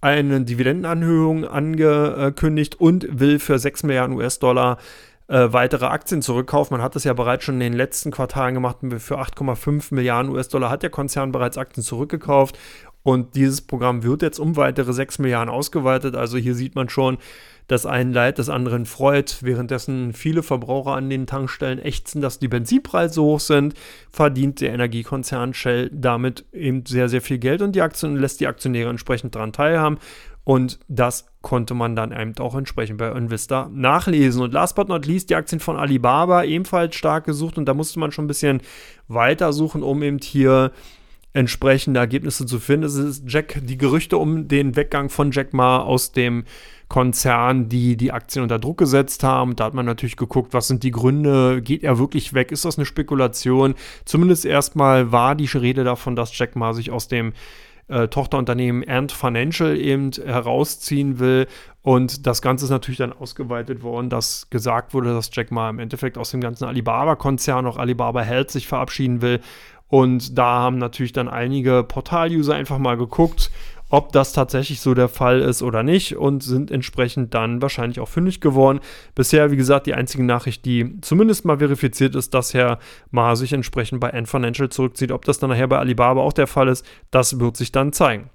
eine 0.00 0.40
Dividendenanhöhung 0.42 1.44
angekündigt 1.44 2.80
und 2.80 3.06
will 3.20 3.38
für 3.38 3.58
6 3.58 3.82
Milliarden 3.82 4.16
US-Dollar 4.16 4.78
äh, 5.28 5.52
weitere 5.52 5.86
Aktien 5.86 6.22
zurückkaufen. 6.22 6.76
Man 6.76 6.82
hat 6.82 6.96
das 6.96 7.04
ja 7.04 7.12
bereits 7.12 7.44
schon 7.44 7.54
in 7.54 7.60
den 7.60 7.72
letzten 7.74 8.10
Quartalen 8.10 8.54
gemacht. 8.54 8.78
Für 8.98 9.20
8,5 9.20 9.94
Milliarden 9.94 10.32
US-Dollar 10.32 10.70
hat 10.70 10.82
der 10.82 10.90
Konzern 10.90 11.32
bereits 11.32 11.58
Aktien 11.58 11.84
zurückgekauft. 11.84 12.58
Und 13.02 13.34
dieses 13.34 13.60
Programm 13.62 14.02
wird 14.02 14.22
jetzt 14.22 14.38
um 14.38 14.56
weitere 14.56 14.92
6 14.92 15.20
Milliarden 15.20 15.48
ausgeweitet. 15.48 16.16
Also 16.16 16.36
hier 16.36 16.54
sieht 16.54 16.74
man 16.74 16.88
schon, 16.88 17.18
das 17.70 17.86
einen 17.86 18.12
leid, 18.12 18.40
das 18.40 18.48
anderen 18.48 18.84
freut. 18.84 19.38
Währenddessen 19.42 20.12
viele 20.12 20.42
Verbraucher 20.42 20.92
an 20.92 21.08
den 21.08 21.26
Tankstellen 21.26 21.78
ächzen, 21.78 22.20
dass 22.20 22.40
die 22.40 22.48
Benzinpreise 22.48 23.14
so 23.14 23.24
hoch 23.24 23.40
sind, 23.40 23.74
verdient 24.10 24.60
der 24.60 24.72
Energiekonzern 24.72 25.54
Shell 25.54 25.88
damit 25.92 26.44
eben 26.52 26.84
sehr, 26.84 27.08
sehr 27.08 27.20
viel 27.20 27.38
Geld 27.38 27.62
und 27.62 27.76
die 27.76 27.82
Aktien 27.82 28.16
lässt 28.16 28.40
die 28.40 28.48
Aktionäre 28.48 28.90
entsprechend 28.90 29.36
daran 29.36 29.52
teilhaben. 29.52 29.98
Und 30.42 30.80
das 30.88 31.26
konnte 31.42 31.74
man 31.74 31.94
dann 31.94 32.10
eben 32.10 32.36
auch 32.40 32.56
entsprechend 32.56 32.98
bei 32.98 33.12
Invista 33.12 33.70
nachlesen. 33.72 34.42
Und 34.42 34.52
last 34.52 34.74
but 34.74 34.88
not 34.88 35.06
least, 35.06 35.30
die 35.30 35.36
Aktien 35.36 35.60
von 35.60 35.76
Alibaba 35.76 36.42
ebenfalls 36.42 36.96
stark 36.96 37.24
gesucht. 37.24 37.56
Und 37.56 37.66
da 37.66 37.74
musste 37.74 38.00
man 38.00 38.10
schon 38.10 38.24
ein 38.24 38.28
bisschen 38.28 38.62
weiter 39.06 39.52
suchen, 39.52 39.84
um 39.84 40.02
eben 40.02 40.18
hier 40.18 40.72
entsprechende 41.32 42.00
Ergebnisse 42.00 42.46
zu 42.46 42.58
finden. 42.58 42.86
Es 42.86 42.94
ist 42.94 43.24
Jack, 43.26 43.60
die 43.62 43.78
Gerüchte 43.78 44.18
um 44.18 44.48
den 44.48 44.76
Weggang 44.76 45.08
von 45.08 45.30
Jack 45.30 45.52
Ma 45.52 45.78
aus 45.78 46.12
dem 46.12 46.44
Konzern, 46.88 47.68
die 47.68 47.96
die 47.96 48.10
Aktien 48.10 48.42
unter 48.42 48.58
Druck 48.58 48.78
gesetzt 48.78 49.22
haben. 49.22 49.54
Da 49.54 49.64
hat 49.64 49.74
man 49.74 49.86
natürlich 49.86 50.16
geguckt, 50.16 50.52
was 50.52 50.66
sind 50.66 50.82
die 50.82 50.90
Gründe? 50.90 51.62
Geht 51.62 51.84
er 51.84 51.98
wirklich 51.98 52.34
weg? 52.34 52.50
Ist 52.50 52.64
das 52.64 52.78
eine 52.78 52.84
Spekulation? 52.84 53.76
Zumindest 54.04 54.44
erstmal 54.44 55.12
war 55.12 55.36
die 55.36 55.46
Rede 55.46 55.84
davon, 55.84 56.16
dass 56.16 56.36
Jack 56.36 56.56
Ma 56.56 56.72
sich 56.72 56.90
aus 56.90 57.06
dem 57.06 57.32
äh, 57.86 58.08
Tochterunternehmen 58.08 58.88
Ant 58.88 59.12
Financial 59.12 59.76
eben 59.76 60.10
herausziehen 60.12 61.20
will. 61.20 61.46
Und 61.82 62.26
das 62.26 62.42
Ganze 62.42 62.64
ist 62.64 62.70
natürlich 62.70 62.98
dann 62.98 63.12
ausgeweitet 63.12 63.82
worden, 63.82 64.10
dass 64.10 64.50
gesagt 64.50 64.92
wurde, 64.92 65.14
dass 65.14 65.30
Jack 65.32 65.50
Ma 65.52 65.70
im 65.70 65.78
Endeffekt 65.78 66.18
aus 66.18 66.32
dem 66.32 66.40
ganzen 66.40 66.64
Alibaba-Konzern, 66.64 67.66
auch 67.66 67.76
Alibaba 67.76 68.22
Health, 68.22 68.50
sich 68.50 68.66
verabschieden 68.66 69.22
will. 69.22 69.40
Und 69.90 70.38
da 70.38 70.60
haben 70.60 70.78
natürlich 70.78 71.12
dann 71.12 71.28
einige 71.28 71.84
Portal-User 71.84 72.54
einfach 72.54 72.78
mal 72.78 72.96
geguckt 72.96 73.50
ob 73.90 74.12
das 74.12 74.32
tatsächlich 74.32 74.80
so 74.80 74.94
der 74.94 75.08
Fall 75.08 75.40
ist 75.40 75.62
oder 75.62 75.82
nicht 75.82 76.16
und 76.16 76.42
sind 76.42 76.70
entsprechend 76.70 77.34
dann 77.34 77.60
wahrscheinlich 77.60 78.00
auch 78.00 78.08
fündig 78.08 78.40
geworden. 78.40 78.80
Bisher, 79.14 79.50
wie 79.50 79.56
gesagt, 79.56 79.86
die 79.86 79.94
einzige 79.94 80.24
Nachricht, 80.24 80.64
die 80.64 81.00
zumindest 81.00 81.44
mal 81.44 81.58
verifiziert 81.58 82.14
ist, 82.14 82.32
dass 82.32 82.54
Herr 82.54 82.78
Ma 83.10 83.34
sich 83.34 83.52
entsprechend 83.52 84.00
bei 84.00 84.14
Ant 84.14 84.28
Financial 84.28 84.68
zurückzieht. 84.68 85.10
Ob 85.10 85.24
das 85.24 85.40
dann 85.40 85.50
nachher 85.50 85.66
bei 85.66 85.78
Alibaba 85.78 86.20
auch 86.20 86.32
der 86.32 86.46
Fall 86.46 86.68
ist, 86.68 86.86
das 87.10 87.40
wird 87.40 87.56
sich 87.56 87.72
dann 87.72 87.92
zeigen. 87.92 88.30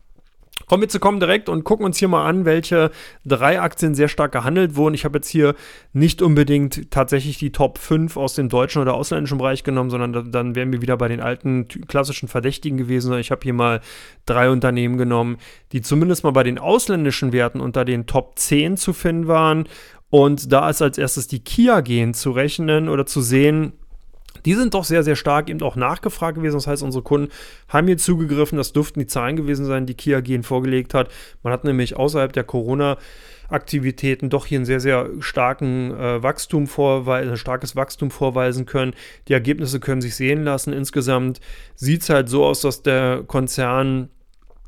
Kommen 0.67 0.81
wir 0.81 0.89
zu 0.89 0.99
kommen 0.99 1.19
direkt 1.19 1.49
und 1.49 1.63
gucken 1.63 1.85
uns 1.85 1.97
hier 1.97 2.07
mal 2.07 2.25
an, 2.25 2.45
welche 2.45 2.91
drei 3.25 3.61
Aktien 3.61 3.95
sehr 3.95 4.07
stark 4.07 4.31
gehandelt 4.31 4.75
wurden. 4.75 4.95
Ich 4.95 5.05
habe 5.05 5.17
jetzt 5.17 5.29
hier 5.29 5.55
nicht 5.93 6.21
unbedingt 6.21 6.91
tatsächlich 6.91 7.37
die 7.37 7.51
Top 7.51 7.77
5 7.77 8.17
aus 8.17 8.33
dem 8.33 8.49
deutschen 8.49 8.81
oder 8.81 8.95
ausländischen 8.95 9.37
Bereich 9.37 9.63
genommen, 9.63 9.89
sondern 9.89 10.31
dann 10.31 10.55
wären 10.55 10.71
wir 10.71 10.81
wieder 10.81 10.97
bei 10.97 11.07
den 11.07 11.21
alten 11.21 11.67
klassischen 11.67 12.27
Verdächtigen 12.27 12.77
gewesen. 12.77 13.13
Ich 13.17 13.31
habe 13.31 13.41
hier 13.43 13.53
mal 13.53 13.81
drei 14.25 14.49
Unternehmen 14.49 14.97
genommen, 14.97 15.37
die 15.71 15.81
zumindest 15.81 16.23
mal 16.23 16.31
bei 16.31 16.43
den 16.43 16.57
ausländischen 16.57 17.31
Werten 17.31 17.59
unter 17.59 17.85
den 17.85 18.07
Top 18.07 18.39
10 18.39 18.77
zu 18.77 18.93
finden 18.93 19.27
waren. 19.27 19.67
Und 20.09 20.51
da 20.51 20.69
ist 20.69 20.81
als 20.81 20.97
erstes 20.97 21.27
die 21.27 21.43
Kia 21.43 21.81
gehen 21.81 22.13
zu 22.13 22.31
rechnen 22.31 22.89
oder 22.89 23.05
zu 23.05 23.21
sehen, 23.21 23.73
die 24.45 24.53
sind 24.53 24.73
doch 24.73 24.83
sehr, 24.83 25.03
sehr 25.03 25.15
stark 25.15 25.49
eben 25.49 25.61
auch 25.61 25.75
nachgefragt 25.75 26.37
gewesen. 26.37 26.55
Das 26.55 26.67
heißt, 26.67 26.83
unsere 26.83 27.03
Kunden 27.03 27.31
haben 27.67 27.87
hier 27.87 27.97
zugegriffen. 27.97 28.57
Das 28.57 28.73
dürften 28.73 28.99
die 28.99 29.07
Zahlen 29.07 29.35
gewesen 29.35 29.65
sein, 29.65 29.85
die 29.85 29.95
Kia 29.95 30.21
Gen 30.21 30.43
vorgelegt 30.43 30.93
hat. 30.93 31.09
Man 31.43 31.51
hat 31.51 31.63
nämlich 31.63 31.95
außerhalb 31.95 32.31
der 32.31 32.43
Corona- 32.43 32.97
Aktivitäten 33.49 34.29
doch 34.29 34.45
hier 34.45 34.57
einen 34.57 34.65
sehr, 34.65 34.79
sehr 34.79 35.09
starken 35.19 35.91
äh, 35.91 36.23
Wachstum 36.23 36.67
vorweisen, 36.67 37.31
ein 37.31 37.37
starkes 37.37 37.75
Wachstum 37.75 38.09
vorweisen 38.09 38.65
können. 38.65 38.93
Die 39.27 39.33
Ergebnisse 39.33 39.79
können 39.79 40.01
sich 40.01 40.15
sehen 40.15 40.43
lassen. 40.43 40.73
Insgesamt 40.73 41.41
sieht 41.75 42.01
es 42.01 42.09
halt 42.09 42.29
so 42.29 42.45
aus, 42.45 42.61
dass 42.61 42.81
der 42.81 43.23
Konzern 43.27 44.09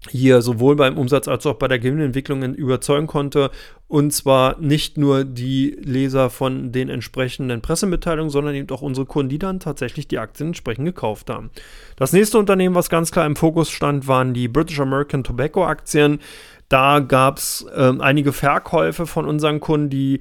hier 0.09 0.41
sowohl 0.41 0.75
beim 0.75 0.97
Umsatz 0.97 1.27
als 1.27 1.45
auch 1.45 1.55
bei 1.55 1.67
der 1.67 1.79
Gewinnentwicklung 1.79 2.43
überzeugen 2.53 3.07
konnte. 3.07 3.49
Und 3.89 4.11
zwar 4.11 4.59
nicht 4.59 4.97
nur 4.97 5.23
die 5.23 5.77
Leser 5.81 6.29
von 6.29 6.73
den 6.73 6.89
entsprechenden 6.89 7.61
Pressemitteilungen, 7.61 8.29
sondern 8.29 8.53
eben 8.53 8.69
auch 8.69 8.81
unsere 8.81 9.05
Kunden, 9.05 9.29
die 9.29 9.39
dann 9.39 9.61
tatsächlich 9.61 10.09
die 10.09 10.19
Aktien 10.19 10.49
entsprechend 10.49 10.85
gekauft 10.85 11.29
haben. 11.29 11.51
Das 11.95 12.11
nächste 12.11 12.37
Unternehmen, 12.37 12.75
was 12.75 12.89
ganz 12.89 13.11
klar 13.11 13.25
im 13.25 13.37
Fokus 13.37 13.69
stand, 13.71 14.07
waren 14.07 14.33
die 14.33 14.49
British 14.49 14.79
American 14.81 15.23
Tobacco 15.23 15.65
Aktien. 15.65 16.19
Da 16.67 16.99
gab 16.99 17.37
es 17.37 17.65
äh, 17.73 17.93
einige 17.99 18.33
Verkäufe 18.33 19.07
von 19.07 19.25
unseren 19.25 19.61
Kunden, 19.61 19.89
die 19.89 20.19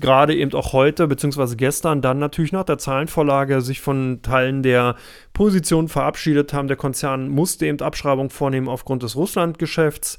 gerade 0.00 0.36
eben 0.36 0.52
auch 0.52 0.74
heute 0.74 1.06
beziehungsweise 1.06 1.56
gestern 1.56 2.02
dann 2.02 2.18
natürlich 2.18 2.52
nach 2.52 2.64
der 2.64 2.76
Zahlenvorlage 2.76 3.62
sich 3.62 3.80
von 3.80 4.20
Teilen 4.20 4.62
der 4.62 4.96
Position 5.32 5.88
verabschiedet 5.88 6.52
haben. 6.52 6.68
Der 6.68 6.76
Konzern 6.76 7.30
musste 7.30 7.64
eben 7.64 7.80
Abschreibung 7.80 8.28
vornehmen 8.28 8.68
aufgrund 8.68 9.02
des 9.02 9.16
Russlandgeschäfts 9.16 10.18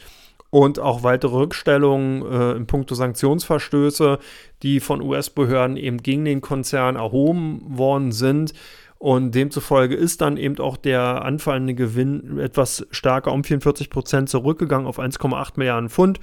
und 0.49 0.79
auch 0.79 1.03
weitere 1.03 1.35
Rückstellungen 1.35 2.25
äh, 2.25 2.51
in 2.53 2.65
puncto 2.65 2.95
Sanktionsverstöße, 2.95 4.19
die 4.63 4.79
von 4.79 5.01
US-Behörden 5.01 5.77
eben 5.77 5.97
gegen 5.97 6.25
den 6.25 6.41
Konzern 6.41 6.95
erhoben 6.95 7.61
worden 7.65 8.11
sind. 8.11 8.53
Und 8.97 9.33
demzufolge 9.33 9.95
ist 9.95 10.19
dann 10.21 10.35
eben 10.35 10.59
auch 10.59 10.75
der 10.75 11.23
anfallende 11.23 11.73
Gewinn 11.73 12.37
etwas 12.39 12.85
stärker 12.91 13.31
um 13.31 13.43
44 13.43 13.89
Prozent 13.89 14.29
zurückgegangen 14.29 14.87
auf 14.87 14.99
1,8 14.99 15.53
Milliarden 15.55 15.89
Pfund. 15.89 16.19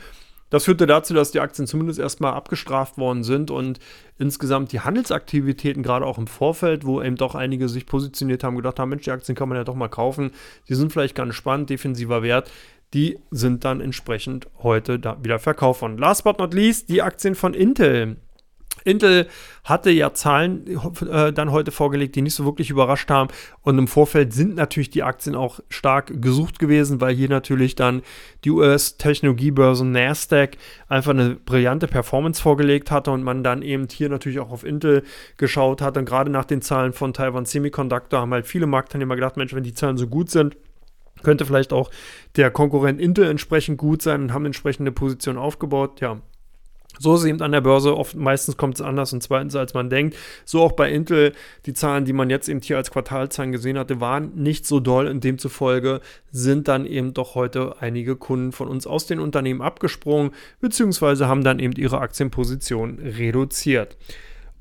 Das 0.51 0.65
führte 0.65 0.87
dazu, 0.87 1.13
dass 1.13 1.33
die 1.33 1.41
Aktien 1.41 1.67
zumindest 1.67 1.99
erstmal 1.99 2.35
abgestraft 2.35 2.99
worden 2.99 3.25
sind 3.25 3.51
und 3.51 3.81
insgesamt 4.17 4.71
die 4.71 4.79
Handelsaktivitäten, 4.79 5.83
gerade 5.83 6.07
auch 6.07 6.19
im 6.19 6.29
Vorfeld, 6.29 6.87
wo 6.87 7.03
eben 7.03 7.17
doch 7.17 7.35
einige 7.35 7.69
sich 7.69 7.85
positioniert 7.85 8.45
haben, 8.45 8.55
gedacht 8.55 8.79
haben, 8.79 8.91
Mensch, 8.91 9.03
die 9.03 9.11
Aktien 9.11 9.35
kann 9.35 9.49
man 9.49 9.59
ja 9.59 9.65
doch 9.65 9.75
mal 9.75 9.89
kaufen, 9.89 10.31
die 10.69 10.75
sind 10.75 10.93
vielleicht 10.93 11.17
ganz 11.17 11.35
spannend, 11.35 11.69
defensiver 11.69 12.23
Wert, 12.23 12.51
die 12.95 13.19
sind 13.31 13.65
dann 13.65 13.81
entsprechend 13.81 14.49
heute 14.63 14.99
da 14.99 15.23
wieder 15.23 15.39
verkauft 15.39 15.83
worden. 15.83 15.99
Last 15.99 16.25
but 16.25 16.39
not 16.39 16.55
least, 16.55 16.89
die 16.89 17.03
Aktien 17.03 17.35
von 17.35 17.55
Intel. 17.55 18.17
Intel 18.85 19.27
hatte 19.65 19.91
ja 19.91 20.15
Zahlen 20.15 20.65
äh, 21.11 21.33
dann 21.33 21.51
heute 21.51 21.73
vorgelegt, 21.73 22.15
die 22.15 22.23
nicht 22.23 22.35
so 22.35 22.45
wirklich 22.45 22.71
überrascht 22.71 23.11
haben. 23.11 23.31
Und 23.63 23.79
im 23.79 23.89
Vorfeld 23.89 24.33
sind 24.33 24.55
natürlich 24.55 24.91
die 24.91 25.03
Aktien 25.03 25.35
auch 25.35 25.59
stark 25.69 26.23
gesucht 26.23 26.59
gewesen, 26.59 27.01
weil 27.01 27.15
hier 27.15 27.29
natürlich 27.29 27.75
dann 27.75 28.03
die 28.45 28.51
US-Technologiebörse 28.51 29.85
Nasdaq 29.85 30.57
einfach 30.89 31.11
eine 31.11 31.35
brillante 31.35 31.89
Performance 31.89 32.41
vorgelegt 32.41 32.93
hatte 32.93 33.11
und 33.11 33.25
man 33.25 33.43
dann 33.43 33.63
eben 33.63 33.89
hier 33.91 34.09
natürlich 34.09 34.39
auch 34.39 34.53
auf 34.53 34.65
Intel 34.65 35.03
geschaut 35.37 35.83
hat. 35.83 35.97
Und 35.97 36.05
gerade 36.05 36.31
nach 36.31 36.45
den 36.45 36.63
Zahlen 36.63 36.93
von 36.93 37.13
Taiwan 37.13 37.45
Semiconductor 37.45 38.21
haben 38.21 38.33
halt 38.33 38.47
viele 38.47 38.67
Marktteilnehmer 38.67 39.17
gedacht, 39.17 39.37
Mensch, 39.37 39.53
wenn 39.53 39.65
die 39.65 39.75
Zahlen 39.75 39.97
so 39.97 40.07
gut 40.07 40.31
sind, 40.31 40.57
könnte 41.23 41.47
vielleicht 41.47 41.73
auch 41.73 41.91
der 42.37 42.51
Konkurrent 42.51 43.01
Intel 43.01 43.27
entsprechend 43.27 43.79
gut 43.79 44.03
sein 44.03 44.23
und 44.23 44.33
haben 44.33 44.47
entsprechende 44.47 44.93
Positionen 44.93 45.39
aufgebaut. 45.39 46.01
Ja, 46.01 46.21
so 46.99 47.15
ist 47.15 47.21
es 47.21 47.27
eben 47.27 47.41
an 47.43 47.53
der 47.53 47.61
Börse. 47.61 47.97
Oft, 47.97 48.15
meistens 48.15 48.57
kommt 48.57 48.77
es 48.77 48.81
anders 48.81 49.13
und 49.13 49.23
zweitens, 49.23 49.55
als 49.55 49.75
man 49.75 49.91
denkt. 49.91 50.17
So 50.45 50.63
auch 50.63 50.73
bei 50.73 50.91
Intel. 50.91 51.33
Die 51.67 51.75
Zahlen, 51.75 52.05
die 52.05 52.13
man 52.13 52.31
jetzt 52.31 52.49
eben 52.49 52.61
hier 52.61 52.77
als 52.77 52.91
Quartalzahlen 52.91 53.53
gesehen 53.53 53.79
hatte, 53.79 54.01
waren 54.01 54.35
nicht 54.35 54.67
so 54.67 54.81
doll. 54.81 55.07
Und 55.07 55.25
demzufolge 55.25 56.01
sind 56.31 56.69
dann 56.69 56.87
eben 56.87 57.13
doch 57.15 57.35
heute 57.35 57.77
einige 57.81 58.17
Kunden 58.17 58.53
von 58.53 58.69
uns 58.69 58.87
aus 58.87 59.07
den 59.07 59.21
Unternehmen 59.21 59.63
abgesprungen, 59.63 60.33
beziehungsweise 60.61 61.29
haben 61.29 61.45
dann 61.45 61.59
eben 61.59 61.75
ihre 61.75 61.99
Aktienposition 61.99 62.99
reduziert. 62.99 63.97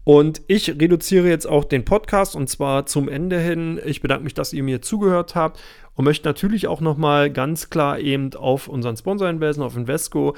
Und 0.03 0.43
ich 0.47 0.69
reduziere 0.69 1.27
jetzt 1.27 1.47
auch 1.47 1.63
den 1.63 1.83
Podcast 1.83 2.35
und 2.35 2.47
zwar 2.47 2.85
zum 2.85 3.09
Ende 3.09 3.39
hin. 3.39 3.81
Ich 3.83 4.01
bedanke 4.01 4.23
mich, 4.23 4.35
dass 4.35 4.53
ihr 4.53 4.61
mir 4.61 4.83
zugehört 4.83 5.33
habt 5.33 5.59
und 5.95 6.05
möchte 6.05 6.27
natürlich 6.27 6.67
auch 6.67 6.81
nochmal 6.81 7.31
ganz 7.31 7.69
klar 7.69 7.99
eben 7.99 8.33
auf 8.35 8.67
unseren 8.67 8.97
Sponsor 8.97 9.27
hinweisen, 9.27 9.63
auf 9.63 9.75
Invesco. 9.75 10.35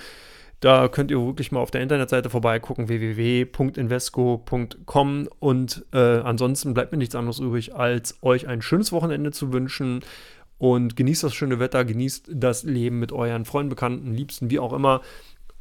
Da 0.60 0.88
könnt 0.88 1.12
ihr 1.12 1.24
wirklich 1.24 1.52
mal 1.52 1.60
auf 1.60 1.70
der 1.70 1.82
Internetseite 1.82 2.32
vorbeigucken, 2.32 2.88
www.invesco.com. 2.88 5.30
Und 5.40 5.86
äh, 5.94 5.98
ansonsten 5.98 6.74
bleibt 6.74 6.92
mir 6.92 6.98
nichts 6.98 7.14
anderes 7.16 7.38
übrig, 7.40 7.76
als 7.76 8.18
euch 8.24 8.48
ein 8.48 8.64
schönes 8.64 8.92
Wochenende 8.92 9.30
zu 9.32 9.54
wünschen. 9.54 10.00
Und 10.58 10.96
genießt 10.96 11.24
das 11.24 11.36
schöne 11.36 11.60
Wetter, 11.60 11.86
genießt 11.86 12.32
das 12.34 12.64
Leben 12.64 12.98
mit 12.98 13.12
euren 13.12 13.46
Freunden, 13.46 13.70
Bekannten, 13.70 14.16
Liebsten, 14.16 14.50
wie 14.50 14.58
auch 14.58 14.74
immer. 14.74 15.02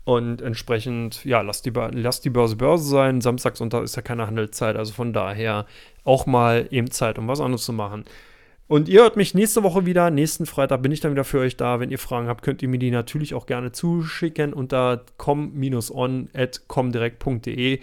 Und 0.04 0.40
entsprechend, 0.40 1.26
ja, 1.26 1.42
lasst 1.42 1.66
die, 1.66 1.72
lasst 1.90 2.24
die 2.24 2.30
Börse 2.30 2.56
Börse 2.56 2.88
sein. 2.88 3.20
Samstag, 3.20 3.58
Sonntag 3.58 3.82
ist 3.82 3.96
ja 3.96 4.02
keine 4.02 4.26
Handelszeit. 4.26 4.76
Also 4.76 4.94
von 4.94 5.12
daher 5.12 5.66
auch 6.04 6.24
mal 6.24 6.68
eben 6.70 6.90
Zeit, 6.90 7.18
um 7.18 7.28
was 7.28 7.40
anderes 7.40 7.64
zu 7.64 7.74
machen. 7.74 8.06
Und 8.68 8.88
ihr 8.88 9.02
hört 9.02 9.16
mich 9.16 9.34
nächste 9.34 9.62
Woche 9.62 9.86
wieder. 9.86 10.10
Nächsten 10.10 10.46
Freitag 10.46 10.82
bin 10.82 10.90
ich 10.90 10.98
dann 11.00 11.12
wieder 11.12 11.22
für 11.24 11.38
euch 11.38 11.56
da. 11.56 11.78
Wenn 11.78 11.90
ihr 11.90 11.98
Fragen 11.98 12.26
habt, 12.26 12.42
könnt 12.42 12.62
ihr 12.62 12.68
mir 12.68 12.78
die 12.78 12.90
natürlich 12.90 13.34
auch 13.34 13.46
gerne 13.46 13.70
zuschicken 13.72 14.52
unter 14.52 15.04
com-on.comdirect.de. 15.18 17.80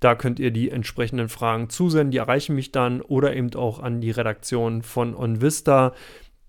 Da 0.00 0.14
könnt 0.14 0.38
ihr 0.40 0.50
die 0.50 0.70
entsprechenden 0.70 1.28
Fragen 1.28 1.68
zusenden. 1.70 2.10
Die 2.10 2.18
erreichen 2.18 2.56
mich 2.56 2.72
dann 2.72 3.00
oder 3.00 3.36
eben 3.36 3.54
auch 3.54 3.80
an 3.80 4.00
die 4.00 4.10
Redaktion 4.10 4.82
von 4.82 5.14
OnVista. 5.14 5.94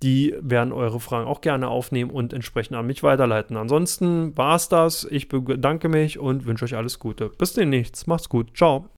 Die 0.03 0.35
werden 0.39 0.73
eure 0.73 0.99
Fragen 0.99 1.27
auch 1.27 1.41
gerne 1.41 1.69
aufnehmen 1.69 2.11
und 2.11 2.33
entsprechend 2.33 2.77
an 2.77 2.85
mich 2.85 3.01
weiterleiten. 3.03 3.57
Ansonsten 3.57 4.37
war 4.37 4.55
es 4.55 4.69
das. 4.69 5.07
Ich 5.09 5.27
bedanke 5.29 5.89
mich 5.89 6.19
und 6.19 6.45
wünsche 6.45 6.65
euch 6.65 6.75
alles 6.75 6.99
Gute. 6.99 7.29
Bis 7.29 7.53
demnächst. 7.53 8.05
Macht's 8.07 8.29
gut. 8.29 8.55
Ciao. 8.55 8.89